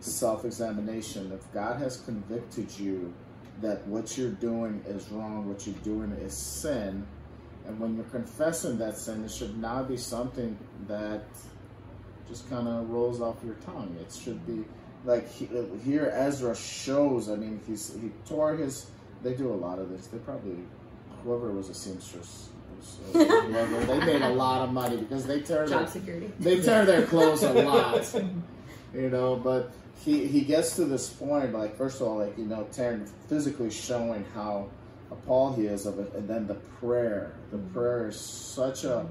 self 0.00 0.44
examination, 0.44 1.32
if 1.32 1.52
God 1.52 1.80
has 1.80 1.98
convicted 1.98 2.78
you 2.78 3.12
that 3.60 3.86
what 3.86 4.16
you're 4.16 4.30
doing 4.30 4.82
is 4.86 5.08
wrong, 5.10 5.48
what 5.48 5.66
you're 5.66 5.76
doing 5.76 6.12
is 6.12 6.32
sin, 6.34 7.06
and 7.66 7.78
when 7.78 7.96
you're 7.96 8.04
confessing 8.06 8.78
that 8.78 8.96
sin, 8.96 9.24
it 9.24 9.30
should 9.30 9.58
not 9.58 9.88
be 9.88 9.96
something 9.96 10.56
that 10.86 11.24
just 12.28 12.48
kind 12.48 12.68
of 12.68 12.88
rolls 12.88 13.20
off 13.20 13.36
your 13.44 13.56
tongue. 13.56 13.94
It 14.00 14.12
should 14.12 14.46
be 14.46 14.64
like 15.04 15.30
he, 15.32 15.48
here 15.84 16.12
Ezra 16.14 16.54
shows. 16.54 17.30
I 17.30 17.36
mean, 17.36 17.60
he's 17.66 17.94
he 17.94 18.10
tore 18.28 18.56
his. 18.56 18.86
They 19.22 19.34
do 19.34 19.52
a 19.52 19.54
lot 19.54 19.78
of 19.78 19.90
this. 19.90 20.06
They 20.06 20.18
probably 20.18 20.56
whoever 21.24 21.50
was 21.52 21.68
a 21.68 21.74
seamstress. 21.74 22.48
was, 22.76 22.98
uh, 23.14 23.18
whoever, 23.42 23.84
they 23.86 23.98
made 24.00 24.22
a 24.22 24.30
lot 24.30 24.62
of 24.62 24.72
money 24.72 24.96
because 24.96 25.26
they 25.26 25.40
tear 25.40 25.66
their 25.68 25.80
Job 25.80 25.88
security. 25.88 26.32
they 26.38 26.60
tear 26.60 26.84
their 26.84 27.06
clothes 27.06 27.42
a 27.42 27.52
lot, 27.52 28.14
you 28.94 29.10
know. 29.10 29.36
But 29.36 29.72
he 30.04 30.26
he 30.26 30.42
gets 30.42 30.76
to 30.76 30.84
this 30.84 31.08
point, 31.10 31.52
like 31.52 31.76
first 31.76 32.00
of 32.00 32.08
all, 32.08 32.18
like 32.18 32.36
you 32.38 32.46
know, 32.46 32.66
tearing 32.72 33.06
physically 33.28 33.70
showing 33.70 34.24
how 34.34 34.68
appalled 35.10 35.56
he 35.56 35.66
is 35.66 35.86
of 35.86 35.98
it, 35.98 36.12
and 36.14 36.28
then 36.28 36.46
the 36.46 36.54
prayer. 36.54 37.34
The 37.50 37.58
prayer 37.58 38.08
is 38.08 38.18
such 38.18 38.84
a 38.84 39.06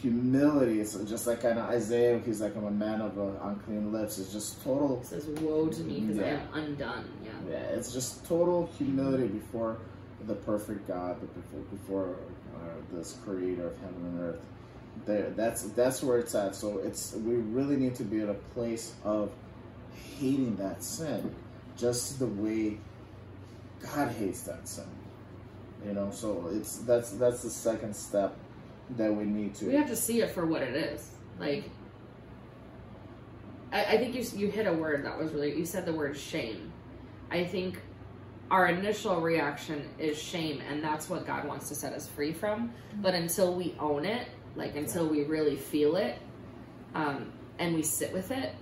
humility. 0.00 0.80
It's 0.80 0.94
just 1.04 1.26
like 1.26 1.42
kind 1.42 1.58
of 1.58 1.66
Isaiah. 1.66 2.20
He's 2.24 2.40
like 2.40 2.56
I'm 2.56 2.66
a 2.66 2.70
man 2.70 3.00
of 3.00 3.18
uh, 3.18 3.48
unclean 3.48 3.92
lips. 3.92 4.18
It's 4.18 4.32
just 4.32 4.62
total. 4.64 5.00
It 5.00 5.06
says, 5.06 5.26
"Woe 5.26 5.68
to 5.68 5.80
me, 5.82 6.00
because 6.00 6.22
I 6.22 6.28
am 6.28 6.48
undone." 6.52 7.08
Yeah. 7.24 7.30
Yeah, 7.50 7.56
it's 7.76 7.92
just 7.92 8.24
total 8.26 8.70
humility 8.78 9.28
before 9.28 9.78
the 10.26 10.34
perfect 10.34 10.88
God, 10.88 11.18
before 11.70 12.16
uh, 12.56 12.96
this 12.96 13.18
Creator 13.24 13.68
of 13.68 13.78
heaven 13.78 14.04
and 14.04 14.20
earth. 14.20 14.40
There, 15.06 15.30
that's 15.30 15.62
that's 15.70 16.02
where 16.02 16.18
it's 16.18 16.34
at. 16.34 16.54
So 16.54 16.78
it's 16.78 17.14
we 17.14 17.34
really 17.34 17.76
need 17.76 17.94
to 17.96 18.04
be 18.04 18.20
at 18.20 18.28
a 18.28 18.34
place 18.54 18.94
of 19.04 19.32
hating 20.18 20.56
that 20.56 20.82
sin, 20.82 21.34
just 21.76 22.18
the 22.18 22.26
way 22.26 22.78
God 23.94 24.12
hates 24.12 24.42
that 24.42 24.68
sin. 24.68 24.84
You 25.84 25.92
know, 25.92 26.10
so 26.10 26.48
it's 26.52 26.78
that's 26.78 27.10
that's 27.12 27.42
the 27.42 27.50
second 27.50 27.94
step 27.94 28.36
that 28.90 29.14
we 29.14 29.24
need 29.24 29.54
to. 29.56 29.66
We 29.66 29.74
have 29.74 29.88
to 29.88 29.96
see 29.96 30.20
it 30.22 30.30
for 30.30 30.46
what 30.46 30.62
it 30.62 30.74
is. 30.76 31.10
Like, 31.38 31.70
I, 33.72 33.84
I 33.84 33.98
think 33.98 34.14
you 34.14 34.24
you 34.38 34.50
hit 34.50 34.66
a 34.66 34.72
word 34.72 35.04
that 35.04 35.18
was 35.18 35.32
really. 35.32 35.56
You 35.56 35.64
said 35.64 35.86
the 35.86 35.92
word 35.92 36.16
shame. 36.16 36.72
I 37.30 37.44
think 37.44 37.80
our 38.50 38.68
initial 38.68 39.20
reaction 39.20 39.88
is 39.98 40.20
shame, 40.20 40.62
and 40.70 40.82
that's 40.82 41.08
what 41.08 41.26
God 41.26 41.46
wants 41.46 41.68
to 41.70 41.74
set 41.74 41.92
us 41.92 42.08
free 42.08 42.32
from. 42.32 42.72
But 43.00 43.14
until 43.14 43.54
we 43.54 43.74
own 43.80 44.04
it, 44.04 44.28
like 44.56 44.76
until 44.76 45.08
we 45.08 45.24
really 45.24 45.56
feel 45.56 45.96
it, 45.96 46.18
um, 46.94 47.32
and 47.58 47.74
we 47.74 47.82
sit 47.82 48.12
with 48.12 48.30
it, 48.30 48.54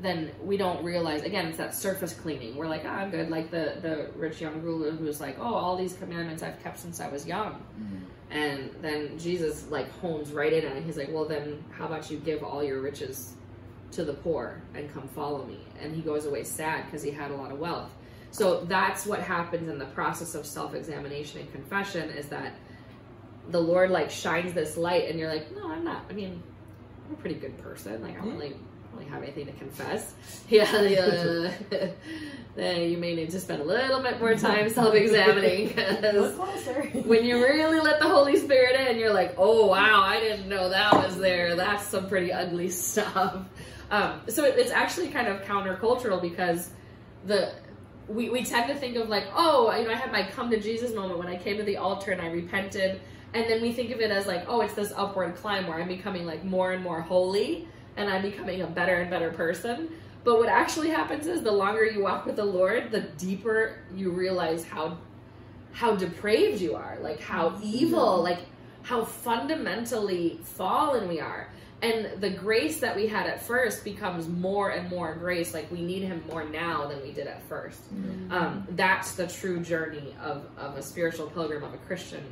then 0.00 0.32
we 0.42 0.56
don't 0.56 0.82
realize. 0.84 1.22
Again, 1.22 1.46
it's 1.46 1.58
that 1.58 1.74
surface 1.74 2.14
cleaning. 2.14 2.56
We're 2.56 2.66
like, 2.66 2.82
ah, 2.86 2.96
I'm 2.96 3.10
good. 3.10 3.30
Like 3.30 3.50
the 3.50 3.76
the 3.80 4.08
rich 4.16 4.40
young 4.40 4.60
ruler 4.62 4.90
who's 4.90 5.20
like, 5.20 5.38
oh, 5.38 5.54
all 5.54 5.76
these 5.76 5.92
commandments 5.94 6.42
I've 6.42 6.60
kept 6.62 6.78
since 6.78 7.00
I 7.00 7.08
was 7.08 7.26
young. 7.26 7.62
Mhm. 7.78 8.00
And 8.34 8.70
then 8.82 9.16
Jesus 9.16 9.70
like 9.70 9.90
hones 10.00 10.32
right 10.32 10.52
in 10.52 10.66
on 10.68 10.76
it. 10.76 10.84
He's 10.84 10.96
like, 10.96 11.10
Well 11.10 11.24
then 11.24 11.64
how 11.70 11.86
about 11.86 12.10
you 12.10 12.18
give 12.18 12.42
all 12.42 12.62
your 12.62 12.80
riches 12.80 13.34
to 13.92 14.04
the 14.04 14.12
poor 14.12 14.60
and 14.74 14.92
come 14.92 15.08
follow 15.08 15.44
me? 15.44 15.60
And 15.80 15.94
he 15.94 16.02
goes 16.02 16.26
away 16.26 16.42
sad 16.42 16.84
because 16.84 17.02
he 17.02 17.12
had 17.12 17.30
a 17.30 17.36
lot 17.36 17.52
of 17.52 17.58
wealth. 17.58 17.90
So 18.32 18.64
that's 18.64 19.06
what 19.06 19.20
happens 19.20 19.68
in 19.68 19.78
the 19.78 19.86
process 19.86 20.34
of 20.34 20.44
self-examination 20.44 21.40
and 21.42 21.52
confession 21.52 22.10
is 22.10 22.26
that 22.28 22.54
the 23.50 23.60
Lord 23.60 23.90
like 23.90 24.10
shines 24.10 24.52
this 24.52 24.76
light 24.76 25.08
and 25.08 25.18
you're 25.18 25.32
like, 25.32 25.54
No, 25.54 25.70
I'm 25.70 25.84
not. 25.84 26.04
I 26.10 26.12
mean, 26.12 26.42
I'm 27.06 27.14
a 27.14 27.16
pretty 27.16 27.36
good 27.36 27.56
person. 27.58 28.02
Like 28.02 28.20
I 28.20 28.24
don't 28.24 28.34
really 28.34 28.56
really 28.94 29.08
have 29.10 29.22
anything 29.22 29.46
to 29.46 29.52
confess. 29.52 30.14
Yeah, 30.48 30.82
yeah. 30.82 31.50
then 32.54 32.90
you 32.90 32.98
may 32.98 33.14
need 33.14 33.30
to 33.30 33.40
spend 33.40 33.62
a 33.62 33.64
little 33.64 34.02
bit 34.02 34.20
more 34.20 34.34
time 34.34 34.68
self-examining 34.68 35.70
'cause 35.74 36.02
Look 36.14 36.36
closer. 36.36 36.82
when 37.06 37.24
you 37.24 37.36
really 37.42 37.80
let 37.80 37.98
the 37.98 38.06
Holy 38.08 38.36
Spirit 38.36 38.78
in, 38.88 38.98
you're 38.98 39.12
like, 39.12 39.34
oh 39.38 39.66
wow, 39.66 40.02
I 40.02 40.20
didn't 40.20 40.48
know 40.50 40.68
that 40.68 40.92
was 40.92 41.16
there. 41.16 41.56
That's 41.56 41.86
some 41.86 42.08
pretty 42.08 42.30
ugly 42.30 42.68
stuff. 42.68 43.46
Um, 43.90 44.20
so 44.28 44.44
it- 44.44 44.58
it's 44.58 44.70
actually 44.70 45.08
kind 45.08 45.28
of 45.28 45.40
countercultural 45.42 46.20
because 46.20 46.70
the 47.26 47.52
we, 48.06 48.28
we 48.28 48.44
tend 48.44 48.68
to 48.68 48.74
think 48.74 48.96
of 48.96 49.08
like, 49.08 49.24
oh, 49.34 49.74
you 49.74 49.84
know, 49.84 49.90
I 49.90 49.96
had 49.96 50.12
my 50.12 50.24
come 50.24 50.50
to 50.50 50.60
Jesus 50.60 50.94
moment 50.94 51.18
when 51.18 51.26
I 51.28 51.36
came 51.36 51.56
to 51.56 51.62
the 51.62 51.78
altar 51.78 52.10
and 52.12 52.20
I 52.20 52.26
repented, 52.30 53.00
and 53.32 53.48
then 53.48 53.62
we 53.62 53.72
think 53.72 53.92
of 53.92 54.00
it 54.00 54.10
as 54.10 54.26
like, 54.26 54.44
oh, 54.46 54.60
it's 54.60 54.74
this 54.74 54.92
upward 54.94 55.36
climb 55.36 55.66
where 55.66 55.80
I'm 55.80 55.88
becoming 55.88 56.26
like 56.26 56.44
more 56.44 56.72
and 56.72 56.82
more 56.84 57.00
holy 57.00 57.66
and 57.96 58.10
I'm 58.10 58.22
becoming 58.22 58.62
a 58.62 58.66
better 58.66 58.96
and 58.96 59.10
better 59.10 59.30
person. 59.30 59.90
But 60.24 60.38
what 60.38 60.48
actually 60.48 60.90
happens 60.90 61.26
is 61.26 61.42
the 61.42 61.52
longer 61.52 61.84
you 61.84 62.02
walk 62.02 62.24
with 62.24 62.36
the 62.36 62.44
Lord, 62.44 62.90
the 62.90 63.00
deeper 63.00 63.78
you 63.94 64.10
realize 64.10 64.64
how 64.64 64.98
how 65.72 65.96
depraved 65.96 66.60
you 66.60 66.76
are, 66.76 66.98
like 67.00 67.20
how 67.20 67.58
evil, 67.62 68.22
like 68.22 68.38
how 68.82 69.04
fundamentally 69.04 70.38
fallen 70.44 71.08
we 71.08 71.20
are. 71.20 71.48
And 71.82 72.20
the 72.20 72.30
grace 72.30 72.78
that 72.80 72.94
we 72.96 73.08
had 73.08 73.26
at 73.26 73.42
first 73.42 73.84
becomes 73.84 74.28
more 74.28 74.70
and 74.70 74.88
more 74.88 75.14
grace. 75.16 75.52
Like 75.52 75.70
we 75.70 75.82
need 75.82 76.02
him 76.02 76.22
more 76.30 76.44
now 76.44 76.86
than 76.86 77.02
we 77.02 77.12
did 77.12 77.26
at 77.26 77.42
first. 77.48 77.80
Um, 78.30 78.66
that's 78.70 79.16
the 79.16 79.26
true 79.26 79.60
journey 79.60 80.14
of, 80.22 80.46
of 80.56 80.76
a 80.76 80.82
spiritual 80.82 81.26
pilgrim, 81.26 81.64
of 81.64 81.74
a 81.74 81.78
Christian, 81.78 82.24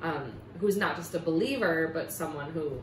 um, 0.00 0.32
who's 0.60 0.76
not 0.76 0.96
just 0.96 1.14
a 1.14 1.18
believer, 1.18 1.90
but 1.92 2.12
someone 2.12 2.50
who 2.52 2.80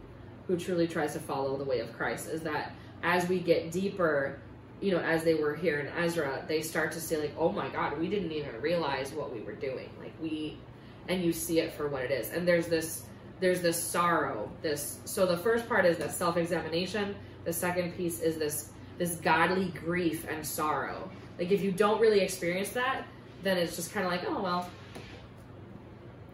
who 0.51 0.57
truly 0.57 0.85
tries 0.85 1.13
to 1.13 1.19
follow 1.19 1.55
the 1.55 1.63
way 1.63 1.79
of 1.79 1.93
Christ. 1.93 2.27
Is 2.27 2.41
that 2.41 2.73
as 3.03 3.27
we 3.29 3.39
get 3.39 3.71
deeper, 3.71 4.37
you 4.81 4.91
know, 4.91 4.99
as 4.99 5.23
they 5.23 5.35
were 5.35 5.55
here 5.55 5.79
in 5.79 5.87
Ezra, 6.03 6.43
they 6.45 6.61
start 6.61 6.91
to 6.91 6.99
say 6.99 7.17
like, 7.17 7.33
"Oh 7.37 7.53
my 7.53 7.69
God, 7.69 7.97
we 7.97 8.09
didn't 8.09 8.33
even 8.33 8.59
realize 8.59 9.13
what 9.13 9.33
we 9.33 9.39
were 9.39 9.53
doing." 9.53 9.89
Like 9.97 10.13
we, 10.21 10.57
and 11.07 11.23
you 11.23 11.31
see 11.31 11.59
it 11.59 11.71
for 11.71 11.87
what 11.87 12.03
it 12.03 12.11
is. 12.11 12.31
And 12.31 12.45
there's 12.45 12.67
this, 12.67 13.03
there's 13.39 13.61
this 13.61 13.81
sorrow. 13.81 14.51
This 14.61 14.99
so 15.05 15.25
the 15.25 15.37
first 15.37 15.69
part 15.69 15.85
is 15.85 15.97
that 15.99 16.11
self 16.11 16.35
examination. 16.35 17.15
The 17.45 17.53
second 17.53 17.95
piece 17.95 18.19
is 18.19 18.37
this 18.37 18.71
this 18.97 19.15
godly 19.15 19.69
grief 19.69 20.27
and 20.29 20.45
sorrow. 20.45 21.09
Like 21.39 21.51
if 21.51 21.63
you 21.63 21.71
don't 21.71 22.01
really 22.01 22.19
experience 22.19 22.71
that, 22.71 23.05
then 23.41 23.57
it's 23.57 23.77
just 23.77 23.93
kind 23.93 24.05
of 24.05 24.11
like, 24.11 24.25
oh 24.27 24.43
well, 24.43 24.69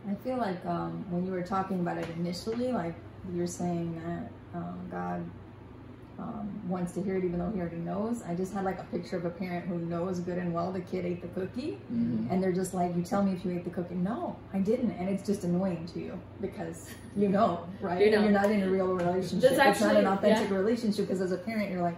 I 0.10 0.16
feel 0.16 0.38
like 0.38 0.66
um, 0.66 1.06
when 1.10 1.26
you 1.26 1.32
were 1.32 1.44
talking 1.44 1.80
about 1.82 1.98
it 1.98 2.08
initially, 2.18 2.72
like 2.72 2.96
you 3.34 3.42
were 3.42 3.48
saying 3.48 4.02
that 4.06 4.58
um, 4.58 4.80
God 4.90 5.30
um, 6.20 6.50
wants 6.68 6.94
to 6.94 7.02
hear 7.04 7.18
it 7.18 7.24
even 7.26 7.40
though 7.40 7.52
he 7.54 7.60
already 7.60 7.76
knows. 7.78 8.24
I 8.24 8.34
just 8.34 8.54
had 8.54 8.64
like 8.64 8.80
a 8.80 8.84
picture 8.86 9.18
of 9.18 9.26
a 9.26 9.30
parent 9.30 9.68
who 9.68 9.78
knows 9.80 10.20
good 10.20 10.38
and 10.38 10.54
well 10.54 10.72
the 10.72 10.80
kid 10.80 11.06
ate 11.06 11.22
the 11.22 11.28
cookie, 11.40 11.78
Mhm. 11.94 12.32
and 12.32 12.42
they're 12.42 12.54
just 12.54 12.74
like, 12.74 12.96
"You 12.96 13.04
tell 13.04 13.22
me 13.22 13.34
if 13.34 13.44
you 13.46 13.52
ate 13.52 13.66
the 13.66 13.70
cookie." 13.70 13.96
No, 13.96 14.36
I 14.54 14.60
didn't, 14.60 14.92
and 14.92 15.10
it's 15.10 15.26
just 15.26 15.44
annoying 15.44 15.86
to 15.94 16.00
you 16.00 16.20
because 16.42 16.90
you 17.16 17.30
know, 17.30 17.66
right? 17.82 18.04
You 18.04 18.12
know. 18.12 18.18
And 18.18 18.26
you're 18.26 18.42
not 18.42 18.50
in 18.50 18.64
a 18.64 18.70
real 18.70 18.88
relationship. 18.88 19.56
That's 19.56 19.78
it's 19.80 19.82
not 19.82 19.96
an 19.98 20.08
authentic 20.08 20.50
relationship 20.50 21.06
because 21.08 21.22
as 21.22 21.32
a 21.32 21.38
parent, 21.38 21.72
you're 21.72 21.82
like. 21.84 21.98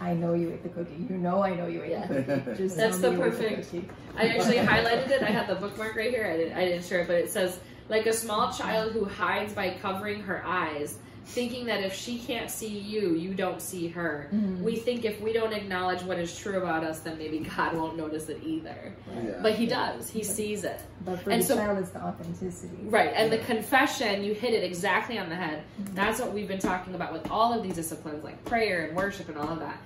I 0.00 0.14
know 0.14 0.32
you 0.34 0.50
ate 0.50 0.62
the 0.62 0.70
cookie. 0.70 1.06
You 1.10 1.16
know 1.18 1.42
I 1.42 1.54
know 1.54 1.66
you 1.66 1.82
ate 1.82 1.90
Yeah. 1.90 2.06
the 2.06 2.22
cookie. 2.22 2.56
Just 2.62 2.76
That's 2.76 2.98
the 2.98 3.10
me 3.10 3.18
you 3.18 3.24
ate 3.24 3.30
perfect- 3.32 3.70
cookie. 3.70 3.88
I 4.16 4.28
actually 4.28 4.56
highlighted 4.56 5.10
it. 5.10 5.22
I 5.22 5.26
had 5.30 5.46
the 5.46 5.56
bookmark 5.56 5.94
right 5.96 6.10
here. 6.10 6.26
I 6.26 6.36
didn't, 6.36 6.56
I 6.56 6.64
didn't 6.64 6.84
share 6.84 7.00
it, 7.00 7.06
but 7.06 7.16
it 7.16 7.30
says, 7.30 7.60
like 7.88 8.06
a 8.06 8.12
small 8.12 8.50
child 8.52 8.92
who 8.92 9.04
hides 9.04 9.52
by 9.52 9.70
covering 9.82 10.20
her 10.22 10.42
eyes, 10.46 10.98
thinking 11.26 11.66
that 11.66 11.80
if 11.82 11.94
she 11.94 12.18
can't 12.18 12.50
see 12.50 12.66
you, 12.78 13.14
you 13.14 13.34
don't 13.34 13.60
see 13.62 13.86
her. 13.88 14.28
Mhm. 14.32 14.62
We 14.62 14.76
think 14.76 15.04
if 15.04 15.20
we 15.20 15.32
don't 15.32 15.52
acknowledge 15.52 16.02
what 16.02 16.18
is 16.18 16.36
true 16.36 16.58
about 16.58 16.82
us, 16.82 17.00
then 17.00 17.18
maybe 17.18 17.38
God 17.56 17.74
won't 17.76 17.96
notice 17.96 18.28
it 18.28 18.40
either. 18.44 18.92
Yeah. 19.24 19.32
But 19.42 19.52
He 19.54 19.66
does. 19.66 20.10
He 20.10 20.24
sees 20.24 20.64
it. 20.64 20.80
But 21.04 21.20
for 21.20 21.30
And 21.30 21.40
the 21.42 21.46
so- 21.46 21.56
child, 21.56 21.78
it's 21.78 21.90
the 21.90 22.02
authenticity. 22.02 22.76
Right. 22.84 23.12
And 23.14 23.30
the 23.32 23.38
confession, 23.38 24.24
you 24.24 24.34
hit 24.34 24.54
it 24.54 24.64
exactly 24.64 25.18
on 25.18 25.28
the 25.28 25.36
head. 25.36 25.62
That's 25.94 26.20
what 26.20 26.32
we've 26.32 26.48
been 26.48 26.58
talking 26.58 26.94
about 26.94 27.12
with 27.12 27.30
all 27.30 27.52
of 27.52 27.62
these 27.62 27.74
disciplines, 27.76 28.24
like 28.24 28.44
prayer 28.44 28.86
and 28.86 28.96
worship 28.96 29.28
and 29.28 29.38
all 29.38 29.48
of 29.50 29.60
that. 29.60 29.78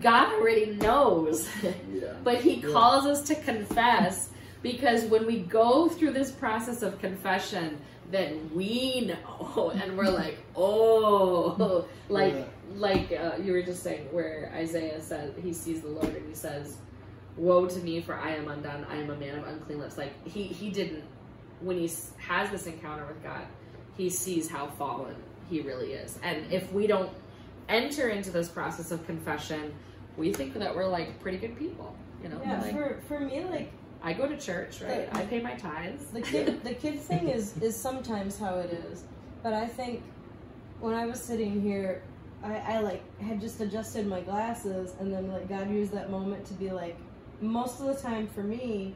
God 0.00 0.32
already 0.32 0.66
knows. 0.76 1.48
yeah. 1.62 2.12
But 2.24 2.40
he 2.40 2.60
calls 2.60 3.06
us 3.06 3.22
to 3.28 3.34
confess 3.36 4.30
because 4.62 5.04
when 5.04 5.26
we 5.26 5.40
go 5.40 5.88
through 5.88 6.12
this 6.12 6.30
process 6.32 6.82
of 6.82 6.98
confession, 7.00 7.78
then 8.10 8.50
we 8.54 9.00
know, 9.02 9.70
and 9.82 9.96
we're 9.96 10.10
like, 10.10 10.38
oh, 10.54 11.86
like 12.08 12.34
Yeah. 12.34 12.44
like 12.76 13.12
uh, 13.12 13.36
you 13.42 13.52
were 13.52 13.62
just 13.62 13.82
saying, 13.82 14.08
where 14.12 14.52
Isaiah 14.54 15.00
said 15.00 15.34
he 15.42 15.52
sees 15.52 15.82
the 15.82 15.88
Lord 15.88 16.08
and 16.14 16.26
he 16.28 16.34
says, 16.34 16.76
"Woe 17.36 17.66
to 17.66 17.78
me, 17.80 18.00
for 18.00 18.14
I 18.14 18.30
am 18.30 18.48
undone. 18.48 18.86
I 18.90 18.96
am 18.96 19.10
a 19.10 19.16
man 19.16 19.38
of 19.38 19.46
unclean 19.46 19.78
lips." 19.80 19.98
Like 19.98 20.12
he 20.26 20.44
he 20.44 20.70
didn't 20.70 21.04
when 21.60 21.78
he 21.78 21.90
has 22.18 22.50
this 22.50 22.66
encounter 22.66 23.06
with 23.06 23.22
God, 23.22 23.42
he 23.96 24.10
sees 24.10 24.48
how 24.48 24.66
fallen 24.66 25.16
he 25.48 25.60
really 25.62 25.92
is, 25.92 26.18
and 26.22 26.52
if 26.52 26.72
we 26.72 26.86
don't 26.86 27.10
enter 27.68 28.08
into 28.10 28.30
this 28.30 28.48
process 28.48 28.90
of 28.92 29.04
confession, 29.06 29.74
we 30.16 30.32
think 30.32 30.54
that 30.54 30.74
we're 30.74 30.86
like 30.86 31.18
pretty 31.20 31.38
good 31.38 31.56
people. 31.58 31.96
You 32.22 32.28
know, 32.30 32.40
Yeah, 32.42 32.60
like 32.60 32.72
for 32.72 33.00
for 33.08 33.20
me, 33.20 33.44
like 33.44 33.72
I 34.02 34.12
go 34.12 34.26
to 34.28 34.36
church, 34.36 34.80
right? 34.82 35.08
I 35.12 35.24
pay 35.26 35.40
my 35.42 35.54
tithes. 35.54 36.06
the 36.12 36.20
kid 36.32 36.62
the 36.64 36.74
kid 36.74 37.00
thing 37.00 37.28
is 37.28 37.56
is 37.62 37.74
sometimes 37.76 38.38
how 38.38 38.56
it 38.58 38.70
is, 38.90 39.04
but 39.42 39.52
I 39.52 39.66
think 39.66 40.02
when 40.80 40.94
I 40.94 41.06
was 41.06 41.20
sitting 41.20 41.60
here, 41.62 42.02
I, 42.44 42.56
I 42.56 42.80
like 42.80 43.02
had 43.20 43.40
just 43.40 43.60
adjusted 43.60 44.06
my 44.06 44.20
glasses, 44.20 44.94
and 45.00 45.12
then 45.12 45.30
like 45.32 45.48
God 45.48 45.70
used 45.70 45.92
that 45.92 46.10
moment 46.10 46.44
to 46.46 46.54
be 46.54 46.70
like, 46.70 46.96
most 47.40 47.80
of 47.80 47.86
the 47.86 47.94
time 47.94 48.26
for 48.28 48.42
me, 48.42 48.94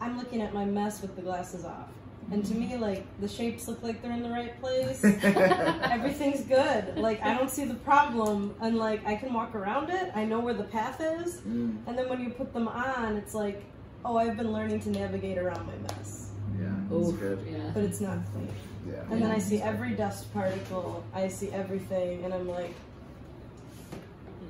I'm 0.00 0.16
looking 0.18 0.40
at 0.42 0.54
my 0.54 0.64
mess 0.64 1.02
with 1.02 1.16
the 1.16 1.22
glasses 1.22 1.64
off. 1.64 1.88
And 2.32 2.44
to 2.46 2.54
me, 2.54 2.76
like 2.76 3.04
the 3.20 3.28
shapes 3.28 3.68
look 3.68 3.82
like 3.84 4.02
they're 4.02 4.10
in 4.12 4.22
the 4.22 4.30
right 4.30 4.58
place. 4.60 5.04
Everything's 5.04 6.40
good. 6.42 6.96
Like 6.96 7.22
I 7.22 7.36
don't 7.36 7.50
see 7.50 7.64
the 7.64 7.74
problem, 7.74 8.54
and 8.60 8.76
like 8.78 9.06
I 9.06 9.14
can 9.16 9.32
walk 9.32 9.54
around 9.54 9.90
it. 9.90 10.10
I 10.14 10.24
know 10.24 10.40
where 10.40 10.54
the 10.54 10.64
path 10.64 11.00
is. 11.00 11.36
Mm, 11.42 11.76
And 11.86 11.96
then 11.98 12.08
when 12.08 12.20
you 12.20 12.30
put 12.30 12.52
them 12.52 12.66
on, 12.68 13.16
it's 13.16 13.34
like, 13.34 13.62
oh, 14.06 14.16
I've 14.18 14.36
been 14.36 14.52
learning 14.52 14.80
to 14.80 14.90
navigate 14.90 15.36
around 15.38 15.66
my 15.66 15.76
mess, 15.94 16.30
yeah, 16.60 16.68
that's 16.88 17.08
Oof, 17.08 17.20
good. 17.20 17.38
Yeah. 17.50 17.70
but 17.74 17.82
it's 17.84 18.00
not 18.00 18.18
clean. 18.32 18.48
Yeah. 18.88 19.02
And 19.10 19.20
then 19.20 19.30
I 19.32 19.38
see 19.38 19.60
every 19.60 19.92
dust 19.94 20.32
particle. 20.32 21.04
I 21.12 21.28
see 21.28 21.50
everything, 21.50 22.24
and 22.24 22.32
I'm 22.32 22.48
like, 22.48 22.74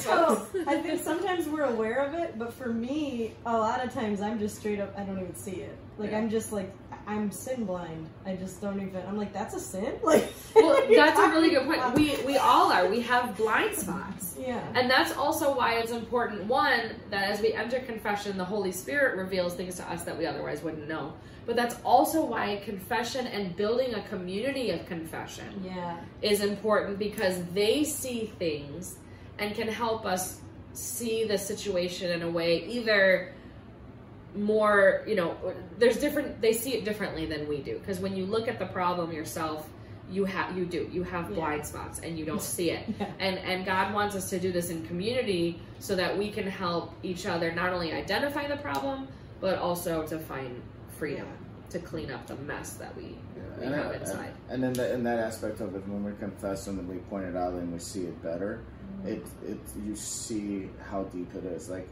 So. 0.10 0.46
I 0.66 0.76
think 0.82 1.02
sometimes 1.02 1.46
we're 1.48 1.64
aware 1.64 2.04
of 2.04 2.14
it, 2.14 2.38
but 2.38 2.52
for 2.52 2.68
me, 2.72 3.34
a 3.46 3.56
lot 3.56 3.84
of 3.84 3.92
times 3.92 4.20
I'm 4.20 4.38
just 4.38 4.58
straight 4.58 4.80
up. 4.80 4.94
I 4.98 5.02
don't 5.02 5.18
even 5.18 5.34
see 5.34 5.62
it. 5.62 5.76
Like 5.98 6.12
I'm 6.12 6.30
just 6.30 6.52
like 6.52 6.72
I'm 7.06 7.30
sin 7.30 7.64
blind. 7.64 8.08
I 8.26 8.36
just 8.36 8.60
don't 8.60 8.80
even. 8.80 9.02
I'm 9.08 9.16
like 9.16 9.32
that's 9.32 9.54
a 9.54 9.60
sin. 9.60 9.94
Like 10.02 10.32
Well, 10.54 10.80
that's 10.94 11.18
a 11.18 11.28
really 11.30 11.50
good 11.50 11.66
point. 11.66 11.94
We 11.94 12.16
we 12.24 12.36
all 12.38 12.72
are. 12.72 12.88
We 12.88 13.00
have 13.02 13.36
blind 13.36 13.74
spots. 13.76 14.36
yeah. 14.38 14.62
And 14.74 14.90
that's 14.90 15.12
also 15.16 15.54
why 15.54 15.74
it's 15.80 15.92
important, 15.92 16.44
one, 16.44 16.94
that 17.10 17.30
as 17.30 17.40
we 17.40 17.52
enter 17.52 17.80
confession, 17.80 18.36
the 18.38 18.44
Holy 18.44 18.72
Spirit 18.72 19.16
reveals 19.16 19.54
things 19.54 19.76
to 19.76 19.90
us 19.92 20.02
that 20.04 20.16
we 20.16 20.26
otherwise 20.26 20.62
wouldn't 20.62 20.88
know. 20.88 21.12
But 21.46 21.56
that's 21.56 21.76
also 21.84 22.24
why 22.24 22.60
confession 22.64 23.26
and 23.26 23.56
building 23.56 23.94
a 23.94 24.02
community 24.08 24.70
of 24.70 24.86
confession 24.86 25.62
Yeah. 25.64 25.96
is 26.22 26.42
important 26.42 26.98
because 26.98 27.42
they 27.54 27.82
see 27.84 28.32
things 28.38 28.96
and 29.40 29.54
can 29.54 29.66
help 29.68 30.04
us 30.06 30.40
see 30.74 31.24
the 31.24 31.36
situation 31.38 32.12
in 32.12 32.22
a 32.22 32.30
way 32.30 32.64
either 32.66 33.32
more, 34.36 35.02
you 35.08 35.16
know, 35.16 35.36
there's 35.78 35.96
different, 35.98 36.40
they 36.40 36.52
see 36.52 36.74
it 36.74 36.84
differently 36.84 37.26
than 37.26 37.48
we 37.48 37.58
do. 37.58 37.78
Because 37.78 37.98
when 37.98 38.14
you 38.16 38.26
look 38.26 38.46
at 38.46 38.58
the 38.60 38.66
problem 38.66 39.10
yourself, 39.12 39.68
you 40.08 40.24
have 40.24 40.56
you 40.58 40.64
do 40.66 40.88
you 40.92 41.04
have 41.04 41.28
Yeah. 41.30 41.36
blind 41.36 41.64
spots 41.64 42.00
and 42.00 42.18
you 42.18 42.24
don't 42.24 42.42
see 42.42 42.72
it 42.72 42.84
Yeah. 42.98 43.06
and 43.20 43.38
and 43.38 43.64
god 43.64 43.94
wants 43.94 44.16
us 44.16 44.28
to 44.30 44.40
do 44.40 44.50
this 44.50 44.68
in 44.68 44.84
community 44.88 45.60
so 45.78 45.94
that 45.94 46.18
we 46.18 46.32
can 46.32 46.48
help 46.48 46.92
each 47.04 47.26
other 47.26 47.52
not 47.52 47.72
only 47.72 47.92
identify 47.92 48.48
the 48.48 48.56
problem 48.56 49.06
but 49.40 49.56
also 49.60 50.04
to 50.08 50.18
find 50.18 50.60
freedom 50.98 51.28
to 51.68 51.78
clean 51.78 52.10
up 52.10 52.26
the 52.26 52.34
mess 52.34 52.72
that 52.72 52.92
we, 52.96 53.14
we 53.60 53.66
And, 53.66 53.72
have 53.76 53.92
I- 53.92 53.94
inside 53.94 54.32
and 54.48 54.64
in, 54.64 54.72
the, 54.72 54.92
in 54.94 55.04
that 55.04 55.20
aspect 55.20 55.60
of 55.60 55.76
it, 55.76 55.86
when 55.86 56.02
we 56.02 56.10
confess 56.18 56.66
and 56.66 56.88
we 56.88 56.96
point 57.08 57.26
it 57.26 57.36
out 57.36 57.52
and 57.52 57.72
we 57.72 57.78
see 57.78 58.00
it 58.00 58.20
better, 58.20 58.64
it 59.06 59.26
it 59.46 59.58
you 59.84 59.96
see 59.96 60.68
how 60.90 61.04
deep 61.04 61.34
it 61.34 61.44
is. 61.44 61.68
Like 61.68 61.88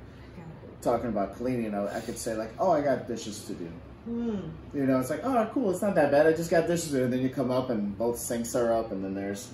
talking 0.80 1.08
about 1.08 1.36
cleaning, 1.36 1.74
I, 1.74 1.98
I 1.98 2.00
could 2.00 2.18
say 2.18 2.34
like, 2.34 2.52
oh, 2.58 2.70
I 2.70 2.80
got 2.80 3.08
dishes 3.08 3.44
to 3.44 3.54
do. 3.54 3.70
Hmm. 4.04 4.38
You 4.72 4.86
know, 4.86 5.00
it's 5.00 5.10
like, 5.10 5.20
oh, 5.24 5.50
cool, 5.52 5.70
it's 5.70 5.82
not 5.82 5.94
that 5.96 6.10
bad. 6.10 6.26
I 6.26 6.32
just 6.32 6.50
got 6.50 6.66
dishes 6.66 6.90
to 6.90 6.98
do. 6.98 7.04
And 7.04 7.12
then 7.12 7.20
you 7.20 7.28
come 7.28 7.50
up 7.50 7.70
and 7.70 7.96
both 7.98 8.18
sinks 8.18 8.54
are 8.54 8.72
up, 8.72 8.92
and 8.92 9.04
then 9.04 9.14
there's 9.14 9.50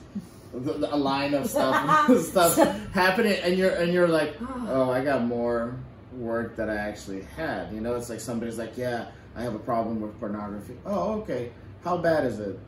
a 0.55 0.96
line 0.96 1.34
of 1.34 1.48
stuff 1.48 2.11
stuff 2.24 2.57
happening, 2.92 3.38
and 3.42 3.57
you're 3.57 3.74
and 3.74 3.92
you're 3.92 4.09
like, 4.09 4.34
oh, 4.68 4.90
I 4.90 5.02
got 5.02 5.24
more 5.24 5.76
work 6.12 6.57
that 6.57 6.70
I 6.70 6.76
actually 6.76 7.22
had. 7.22 7.72
You 7.72 7.80
know, 7.80 7.94
it's 7.96 8.09
like 8.09 8.20
somebody's 8.20 8.59
like, 8.59 8.76
yeah, 8.76 9.07
I 9.34 9.42
have 9.42 9.55
a 9.55 9.61
problem 9.61 10.00
with 10.00 10.18
pornography. 10.20 10.76
Oh, 10.86 11.20
okay. 11.20 11.50
How 11.82 11.98
bad 11.98 12.24
is 12.24 12.38
it? 12.38 12.59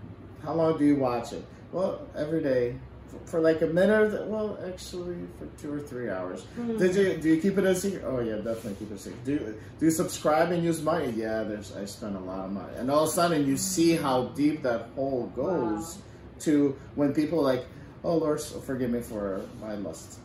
How 0.43 0.55
long 0.55 0.78
do 0.78 0.84
you 0.84 0.97
watch 0.97 1.32
it? 1.32 1.45
Well, 1.72 2.07
every 2.16 2.43
day. 2.43 2.76
For, 3.09 3.30
for 3.30 3.40
like 3.40 3.62
a 3.62 3.66
minute, 3.66 4.14
or- 4.14 4.26
well, 4.26 4.59
actually, 4.66 5.16
for 5.38 5.46
two 5.61 5.72
or 5.72 5.80
three 5.80 6.11
hours. 6.11 6.42
Hmm. 6.57 6.76
Did 6.76 6.94
you 6.94 7.16
do 7.16 7.28
you 7.28 7.40
keep 7.40 7.59
it 7.59 7.64
a 7.64 7.74
secret? 7.74 8.04
Oh 8.04 8.20
yeah, 8.20 8.36
definitely 8.36 8.74
keep 8.74 8.90
it 8.90 8.94
a 8.94 8.98
secret. 8.98 9.24
Do 9.24 9.32
you, 9.32 9.61
do 9.78 9.84
you 9.86 9.90
subscribe 9.90 10.50
and 10.50 10.64
use 10.64 10.82
money? 10.82 11.11
Yeah, 11.11 11.44
there's 11.44 11.76
I 11.76 11.84
spend 11.84 12.16
a 12.16 12.20
lot 12.20 12.46
of 12.46 12.52
money, 12.52 12.74
and 12.76 12.90
all 12.90 13.04
of 13.04 13.09
a 13.09 13.12
sudden 13.12 13.46
you 13.46 13.57
see 13.57 13.96
hmm. 13.96 14.02
how 14.02 14.24
deep 14.28 14.62
that 14.62 14.88
hole 14.94 15.32
goes 15.36 15.98
to 16.40 16.76
when 16.96 17.14
people 17.14 17.42
like, 17.42 17.64
oh 18.04 18.16
Lord, 18.16 18.40
forgive 18.40 18.90
me 18.90 19.00
for 19.00 19.42
my 19.61 19.74
lust, 19.74 20.18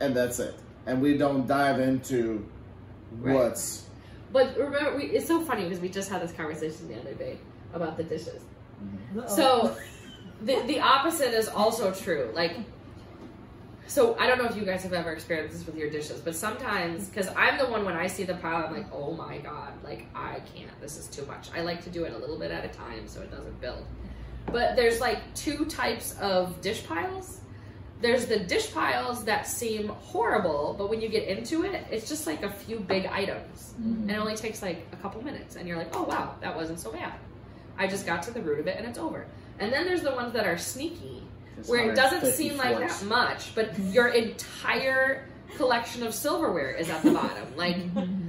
and 0.00 0.14
that's 0.14 0.40
it, 0.40 0.54
and 0.86 1.00
we 1.00 1.16
don't 1.16 1.46
dive 1.46 1.80
into 1.80 2.46
Right. 3.20 3.34
what's 3.34 3.84
but 4.32 4.56
remember 4.56 4.96
we, 4.96 5.04
it's 5.04 5.26
so 5.26 5.40
funny 5.42 5.64
because 5.64 5.80
we 5.80 5.88
just 5.88 6.08
had 6.08 6.22
this 6.22 6.32
conversation 6.32 6.88
the 6.88 6.98
other 6.98 7.14
day 7.14 7.38
about 7.74 7.96
the 7.96 8.04
dishes 8.04 8.42
mm-hmm. 8.82 9.20
Uh-oh. 9.20 9.36
So 9.36 9.76
the 10.44 10.62
the 10.66 10.80
opposite 10.80 11.32
is 11.34 11.48
also 11.48 11.92
true. 11.92 12.30
Like 12.34 12.56
so 13.86 14.16
I 14.18 14.26
don't 14.26 14.38
know 14.38 14.46
if 14.46 14.56
you 14.56 14.64
guys 14.64 14.82
have 14.84 14.92
ever 14.92 15.12
experienced 15.12 15.56
this 15.56 15.66
with 15.66 15.76
your 15.76 15.90
dishes, 15.90 16.20
but 16.20 16.34
sometimes 16.34 17.10
cuz 17.10 17.28
I'm 17.36 17.58
the 17.58 17.66
one 17.66 17.84
when 17.84 17.94
I 17.94 18.06
see 18.06 18.24
the 18.24 18.34
pile 18.34 18.66
I'm 18.66 18.72
like, 18.72 18.86
"Oh 18.92 19.12
my 19.12 19.38
god, 19.38 19.72
like 19.84 20.06
I 20.14 20.40
can't. 20.54 20.80
This 20.80 20.96
is 20.96 21.06
too 21.08 21.26
much." 21.26 21.50
I 21.54 21.62
like 21.62 21.82
to 21.84 21.90
do 21.90 22.04
it 22.04 22.12
a 22.12 22.18
little 22.18 22.38
bit 22.38 22.50
at 22.50 22.64
a 22.64 22.68
time 22.68 23.06
so 23.06 23.20
it 23.20 23.30
doesn't 23.30 23.60
build. 23.60 23.84
But 24.46 24.76
there's 24.76 25.00
like 25.00 25.18
two 25.34 25.64
types 25.66 26.18
of 26.18 26.60
dish 26.60 26.84
piles. 26.86 27.40
There's 28.00 28.26
the 28.26 28.40
dish 28.40 28.72
piles 28.74 29.24
that 29.24 29.46
seem 29.46 29.88
horrible, 29.88 30.74
but 30.76 30.90
when 30.90 31.00
you 31.00 31.08
get 31.08 31.28
into 31.28 31.64
it, 31.64 31.86
it's 31.88 32.08
just 32.08 32.26
like 32.26 32.42
a 32.42 32.50
few 32.50 32.80
big 32.80 33.06
items. 33.06 33.74
Mm-hmm. 33.80 34.02
And 34.02 34.10
it 34.10 34.18
only 34.18 34.34
takes 34.34 34.60
like 34.60 34.88
a 34.92 34.96
couple 34.96 35.22
minutes 35.22 35.54
and 35.54 35.68
you're 35.68 35.78
like, 35.78 35.94
"Oh 35.94 36.02
wow, 36.02 36.34
that 36.40 36.56
wasn't 36.56 36.80
so 36.80 36.90
bad." 36.90 37.14
I 37.78 37.86
just 37.86 38.06
got 38.06 38.22
to 38.24 38.30
the 38.32 38.40
root 38.40 38.60
of 38.60 38.66
it 38.66 38.76
and 38.78 38.86
it's 38.86 38.98
over. 38.98 39.26
And 39.58 39.72
then 39.72 39.84
there's 39.84 40.02
the 40.02 40.12
ones 40.12 40.32
that 40.32 40.46
are 40.46 40.58
sneaky, 40.58 41.22
It's 41.58 41.68
where 41.68 41.90
it 41.90 41.94
doesn't 41.94 42.32
seem 42.32 42.56
like 42.56 42.76
forks. 42.76 43.00
that 43.00 43.06
much, 43.06 43.54
but 43.54 43.78
your 43.78 44.08
entire 44.08 45.26
collection 45.56 46.02
of 46.02 46.14
silverware 46.14 46.70
is 46.72 46.88
at 46.88 47.02
the 47.02 47.12
bottom. 47.12 47.46
Like, 47.56 47.76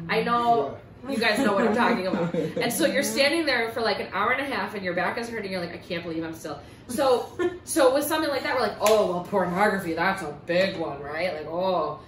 I 0.09 0.21
know 0.21 0.77
you 1.09 1.17
guys 1.17 1.39
know 1.39 1.53
what 1.53 1.67
I'm 1.67 1.75
talking 1.75 2.07
about. 2.07 2.33
And 2.33 2.71
so 2.71 2.85
you're 2.85 3.03
standing 3.03 3.45
there 3.45 3.71
for 3.71 3.81
like 3.81 3.99
an 3.99 4.07
hour 4.13 4.31
and 4.31 4.41
a 4.41 4.55
half 4.55 4.75
and 4.75 4.83
your 4.83 4.93
back 4.93 5.17
is 5.17 5.27
hurting. 5.29 5.51
You're 5.51 5.61
like, 5.61 5.73
I 5.73 5.77
can't 5.77 6.03
believe 6.03 6.23
I'm 6.23 6.33
still. 6.33 6.59
So, 6.87 7.37
so 7.63 7.93
with 7.93 8.05
something 8.05 8.29
like 8.29 8.43
that, 8.43 8.55
we're 8.55 8.61
like, 8.61 8.77
oh, 8.79 9.11
well, 9.11 9.23
pornography, 9.23 9.93
that's 9.93 10.21
a 10.21 10.37
big 10.45 10.77
one, 10.77 11.01
right? 11.01 11.33
Like, 11.33 11.47
oh. 11.47 11.99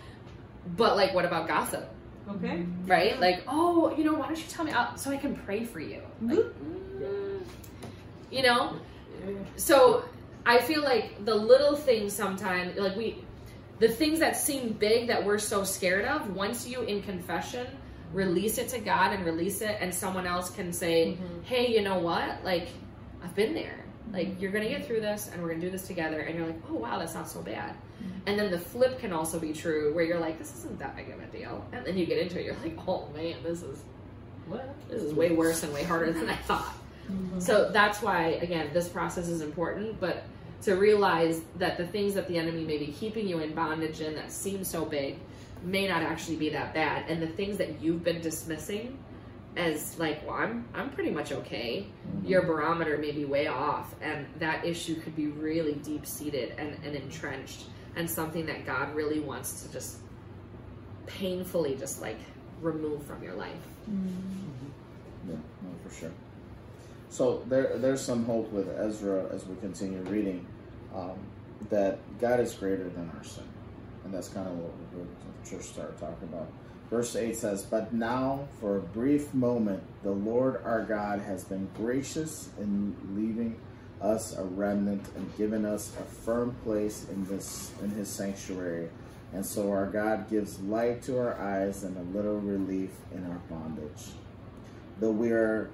But 0.77 0.95
like, 0.97 1.13
what 1.13 1.25
about 1.25 1.47
gossip? 1.47 1.89
okay. 2.29 2.65
right? 2.85 3.19
Like, 3.19 3.43
oh, 3.47 3.95
you 3.95 4.03
know, 4.03 4.13
why 4.13 4.27
don't 4.27 4.37
you 4.37 4.45
tell 4.49 4.65
me 4.65 4.71
out 4.71 4.99
so 4.99 5.11
I 5.11 5.17
can 5.17 5.35
pray 5.35 5.63
for 5.63 5.79
you? 5.79 6.01
Like, 6.21 6.39
mm, 6.39 7.41
you 8.31 8.43
know? 8.43 8.79
So 9.55 10.05
I 10.45 10.59
feel 10.59 10.81
like 10.81 11.25
the 11.25 11.35
little 11.35 11.75
things 11.75 12.13
sometimes, 12.13 12.77
like 12.77 12.95
we, 12.95 13.23
the 13.79 13.89
things 13.89 14.19
that 14.19 14.37
seem 14.37 14.73
big 14.73 15.07
that 15.07 15.23
we're 15.25 15.39
so 15.39 15.63
scared 15.63 16.05
of, 16.05 16.35
once 16.35 16.67
you 16.67 16.81
in 16.81 17.01
confession 17.01 17.67
release 18.13 18.57
it 18.57 18.69
to 18.69 18.79
God 18.79 19.11
and 19.11 19.25
release 19.25 19.61
it, 19.61 19.77
and 19.81 19.93
someone 19.93 20.25
else 20.25 20.49
can 20.49 20.71
say, 20.71 21.17
mm-hmm. 21.19 21.41
hey, 21.43 21.73
you 21.73 21.81
know 21.81 21.99
what? 21.99 22.43
Like, 22.45 22.69
I've 23.23 23.35
been 23.35 23.53
there. 23.53 23.83
Like, 24.13 24.27
mm-hmm. 24.27 24.39
you're 24.41 24.51
gonna 24.51 24.69
get 24.69 24.85
through 24.85 25.01
this, 25.01 25.29
and 25.33 25.41
we're 25.41 25.49
gonna 25.49 25.61
do 25.61 25.69
this 25.69 25.87
together. 25.87 26.21
And 26.21 26.37
you're 26.37 26.47
like, 26.47 26.61
oh, 26.69 26.75
wow, 26.75 26.97
that's 26.97 27.13
not 27.13 27.27
so 27.27 27.41
bad. 27.41 27.71
Mm-hmm. 27.71 28.19
And 28.27 28.39
then 28.39 28.51
the 28.51 28.59
flip 28.59 28.99
can 28.99 29.11
also 29.11 29.39
be 29.39 29.51
true, 29.51 29.93
where 29.93 30.05
you're 30.05 30.19
like, 30.19 30.37
this 30.37 30.55
isn't 30.55 30.79
that 30.79 30.95
big 30.95 31.09
of 31.09 31.19
a 31.19 31.25
deal. 31.25 31.65
And 31.73 31.85
then 31.85 31.97
you 31.97 32.05
get 32.05 32.19
into 32.19 32.39
it, 32.39 32.45
you're 32.45 32.55
like, 32.63 32.77
oh 32.87 33.09
man, 33.13 33.35
this 33.43 33.63
is 33.63 33.83
what? 34.47 34.73
This 34.87 35.01
is 35.01 35.13
way 35.13 35.31
worse 35.31 35.63
and 35.63 35.73
way 35.73 35.83
harder 35.83 36.13
than 36.13 36.29
I 36.29 36.35
thought. 36.37 36.73
So 37.39 37.69
that's 37.71 38.01
why, 38.01 38.39
again, 38.41 38.69
this 38.73 38.87
process 38.87 39.27
is 39.27 39.41
important, 39.41 39.99
but 39.99 40.23
to 40.63 40.75
realize 40.75 41.41
that 41.57 41.77
the 41.77 41.85
things 41.85 42.13
that 42.15 42.27
the 42.27 42.37
enemy 42.37 42.63
may 42.63 42.77
be 42.77 42.87
keeping 42.87 43.27
you 43.27 43.39
in 43.39 43.53
bondage 43.53 44.01
in 44.01 44.15
that 44.15 44.31
seem 44.31 44.63
so 44.63 44.85
big 44.85 45.19
may 45.63 45.87
not 45.87 46.01
actually 46.01 46.37
be 46.37 46.49
that 46.49 46.73
bad. 46.73 47.09
And 47.09 47.21
the 47.21 47.27
things 47.27 47.57
that 47.57 47.81
you've 47.81 48.03
been 48.03 48.21
dismissing 48.21 48.97
as 49.57 49.97
like, 49.99 50.25
well, 50.25 50.35
I'm 50.35 50.67
I'm 50.73 50.89
pretty 50.89 51.11
much 51.11 51.31
okay. 51.31 51.87
Your 52.23 52.41
barometer 52.41 52.97
may 52.97 53.11
be 53.11 53.25
way 53.25 53.47
off, 53.47 53.95
and 54.01 54.25
that 54.39 54.65
issue 54.65 54.99
could 54.99 55.15
be 55.15 55.27
really 55.27 55.73
deep 55.75 56.05
seated 56.05 56.55
and, 56.57 56.77
and 56.83 56.95
entrenched, 56.95 57.65
and 57.95 58.09
something 58.09 58.45
that 58.47 58.65
God 58.65 58.93
really 58.95 59.19
wants 59.19 59.63
to 59.63 59.71
just 59.71 59.97
painfully 61.07 61.75
just 61.75 62.01
like 62.01 62.17
remove 62.61 63.03
from 63.03 63.23
your 63.23 63.35
life. 63.35 63.53
Mm-hmm. 63.89 64.07
Mm-hmm. 64.07 65.29
Yeah, 65.29 65.35
no, 65.63 65.69
for 65.87 65.95
sure. 65.95 66.11
So 67.15 67.41
there, 67.47 67.77
there's 67.77 68.01
some 68.01 68.25
hope 68.25 68.51
with 68.51 68.67
Ezra 68.77 69.33
as 69.33 69.45
we 69.45 69.55
continue 69.61 69.99
reading 69.99 70.45
um, 70.93 71.17
that 71.69 71.97
God 72.19 72.41
is 72.41 72.53
greater 72.53 72.89
than 72.89 73.09
our 73.15 73.23
sin, 73.23 73.45
and 74.03 74.13
that's 74.13 74.27
kind 74.27 74.45
of 74.45 74.57
what 74.57 74.73
the 74.91 75.49
church 75.49 75.63
started 75.63 75.97
talking 75.97 76.27
about. 76.27 76.49
Verse 76.89 77.15
eight 77.15 77.37
says, 77.37 77.63
"But 77.63 77.93
now, 77.93 78.49
for 78.59 78.75
a 78.75 78.81
brief 78.81 79.33
moment, 79.33 79.81
the 80.03 80.11
Lord 80.11 80.61
our 80.65 80.83
God 80.83 81.21
has 81.21 81.45
been 81.45 81.69
gracious 81.77 82.49
in 82.59 82.93
leaving 83.15 83.61
us 84.01 84.35
a 84.35 84.43
remnant 84.43 85.07
and 85.15 85.37
given 85.37 85.63
us 85.63 85.93
a 85.97 86.03
firm 86.03 86.53
place 86.65 87.07
in 87.09 87.25
this 87.27 87.71
in 87.81 87.91
His 87.91 88.09
sanctuary." 88.09 88.89
And 89.31 89.45
so 89.45 89.71
our 89.71 89.85
God 89.85 90.29
gives 90.29 90.59
light 90.59 91.01
to 91.03 91.17
our 91.17 91.39
eyes 91.39 91.85
and 91.85 91.95
a 91.95 92.17
little 92.17 92.41
relief 92.41 92.91
in 93.13 93.25
our 93.31 93.39
bondage. 93.49 94.11
Though 94.99 95.11
we 95.11 95.31
are 95.31 95.69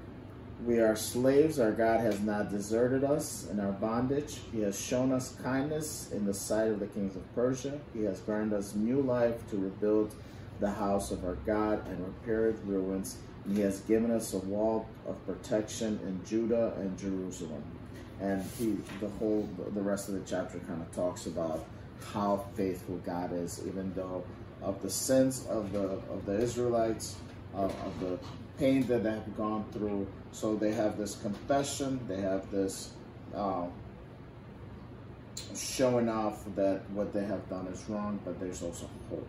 we 0.66 0.80
are 0.80 0.96
slaves, 0.96 1.60
our 1.60 1.72
God 1.72 2.02
has 2.02 2.20
not 2.22 2.52
deserted 2.52 3.04
us 3.04 3.48
in 3.50 3.60
our 3.60 3.72
bondage. 3.72 4.40
He 4.52 4.62
has 4.62 4.80
shown 4.80 5.12
us 5.12 5.36
kindness 5.42 6.12
in 6.12 6.26
the 6.26 6.34
sight 6.34 6.68
of 6.68 6.80
the 6.80 6.88
kings 6.88 7.16
of 7.16 7.36
Persia. 7.36 7.80
He 7.94 8.04
has 8.04 8.20
granted 8.20 8.58
us 8.58 8.76
new 8.76 9.02
life 9.02 9.50
to 9.50 9.58
rebuild 9.58 10.14
the 10.60 10.70
house 10.70 11.10
of 11.12 11.26
our 11.26 11.36
God 11.48 11.88
and 11.88 12.06
repaired 12.06 12.60
ruins. 12.66 13.18
And 13.46 13.58
he 13.58 13.64
has 13.64 13.80
given 13.82 14.12
us 14.12 14.34
a 14.34 14.38
wall 14.38 14.88
of 15.08 15.26
protection 15.26 16.00
in 16.04 16.24
Judah 16.26 16.74
and 16.78 16.98
Jerusalem. 16.98 17.64
And 18.20 18.44
he, 18.60 18.78
the 19.00 19.10
whole, 19.10 19.50
the 19.74 19.82
rest 19.82 20.10
of 20.10 20.14
the 20.14 20.22
chapter 20.28 20.60
kind 20.60 20.82
of 20.82 20.92
talks 20.96 21.26
about 21.26 21.66
how 22.14 22.46
faithful 22.56 22.98
God 22.98 23.34
is, 23.34 23.64
even 23.66 23.92
though 23.96 24.24
of 24.62 24.80
the 24.84 24.90
sins 24.92 25.48
of 25.48 25.72
the 25.72 25.80
of 25.80 26.26
the 26.28 26.40
Israelites, 26.40 27.16
uh, 27.56 27.64
of 27.64 28.00
the 28.00 28.20
pain 28.62 28.86
that 28.86 29.04
they 29.04 29.10
have 29.10 29.36
gone 29.36 29.66
through. 29.72 30.08
So 30.32 30.56
they 30.56 30.72
have 30.72 30.96
this 30.96 31.16
confession, 31.16 32.00
they 32.08 32.22
have 32.22 32.50
this 32.52 32.94
uh, 33.36 33.66
showing 35.56 36.08
off 36.08 36.46
that 36.56 36.88
what 36.92 37.12
they 37.12 37.26
have 37.26 37.50
done 37.50 37.66
is 37.68 37.84
wrong, 37.90 38.20
but 38.24 38.40
there's 38.40 38.62
also 38.62 38.88
hope 39.10 39.28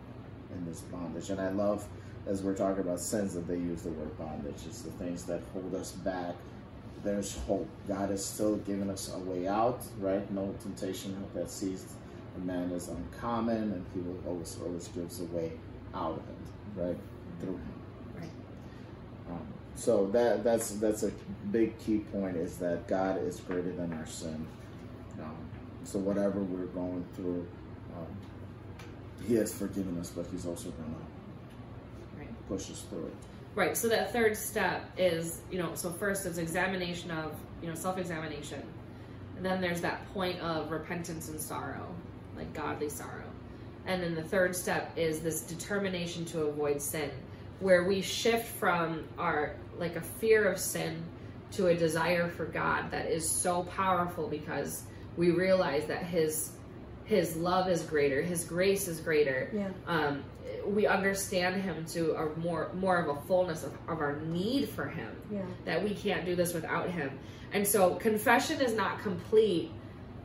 in 0.53 0.63
this 0.65 0.81
bondage. 0.81 1.31
And 1.31 1.41
I 1.41 1.49
love, 1.49 1.83
as 2.27 2.43
we're 2.43 2.55
talking 2.55 2.81
about 2.81 2.99
sins, 2.99 3.33
that 3.33 3.47
they 3.47 3.57
use 3.57 3.81
the 3.81 3.89
word 3.89 4.15
bondage. 4.19 4.61
It's 4.67 4.83
the 4.83 4.91
things 4.91 5.23
that 5.23 5.41
hold 5.51 5.73
us 5.73 5.93
back. 5.93 6.35
There's 7.03 7.35
hope. 7.39 7.67
God 7.87 8.11
is 8.11 8.23
still 8.23 8.57
giving 8.57 8.89
us 8.91 9.11
a 9.13 9.19
way 9.19 9.47
out, 9.47 9.81
right? 9.99 10.29
No 10.31 10.55
temptation 10.61 11.17
that 11.33 11.49
seized 11.49 11.89
a 12.37 12.39
man 12.39 12.71
is 12.71 12.87
uncommon, 12.87 13.73
and 13.73 13.85
He 13.93 13.99
will 13.99 14.19
always 14.27 14.57
always 14.63 14.87
gives 14.89 15.19
a 15.21 15.25
way 15.25 15.53
out 15.95 16.11
of 16.11 16.17
it, 16.19 16.81
right? 16.81 16.97
Through 17.41 17.57
Him. 17.57 17.72
Right. 19.33 19.39
Um, 19.41 19.47
so 19.75 20.07
that 20.07 20.43
that's 20.43 20.71
that's 20.71 21.03
a 21.03 21.11
big 21.51 21.77
key 21.79 21.99
point 21.99 22.37
is 22.37 22.57
that 22.57 22.87
God 22.87 23.21
is 23.23 23.39
greater 23.39 23.71
than 23.71 23.91
our 23.93 24.05
sin. 24.05 24.45
Um, 25.19 25.35
so 25.83 25.99
whatever 25.99 26.39
we're 26.39 26.67
going 26.67 27.03
through, 27.15 27.47
um, 27.97 28.07
He 29.27 29.35
has 29.35 29.53
forgiven 29.53 29.99
us, 29.99 30.09
but 30.09 30.25
He's 30.31 30.45
also 30.45 30.69
going 30.71 30.95
Right. 32.17 32.27
to 32.27 32.43
push 32.47 32.69
us 32.69 32.83
through 32.89 33.07
it. 33.07 33.13
Right. 33.55 33.75
So 33.77 33.87
that 33.89 34.11
third 34.13 34.37
step 34.37 34.89
is, 34.97 35.41
you 35.51 35.57
know, 35.59 35.71
so 35.75 35.91
first 35.91 36.25
it's 36.25 36.37
examination 36.37 37.11
of, 37.11 37.35
you 37.61 37.67
know, 37.67 37.75
self-examination, 37.75 38.61
and 39.37 39.45
then 39.45 39.61
there's 39.61 39.81
that 39.81 40.11
point 40.13 40.39
of 40.39 40.71
repentance 40.71 41.29
and 41.29 41.39
sorrow, 41.39 41.87
like 42.35 42.53
godly 42.53 42.89
sorrow, 42.89 43.29
and 43.85 44.01
then 44.01 44.15
the 44.15 44.23
third 44.23 44.55
step 44.55 44.91
is 44.95 45.19
this 45.19 45.41
determination 45.41 46.25
to 46.25 46.43
avoid 46.45 46.81
sin, 46.81 47.11
where 47.59 47.83
we 47.85 48.01
shift 48.01 48.47
from 48.57 49.03
our 49.17 49.55
like 49.77 49.95
a 49.95 50.01
fear 50.01 50.51
of 50.51 50.59
sin 50.59 51.03
to 51.51 51.67
a 51.67 51.75
desire 51.75 52.29
for 52.29 52.45
God 52.45 52.91
that 52.91 53.05
is 53.07 53.29
so 53.29 53.63
powerful 53.63 54.27
because 54.27 54.83
we 55.17 55.31
realize 55.31 55.85
that 55.87 56.03
His 56.03 56.51
His 57.05 57.35
love 57.35 57.67
is 57.69 57.83
greater, 57.83 58.21
His 58.21 58.43
grace 58.45 58.87
is 58.87 58.99
greater, 58.99 59.49
Yeah. 59.53 59.69
um, 59.87 60.23
we 60.65 60.87
understand 60.87 61.61
him 61.61 61.83
to 61.87 62.13
a 62.15 62.39
more 62.39 62.71
more 62.75 62.97
of 62.97 63.17
a 63.17 63.21
fullness 63.27 63.63
of, 63.63 63.73
of 63.89 63.99
our 63.99 64.21
need 64.21 64.69
for 64.69 64.85
him 64.87 65.09
Yeah. 65.31 65.41
that 65.65 65.83
we 65.83 65.93
can't 65.93 66.25
do 66.25 66.35
this 66.37 66.53
without 66.53 66.89
him 66.89 67.19
and 67.51 67.67
so 67.67 67.95
confession 67.95 68.61
is 68.61 68.73
not 68.73 69.01
complete 69.01 69.71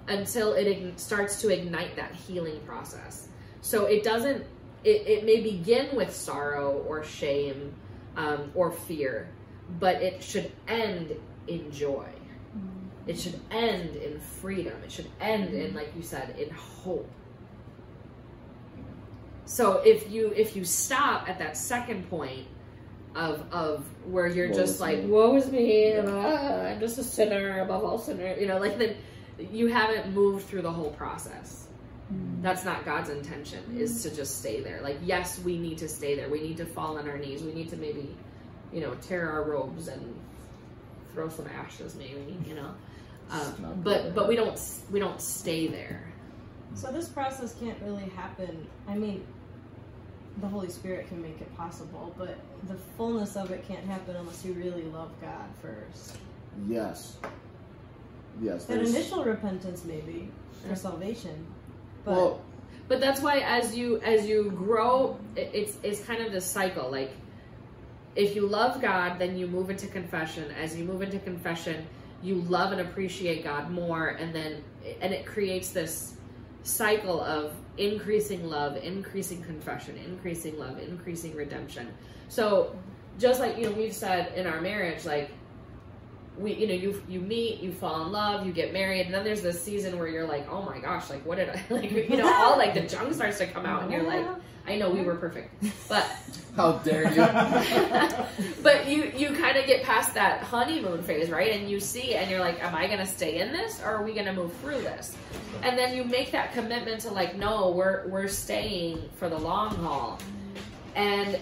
until 0.07 0.53
it 0.53 0.67
ign- 0.67 0.97
starts 0.99 1.41
to 1.41 1.49
ignite 1.49 1.97
that 1.97 2.15
healing 2.15 2.61
process 2.67 3.29
so 3.63 3.87
it 3.87 4.05
doesn't 4.05 4.45
it, 4.85 5.07
it 5.07 5.25
may 5.25 5.41
begin 5.41 5.95
with 5.97 6.15
sorrow 6.15 6.85
or 6.89 7.05
shame 7.05 7.75
um, 8.17 8.51
or 8.55 8.71
fear 8.71 9.29
but 9.81 10.03
it 10.03 10.23
should 10.23 10.51
end 10.67 11.15
in 11.47 11.71
joy. 11.71 12.07
It 13.07 13.19
should 13.19 13.41
end 13.51 13.97
in 13.97 14.21
freedom. 14.21 14.75
It 14.85 14.93
should 14.93 15.09
end 15.21 15.55
in 15.55 15.75
like 15.75 15.93
you 15.97 16.03
said 16.03 16.39
in 16.39 16.51
hope. 16.51 17.09
So 19.45 19.79
if 19.79 20.11
you 20.11 20.33
if 20.37 20.57
you 20.57 20.65
stop 20.65 21.29
at 21.29 21.39
that 21.39 21.57
second 21.57 22.09
point 22.11 22.47
of 23.15 23.45
of 23.53 23.87
where 24.05 24.27
you're 24.27 24.49
Woe 24.49 24.55
just 24.55 24.81
like 24.81 24.99
me. 24.99 25.07
woe 25.07 25.35
is 25.37 25.51
me 25.51 25.93
and, 25.93 26.09
ah, 26.11 26.67
i'm 26.67 26.79
just 26.79 26.99
a 26.99 27.03
sinner 27.03 27.63
above 27.63 27.83
all 27.83 27.97
sinners 27.99 28.39
you 28.39 28.47
know 28.47 28.59
like 28.59 28.79
then 28.79 28.97
you 29.51 29.67
haven't 29.69 30.13
moved 30.13 30.47
through 30.47 30.61
the 30.61 30.71
whole 30.71 30.91
process 30.91 31.68
that's 32.41 32.65
not 32.65 32.85
god's 32.85 33.11
intention 33.11 33.63
is 33.77 34.03
to 34.03 34.15
just 34.15 34.39
stay 34.39 34.61
there. 34.61 34.81
Like 34.83 34.99
yes 35.03 35.39
we 35.41 35.59
need 35.59 35.79
to 35.79 35.89
stay 35.89 36.15
there. 36.15 36.29
We 36.29 36.41
need 36.41 36.57
to 36.59 36.67
fall 36.67 36.99
on 36.99 37.09
our 37.09 37.19
knees. 37.19 37.43
We 37.43 37.53
need 37.53 37.69
to 37.71 37.77
maybe 37.77 38.17
you 38.73 38.81
know 38.81 38.95
tear 38.97 39.31
our 39.31 39.45
robes 39.45 39.89
and 39.89 40.15
throw 41.13 41.29
some 41.29 41.47
ashes 41.49 41.95
maybe 41.95 42.37
you 42.47 42.55
know? 42.55 42.75
Um, 43.31 43.81
but 43.85 44.15
but 44.15 44.29
we 44.29 44.37
don't 44.37 44.59
we 44.91 44.99
don't 44.99 45.21
stay 45.21 45.67
there. 45.67 46.03
So 46.75 46.93
this 46.93 47.09
process 47.09 47.55
can't 47.61 47.81
really 47.83 48.09
happen. 48.11 48.67
I 48.87 48.95
mean, 48.95 49.27
the 50.41 50.47
Holy 50.47 50.69
Spirit 50.69 51.09
can 51.09 51.21
make 51.21 51.41
it 51.41 51.55
possible, 51.57 52.15
but 52.17 52.39
the 52.69 52.77
fullness 52.97 53.37
of 53.37 53.51
it 53.51 53.67
can't 53.67 53.85
happen 53.85 54.17
unless 54.17 54.45
you 54.45 54.53
really 54.55 54.85
love 54.85 55.11
God 55.21 55.47
first. 55.61 56.17
Yes. 56.67 57.17
Yes. 58.41 58.65
That 58.67 58.81
initial 58.81 59.25
repentance, 59.25 59.85
maybe 59.85 60.31
for 60.67 60.77
salvation, 60.77 61.47
but 62.05 62.15
well, 62.15 62.43
but 62.89 63.01
that's 63.01 63.21
why 63.21 63.39
as 63.41 63.77
you 63.77 64.01
as 64.01 64.27
you 64.27 64.51
grow 64.51 65.19
it, 65.37 65.51
it's 65.53 65.77
it's 65.83 66.03
kind 66.05 66.23
of 66.23 66.33
this 66.33 66.45
cycle 66.45 66.91
like 66.91 67.13
if 68.17 68.35
you 68.35 68.47
love 68.47 68.81
god 68.81 69.19
then 69.19 69.37
you 69.37 69.47
move 69.47 69.71
into 69.71 69.87
confession. 69.87 70.51
As 70.61 70.77
you 70.77 70.85
move 70.85 71.03
into 71.03 71.19
confession 71.19 71.87
you 72.23 72.37
love 72.43 72.73
and 72.73 72.81
appreciate 72.81 73.45
god 73.45 73.71
more 73.71 74.09
and 74.09 74.35
then 74.35 74.63
and 75.01 75.13
it 75.13 75.25
creates 75.25 75.71
this 75.71 76.15
cycle 76.63 77.21
of 77.21 77.55
increasing 77.77 78.49
love 78.49 78.77
increasing 78.77 79.43
confession 79.43 79.97
increasing 79.99 80.59
love 80.59 80.79
increasing 80.79 81.35
redemption. 81.37 81.89
So 82.29 82.75
just 83.19 83.41
like 83.41 83.59
you 83.59 83.65
know 83.65 83.73
we've 83.73 83.95
said 83.95 84.33
in 84.35 84.47
our 84.47 84.61
marriage 84.61 85.05
like 85.05 85.31
we 86.39 86.55
you 86.55 86.67
know 86.67 86.75
you 86.75 87.03
you 87.09 87.21
meet 87.21 87.61
you 87.61 87.73
fall 87.73 88.07
in 88.07 88.13
love 88.13 88.47
you 88.47 88.53
get 88.53 88.73
married 88.73 89.07
and 89.07 89.15
then 89.15 89.25
there's 89.25 89.43
this 89.43 89.63
season 89.63 89.99
where 89.99 90.09
you're 90.09 90.27
like 90.27 90.49
oh 90.51 90.63
my 90.63 90.79
gosh 90.79 91.11
like 91.11 91.25
what 91.27 91.37
did 91.37 91.49
i 91.49 91.63
like 91.71 91.91
you 91.91 92.17
know 92.17 92.33
all 92.33 92.57
like 92.57 92.75
the 92.75 92.83
junk 92.83 93.13
starts 93.13 93.39
to 93.39 93.47
come 93.47 93.67
out 93.67 93.83
and 93.83 93.93
you're 93.93 94.03
like 94.03 94.27
i 94.67 94.77
know 94.77 94.91
we 94.91 95.03
were 95.03 95.17
perfect 95.17 95.53
but 95.89 96.07
how 96.59 96.73
dare 96.79 97.05
you? 97.13 97.25
but 98.65 98.89
you 98.89 99.13
you 99.17 99.29
kind 99.37 99.57
of 99.57 99.65
get 99.67 99.85
past 99.85 100.13
that 100.15 100.43
honeymoon 100.43 101.01
phase 101.05 101.31
right? 101.31 101.53
And 101.53 101.71
you 101.71 101.79
see 101.79 102.17
and 102.17 102.29
you're 102.29 102.41
like 102.41 102.63
am 102.63 102.75
i 102.75 102.89
going 102.89 102.99
to 102.99 103.07
stay 103.07 103.39
in 103.39 103.53
this 103.53 103.81
or 103.81 103.87
are 103.87 104.03
we 104.03 104.13
going 104.13 104.27
to 104.27 104.33
move 104.33 104.53
through 104.55 104.81
this? 104.81 105.17
And 105.63 105.79
then 105.79 105.97
you 105.97 106.03
make 106.03 106.33
that 106.33 106.53
commitment 106.53 107.01
to 107.03 107.11
like 107.13 107.37
no 107.37 107.71
we're 107.71 108.09
we're 108.09 108.27
staying 108.27 109.09
for 109.15 109.29
the 109.29 109.39
long 109.39 109.75
haul. 109.77 110.19
And 110.97 111.39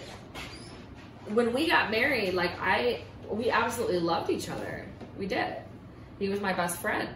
when 1.28 1.52
we 1.54 1.66
got 1.66 1.90
married 1.90 2.34
like 2.34 2.52
i 2.60 3.00
we 3.30 3.50
absolutely 3.50 3.98
loved 3.98 4.30
each 4.30 4.48
other 4.48 4.85
we 5.18 5.26
did. 5.26 5.56
He 6.18 6.28
was 6.28 6.40
my 6.40 6.52
best 6.52 6.78
friend. 6.78 7.08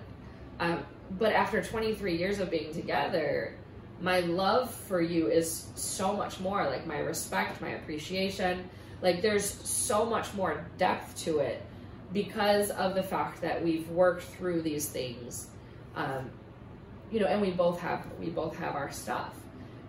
Um, 0.59 0.85
but 1.19 1.33
after 1.33 1.63
23 1.63 2.17
years 2.17 2.39
of 2.39 2.51
being 2.51 2.73
together 2.73 3.57
my 4.01 4.21
love 4.21 4.75
for 4.75 5.01
you 5.01 5.27
is 5.27 5.67
so 5.75 6.17
much 6.17 6.41
more 6.41 6.65
like 6.65 6.87
my 6.87 6.99
respect 6.99 7.61
my 7.61 7.71
appreciation. 7.71 8.69
Like 9.03 9.21
there's 9.21 9.45
so 9.45 10.07
much 10.07 10.33
more 10.35 10.65
depth 10.79 11.17
to 11.25 11.39
it 11.41 11.63
because 12.13 12.71
of 12.71 12.95
the 12.95 13.03
fact 13.03 13.43
that 13.43 13.63
we've 13.63 13.89
worked 13.91 14.23
through 14.23 14.63
these 14.63 14.89
things 14.89 15.49
um, 15.95 16.31
you 17.11 17.21
know 17.21 17.27
and 17.27 17.41
we 17.41 17.51
both 17.51 17.81
have 17.81 18.07
we 18.19 18.31
both 18.31 18.57
have 18.57 18.75
our 18.75 18.91
stuff. 18.91 19.35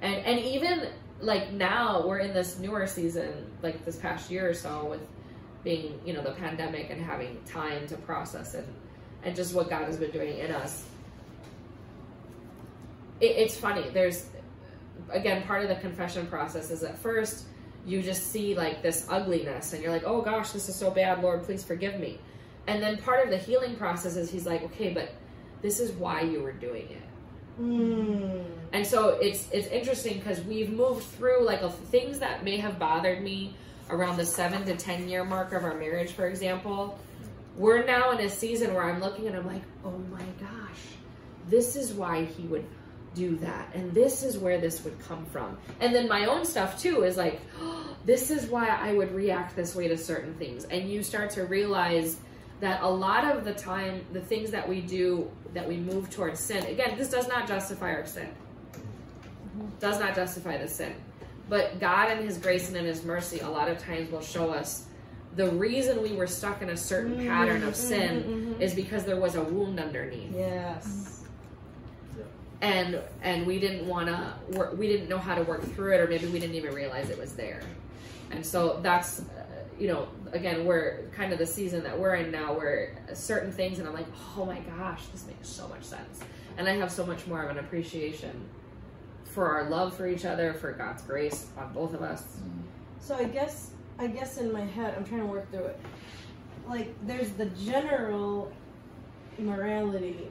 And 0.01 0.15
and 0.25 0.39
even 0.39 0.89
like 1.19 1.51
now 1.51 2.05
we're 2.05 2.19
in 2.19 2.33
this 2.33 2.57
newer 2.59 2.87
season 2.87 3.51
like 3.61 3.85
this 3.85 3.95
past 3.97 4.31
year 4.31 4.49
or 4.49 4.53
so 4.53 4.85
with 4.85 5.01
being 5.63 5.99
you 6.05 6.13
know 6.13 6.21
the 6.21 6.31
pandemic 6.31 6.89
and 6.89 7.01
having 7.01 7.37
time 7.45 7.87
to 7.87 7.95
process 7.97 8.53
it 8.55 8.67
and 9.23 9.35
just 9.35 9.53
what 9.53 9.69
god 9.69 9.83
has 9.83 9.97
been 9.97 10.11
doing 10.11 10.37
in 10.37 10.51
us. 10.51 10.85
It, 13.19 13.37
it's 13.37 13.55
funny. 13.55 13.89
There's 13.89 14.25
again 15.09 15.43
part 15.43 15.61
of 15.63 15.69
the 15.69 15.75
confession 15.75 16.25
process 16.27 16.71
is 16.71 16.83
at 16.83 16.97
first 16.97 17.45
you 17.85 18.01
just 18.01 18.31
see 18.31 18.55
like 18.55 18.83
this 18.83 19.07
ugliness 19.09 19.73
and 19.73 19.81
you're 19.81 19.91
like 19.91 20.03
oh 20.05 20.21
gosh 20.21 20.51
this 20.51 20.69
is 20.69 20.75
so 20.75 20.91
bad 20.91 21.21
lord 21.21 21.43
please 21.43 21.63
forgive 21.63 21.99
me. 21.99 22.19
And 22.67 22.81
then 22.81 22.97
part 22.97 23.23
of 23.23 23.31
the 23.31 23.37
healing 23.37 23.75
process 23.75 24.15
is 24.15 24.29
he's 24.31 24.45
like 24.45 24.63
okay 24.63 24.93
but 24.93 25.13
this 25.61 25.79
is 25.79 25.91
why 25.91 26.21
you 26.21 26.41
were 26.41 26.53
doing 26.53 26.87
it. 26.89 27.01
Mm. 27.59 28.45
and 28.71 28.87
so 28.87 29.09
it's 29.21 29.49
it's 29.51 29.67
interesting 29.67 30.17
because 30.17 30.41
we've 30.41 30.71
moved 30.71 31.03
through 31.03 31.43
like 31.43 31.61
a, 31.61 31.69
things 31.69 32.17
that 32.19 32.43
may 32.43 32.57
have 32.57 32.79
bothered 32.79 33.21
me 33.21 33.53
around 33.91 34.17
the 34.17 34.25
seven 34.25 34.65
to 34.65 34.75
ten 34.75 35.07
year 35.07 35.23
mark 35.23 35.53
of 35.53 35.63
our 35.63 35.75
marriage, 35.75 36.11
for 36.11 36.27
example. 36.27 36.99
We're 37.57 37.85
now 37.85 38.11
in 38.11 38.19
a 38.21 38.29
season 38.29 38.73
where 38.73 38.83
I'm 38.83 39.01
looking 39.01 39.27
and 39.27 39.35
I'm 39.35 39.45
like, 39.45 39.63
oh 39.83 39.97
my 40.11 40.23
gosh, 40.39 40.79
this 41.49 41.75
is 41.75 41.91
why 41.91 42.23
he 42.23 42.43
would 42.43 42.65
do 43.13 43.35
that, 43.37 43.75
and 43.75 43.93
this 43.93 44.23
is 44.23 44.37
where 44.37 44.57
this 44.57 44.83
would 44.85 44.97
come 45.01 45.25
from. 45.25 45.57
And 45.81 45.93
then 45.93 46.07
my 46.07 46.25
own 46.25 46.45
stuff 46.45 46.81
too 46.81 47.03
is 47.03 47.17
like, 47.17 47.41
oh, 47.59 47.95
this 48.05 48.31
is 48.31 48.47
why 48.47 48.67
I 48.67 48.93
would 48.93 49.13
react 49.13 49.55
this 49.55 49.75
way 49.75 49.87
to 49.89 49.97
certain 49.97 50.33
things, 50.35 50.63
and 50.65 50.89
you 50.89 51.03
start 51.03 51.29
to 51.31 51.45
realize 51.45 52.17
that 52.61 52.83
a 52.83 52.87
lot 52.87 53.25
of 53.25 53.43
the 53.43 53.53
time 53.53 54.05
the 54.13 54.21
things 54.21 54.51
that 54.51 54.67
we 54.67 54.81
do 54.81 55.29
that 55.53 55.67
we 55.67 55.77
move 55.77 56.09
towards 56.09 56.39
sin 56.39 56.63
again 56.67 56.95
this 56.97 57.09
does 57.09 57.27
not 57.27 57.47
justify 57.47 57.91
our 57.91 58.05
sin 58.05 58.29
does 59.79 59.99
not 59.99 60.15
justify 60.15 60.57
the 60.57 60.67
sin 60.67 60.93
But 61.51 61.81
God, 61.81 62.09
in 62.17 62.23
His 62.25 62.37
grace 62.37 62.69
and 62.69 62.77
in 62.77 62.85
His 62.85 63.03
mercy, 63.03 63.39
a 63.39 63.49
lot 63.49 63.67
of 63.67 63.77
times 63.77 64.09
will 64.09 64.21
show 64.21 64.51
us 64.51 64.85
the 65.35 65.49
reason 65.51 66.01
we 66.01 66.13
were 66.13 66.25
stuck 66.27 66.61
in 66.61 66.69
a 66.69 66.77
certain 66.77 67.17
pattern 67.27 67.63
of 67.63 67.75
sin 67.75 68.23
Mhm, 68.23 68.55
mhm. 68.55 68.61
is 68.61 68.73
because 68.73 69.03
there 69.03 69.19
was 69.19 69.35
a 69.35 69.43
wound 69.43 69.77
underneath 69.81 70.33
Yes. 70.33 71.23
and 72.61 73.01
and 73.21 73.45
we 73.45 73.59
didn't 73.59 73.85
want 73.87 74.07
to 74.07 74.33
work 74.57 74.77
we 74.77 74.87
didn't 74.87 75.09
know 75.09 75.17
how 75.17 75.35
to 75.35 75.41
work 75.43 75.63
through 75.73 75.93
it 75.93 75.99
or 76.01 76.07
maybe 76.07 76.27
we 76.27 76.39
didn't 76.39 76.55
even 76.55 76.73
realize 76.73 77.09
it 77.09 77.17
was 77.17 77.33
there 77.33 77.61
and 78.31 78.45
so 78.45 78.79
that's 78.83 79.21
uh, 79.21 79.23
you 79.79 79.87
know 79.87 80.07
again 80.33 80.65
we're 80.65 80.99
kind 81.15 81.31
of 81.33 81.39
the 81.39 81.45
season 81.45 81.81
that 81.83 81.97
we're 81.97 82.15
in 82.15 82.29
now 82.29 82.53
where 82.53 82.93
certain 83.13 83.51
things 83.51 83.79
and 83.79 83.87
i'm 83.87 83.93
like 83.93 84.05
oh 84.37 84.45
my 84.45 84.59
gosh 84.77 85.05
this 85.13 85.25
makes 85.27 85.47
so 85.47 85.67
much 85.69 85.83
sense 85.83 86.19
and 86.57 86.67
i 86.67 86.73
have 86.73 86.91
so 86.91 87.05
much 87.05 87.25
more 87.25 87.41
of 87.41 87.49
an 87.49 87.57
appreciation 87.57 88.31
for 89.33 89.47
our 89.47 89.69
love 89.69 89.95
for 89.95 90.07
each 90.07 90.25
other 90.25 90.53
for 90.53 90.71
god's 90.73 91.01
grace 91.03 91.47
on 91.57 91.71
both 91.73 91.93
of 91.93 92.01
us 92.01 92.37
So 93.01 93.15
I 93.15 93.25
guess 93.25 93.71
I 93.99 94.07
guess 94.07 94.37
in 94.37 94.51
my 94.53 94.65
head 94.65 94.95
I'm 94.97 95.05
trying 95.05 95.21
to 95.21 95.27
work 95.27 95.49
through 95.51 95.65
it. 95.65 95.79
Like 96.67 96.93
there's 97.05 97.31
the 97.31 97.47
general 97.47 98.51
morality 99.37 100.29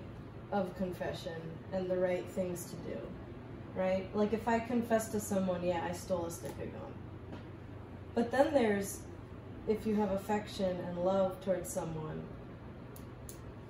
of 0.53 0.75
confession 0.77 1.41
and 1.73 1.89
the 1.91 1.97
right 1.97 2.27
things 2.31 2.65
to 2.67 2.77
do. 2.91 2.99
Right? 3.75 4.09
Like 4.15 4.33
if 4.33 4.49
I 4.49 4.59
confess 4.61 5.11
to 5.11 5.21
someone, 5.21 5.65
yeah, 5.65 5.87
I 5.89 5.93
stole 5.93 6.27
a 6.27 6.31
stick 6.31 6.53
of 6.53 6.73
gum. 6.73 6.93
But 8.15 8.31
then 8.31 8.53
there's 8.55 9.01
if 9.69 9.87
you 9.87 9.95
have 9.97 10.13
affection 10.13 10.77
and 10.89 10.99
love 11.05 11.41
towards 11.45 11.69
someone, 11.71 12.23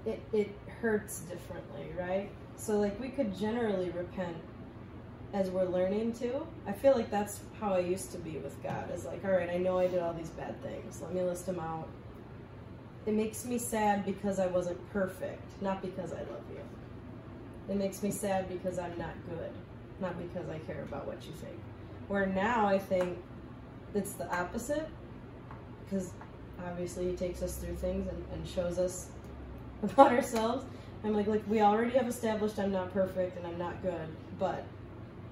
it 0.07 0.23
it 0.33 0.51
hurts 0.81 1.21
differently, 1.21 1.93
right? 1.99 2.31
So 2.57 2.79
like 2.79 2.99
we 3.01 3.09
could 3.11 3.37
generally 3.39 3.91
repent 3.91 4.37
as 5.33 5.51
we're 5.51 5.65
learning 5.65 6.13
to. 6.15 6.47
I 6.67 6.73
feel 6.73 6.95
like 6.95 7.11
that's 7.11 7.41
how 7.61 7.73
I 7.73 7.81
used 7.81 8.13
to 8.13 8.19
be 8.19 8.39
with 8.39 8.61
God. 8.63 8.91
Is 8.93 9.05
like, 9.05 9.25
all 9.25 9.31
right, 9.31 9.49
I 9.51 9.59
know 9.59 9.79
I 9.79 9.87
did 9.87 10.01
all 10.01 10.13
these 10.13 10.31
bad 10.31 10.61
things. 10.63 11.01
Let 11.01 11.15
me 11.15 11.23
list 11.23 11.47
them 11.47 11.61
out. 11.61 11.89
It 13.07 13.15
makes 13.15 13.45
me 13.45 13.59
sad 13.59 14.05
because 14.05 14.39
I 14.39 14.47
wasn't 14.47 14.93
perfect, 14.93 15.43
not 15.63 15.81
because 15.83 16.13
I 16.13 16.19
love 16.19 16.45
you. 16.51 16.61
It 17.69 17.77
makes 17.77 18.03
me 18.03 18.11
sad 18.11 18.49
because 18.49 18.79
I'm 18.79 18.97
not 18.99 19.15
good, 19.29 19.51
not 20.01 20.19
because 20.19 20.49
I 20.49 20.59
care 20.61 20.83
about 20.83 21.07
what 21.07 21.25
you 21.25 21.33
think. 21.33 21.59
Where 22.09 22.27
now 22.27 22.67
I 22.67 22.79
think 22.79 23.17
it's 23.95 24.13
the 24.13 24.29
opposite, 24.37 24.89
because 25.85 26.11
obviously 26.67 27.11
He 27.11 27.17
takes 27.17 27.43
us 27.43 27.57
through 27.57 27.77
things 27.77 28.09
and, 28.09 28.25
and 28.33 28.47
shows 28.47 28.79
us 28.79 29.09
about 29.83 30.13
ourselves. 30.13 30.65
I'm 31.05 31.15
like, 31.15 31.29
like 31.29 31.43
we 31.49 31.63
already 31.63 31.97
have 31.97 32.09
established 32.09 32.59
I'm 32.59 32.73
not 32.73 32.93
perfect 32.93 33.39
and 33.39 33.47
I'm 33.47 33.57
not 33.57 33.81
good, 33.83 34.09
but 34.39 34.65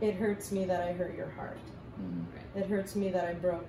it 0.00 0.14
hurts 0.14 0.52
me 0.52 0.64
that 0.64 0.82
I 0.82 0.92
hurt 0.92 1.16
your 1.16 1.30
heart. 1.30 1.58
Mhm. 2.00 2.24
It 2.54 2.66
hurts 2.66 2.94
me 2.94 3.10
that 3.10 3.24
I 3.26 3.34
broke 3.34 3.66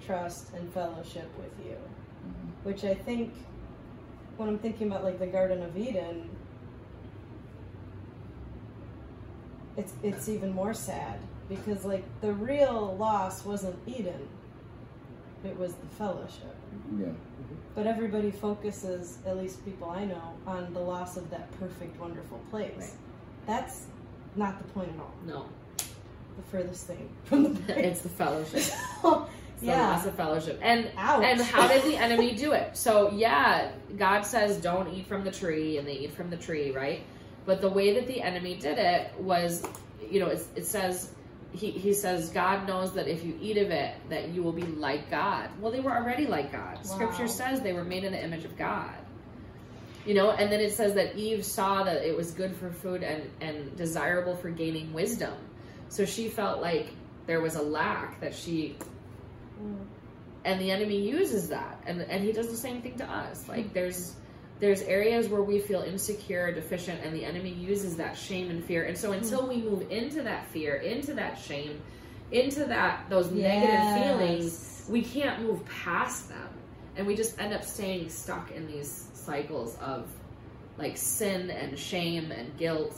trust 0.00 0.52
and 0.54 0.72
fellowship 0.72 1.28
with 1.38 1.66
you. 1.66 1.76
Mhm. 1.76 2.64
Which 2.64 2.84
I 2.84 2.94
think, 2.94 3.32
when 4.36 4.48
I'm 4.48 4.58
thinking 4.58 4.88
about 4.88 5.04
like 5.04 5.18
the 5.18 5.26
Garden 5.26 5.62
of 5.62 5.76
Eden, 5.76 6.28
it's 9.76 9.94
it's 10.02 10.28
even 10.28 10.52
more 10.52 10.74
sad 10.74 11.18
because 11.48 11.84
like 11.84 12.04
the 12.20 12.32
real 12.32 12.96
loss 12.98 13.44
wasn't 13.44 13.76
Eden; 13.86 14.28
it 15.44 15.58
was 15.58 15.74
the 15.74 15.86
fellowship. 15.86 16.54
Yeah. 16.98 17.12
But 17.74 17.86
everybody 17.86 18.30
focuses, 18.30 19.18
at 19.26 19.38
least 19.38 19.64
people 19.64 19.88
I 19.88 20.04
know, 20.04 20.34
on 20.46 20.74
the 20.74 20.80
loss 20.80 21.16
of 21.16 21.30
that 21.30 21.50
perfect, 21.58 21.98
wonderful 21.98 22.38
place. 22.50 22.74
Right. 22.76 22.90
That's 23.46 23.86
not 24.36 24.58
the 24.58 24.64
point 24.72 24.90
at 24.90 25.00
all. 25.00 25.14
no 25.26 25.46
The 26.36 26.42
furthest 26.50 26.86
thing 26.86 27.08
from 27.24 27.54
the 27.54 27.78
it's 27.88 28.00
the 28.00 28.08
fellowship 28.08 28.54
it's 29.62 29.62
the 29.62 29.66
yeah. 29.66 29.90
loss 29.90 30.06
of 30.06 30.14
fellowship 30.14 30.58
and 30.62 30.90
Ouch. 30.96 31.22
And 31.24 31.40
how 31.40 31.68
did 31.68 31.82
the 31.84 31.96
enemy 31.96 32.34
do 32.36 32.52
it? 32.52 32.76
So, 32.76 33.10
yeah, 33.12 33.70
God 33.96 34.22
says 34.22 34.56
don't 34.58 34.92
eat 34.92 35.06
from 35.06 35.24
the 35.24 35.30
tree, 35.30 35.78
and 35.78 35.86
they 35.86 35.92
eat 35.94 36.14
from 36.14 36.30
the 36.30 36.36
tree, 36.36 36.72
right? 36.72 37.02
But 37.44 37.60
the 37.60 37.68
way 37.68 37.94
that 37.94 38.06
the 38.06 38.22
enemy 38.22 38.56
did 38.56 38.78
it 38.78 39.12
was, 39.18 39.66
you 40.10 40.20
know, 40.20 40.28
it, 40.28 40.44
it 40.54 40.66
says, 40.66 41.12
he, 41.52 41.70
he 41.70 41.92
says, 41.92 42.30
God 42.30 42.66
knows 42.66 42.94
that 42.94 43.08
if 43.08 43.24
you 43.24 43.36
eat 43.40 43.58
of 43.58 43.70
it, 43.70 43.94
that 44.08 44.28
you 44.28 44.42
will 44.42 44.52
be 44.52 44.62
like 44.62 45.10
God. 45.10 45.50
Well, 45.60 45.72
they 45.72 45.80
were 45.80 45.92
already 45.92 46.26
like 46.26 46.52
God. 46.52 46.76
Wow. 46.76 46.82
Scripture 46.82 47.28
says 47.28 47.60
they 47.60 47.72
were 47.72 47.84
made 47.84 48.04
in 48.04 48.12
the 48.12 48.22
image 48.22 48.44
of 48.44 48.56
God. 48.56 48.94
You 50.06 50.14
know, 50.14 50.30
and 50.30 50.50
then 50.50 50.60
it 50.60 50.72
says 50.72 50.94
that 50.94 51.16
Eve 51.16 51.44
saw 51.44 51.84
that 51.84 52.02
it 52.02 52.16
was 52.16 52.32
good 52.32 52.56
for 52.56 52.70
food 52.70 53.02
and, 53.02 53.30
and 53.40 53.76
desirable 53.76 54.34
for 54.34 54.50
gaining 54.50 54.92
wisdom. 54.92 55.34
So 55.92 56.06
she 56.06 56.28
felt 56.30 56.62
like 56.62 56.88
there 57.26 57.42
was 57.42 57.54
a 57.56 57.62
lack 57.62 58.18
that 58.20 58.34
she 58.34 58.76
Mm. 59.62 59.76
and 60.46 60.58
the 60.58 60.70
enemy 60.70 60.98
uses 61.06 61.50
that. 61.50 61.82
And 61.86 62.00
and 62.00 62.24
he 62.24 62.32
does 62.32 62.48
the 62.48 62.56
same 62.56 62.80
thing 62.80 62.96
to 62.96 63.04
us. 63.04 63.46
Like 63.46 63.74
there's 63.74 64.14
there's 64.58 64.80
areas 64.82 65.28
where 65.28 65.42
we 65.42 65.58
feel 65.60 65.82
insecure 65.82 66.50
deficient 66.50 67.04
and 67.04 67.14
the 67.14 67.24
enemy 67.26 67.52
uses 67.52 67.96
that 67.96 68.16
shame 68.16 68.48
and 68.50 68.64
fear. 68.64 68.84
And 68.84 68.96
so 68.96 69.12
until 69.12 69.46
we 69.46 69.58
move 69.58 69.90
into 69.90 70.22
that 70.22 70.46
fear 70.46 70.76
into 70.76 71.12
that 71.14 71.38
shame 71.38 71.78
into 72.30 72.64
that 72.64 73.04
those 73.10 73.30
negative 73.30 74.02
feelings 74.02 74.86
we 74.88 75.02
can't 75.02 75.42
move 75.42 75.60
past 75.66 76.30
them. 76.30 76.48
And 76.96 77.06
we 77.06 77.14
just 77.16 77.38
end 77.38 77.52
up 77.52 77.64
staying 77.64 78.08
stuck 78.08 78.50
in 78.50 78.66
these 78.66 79.08
cycles 79.12 79.76
of 79.78 80.08
like 80.78 80.96
sin 80.96 81.50
and 81.50 81.78
shame 81.78 82.32
and 82.32 82.56
guilt. 82.56 82.96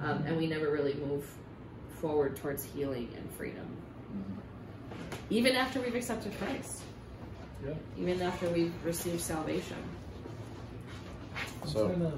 Um, 0.00 0.22
and 0.24 0.36
we 0.36 0.46
never 0.46 0.70
really 0.70 0.94
move 0.94 1.26
forward 2.00 2.36
towards 2.36 2.64
healing 2.64 3.08
and 3.16 3.30
freedom 3.32 3.66
Mhm. 4.12 4.36
even 5.30 5.54
after 5.56 5.80
we've 5.80 5.94
accepted 5.94 6.32
Christ. 6.38 6.82
Yeah. 7.66 7.74
Even 7.98 8.22
after 8.22 8.48
we've 8.50 8.72
received 8.84 9.20
salvation. 9.20 9.76
So- 11.66 11.88
trying 11.88 12.00
to 12.00 12.12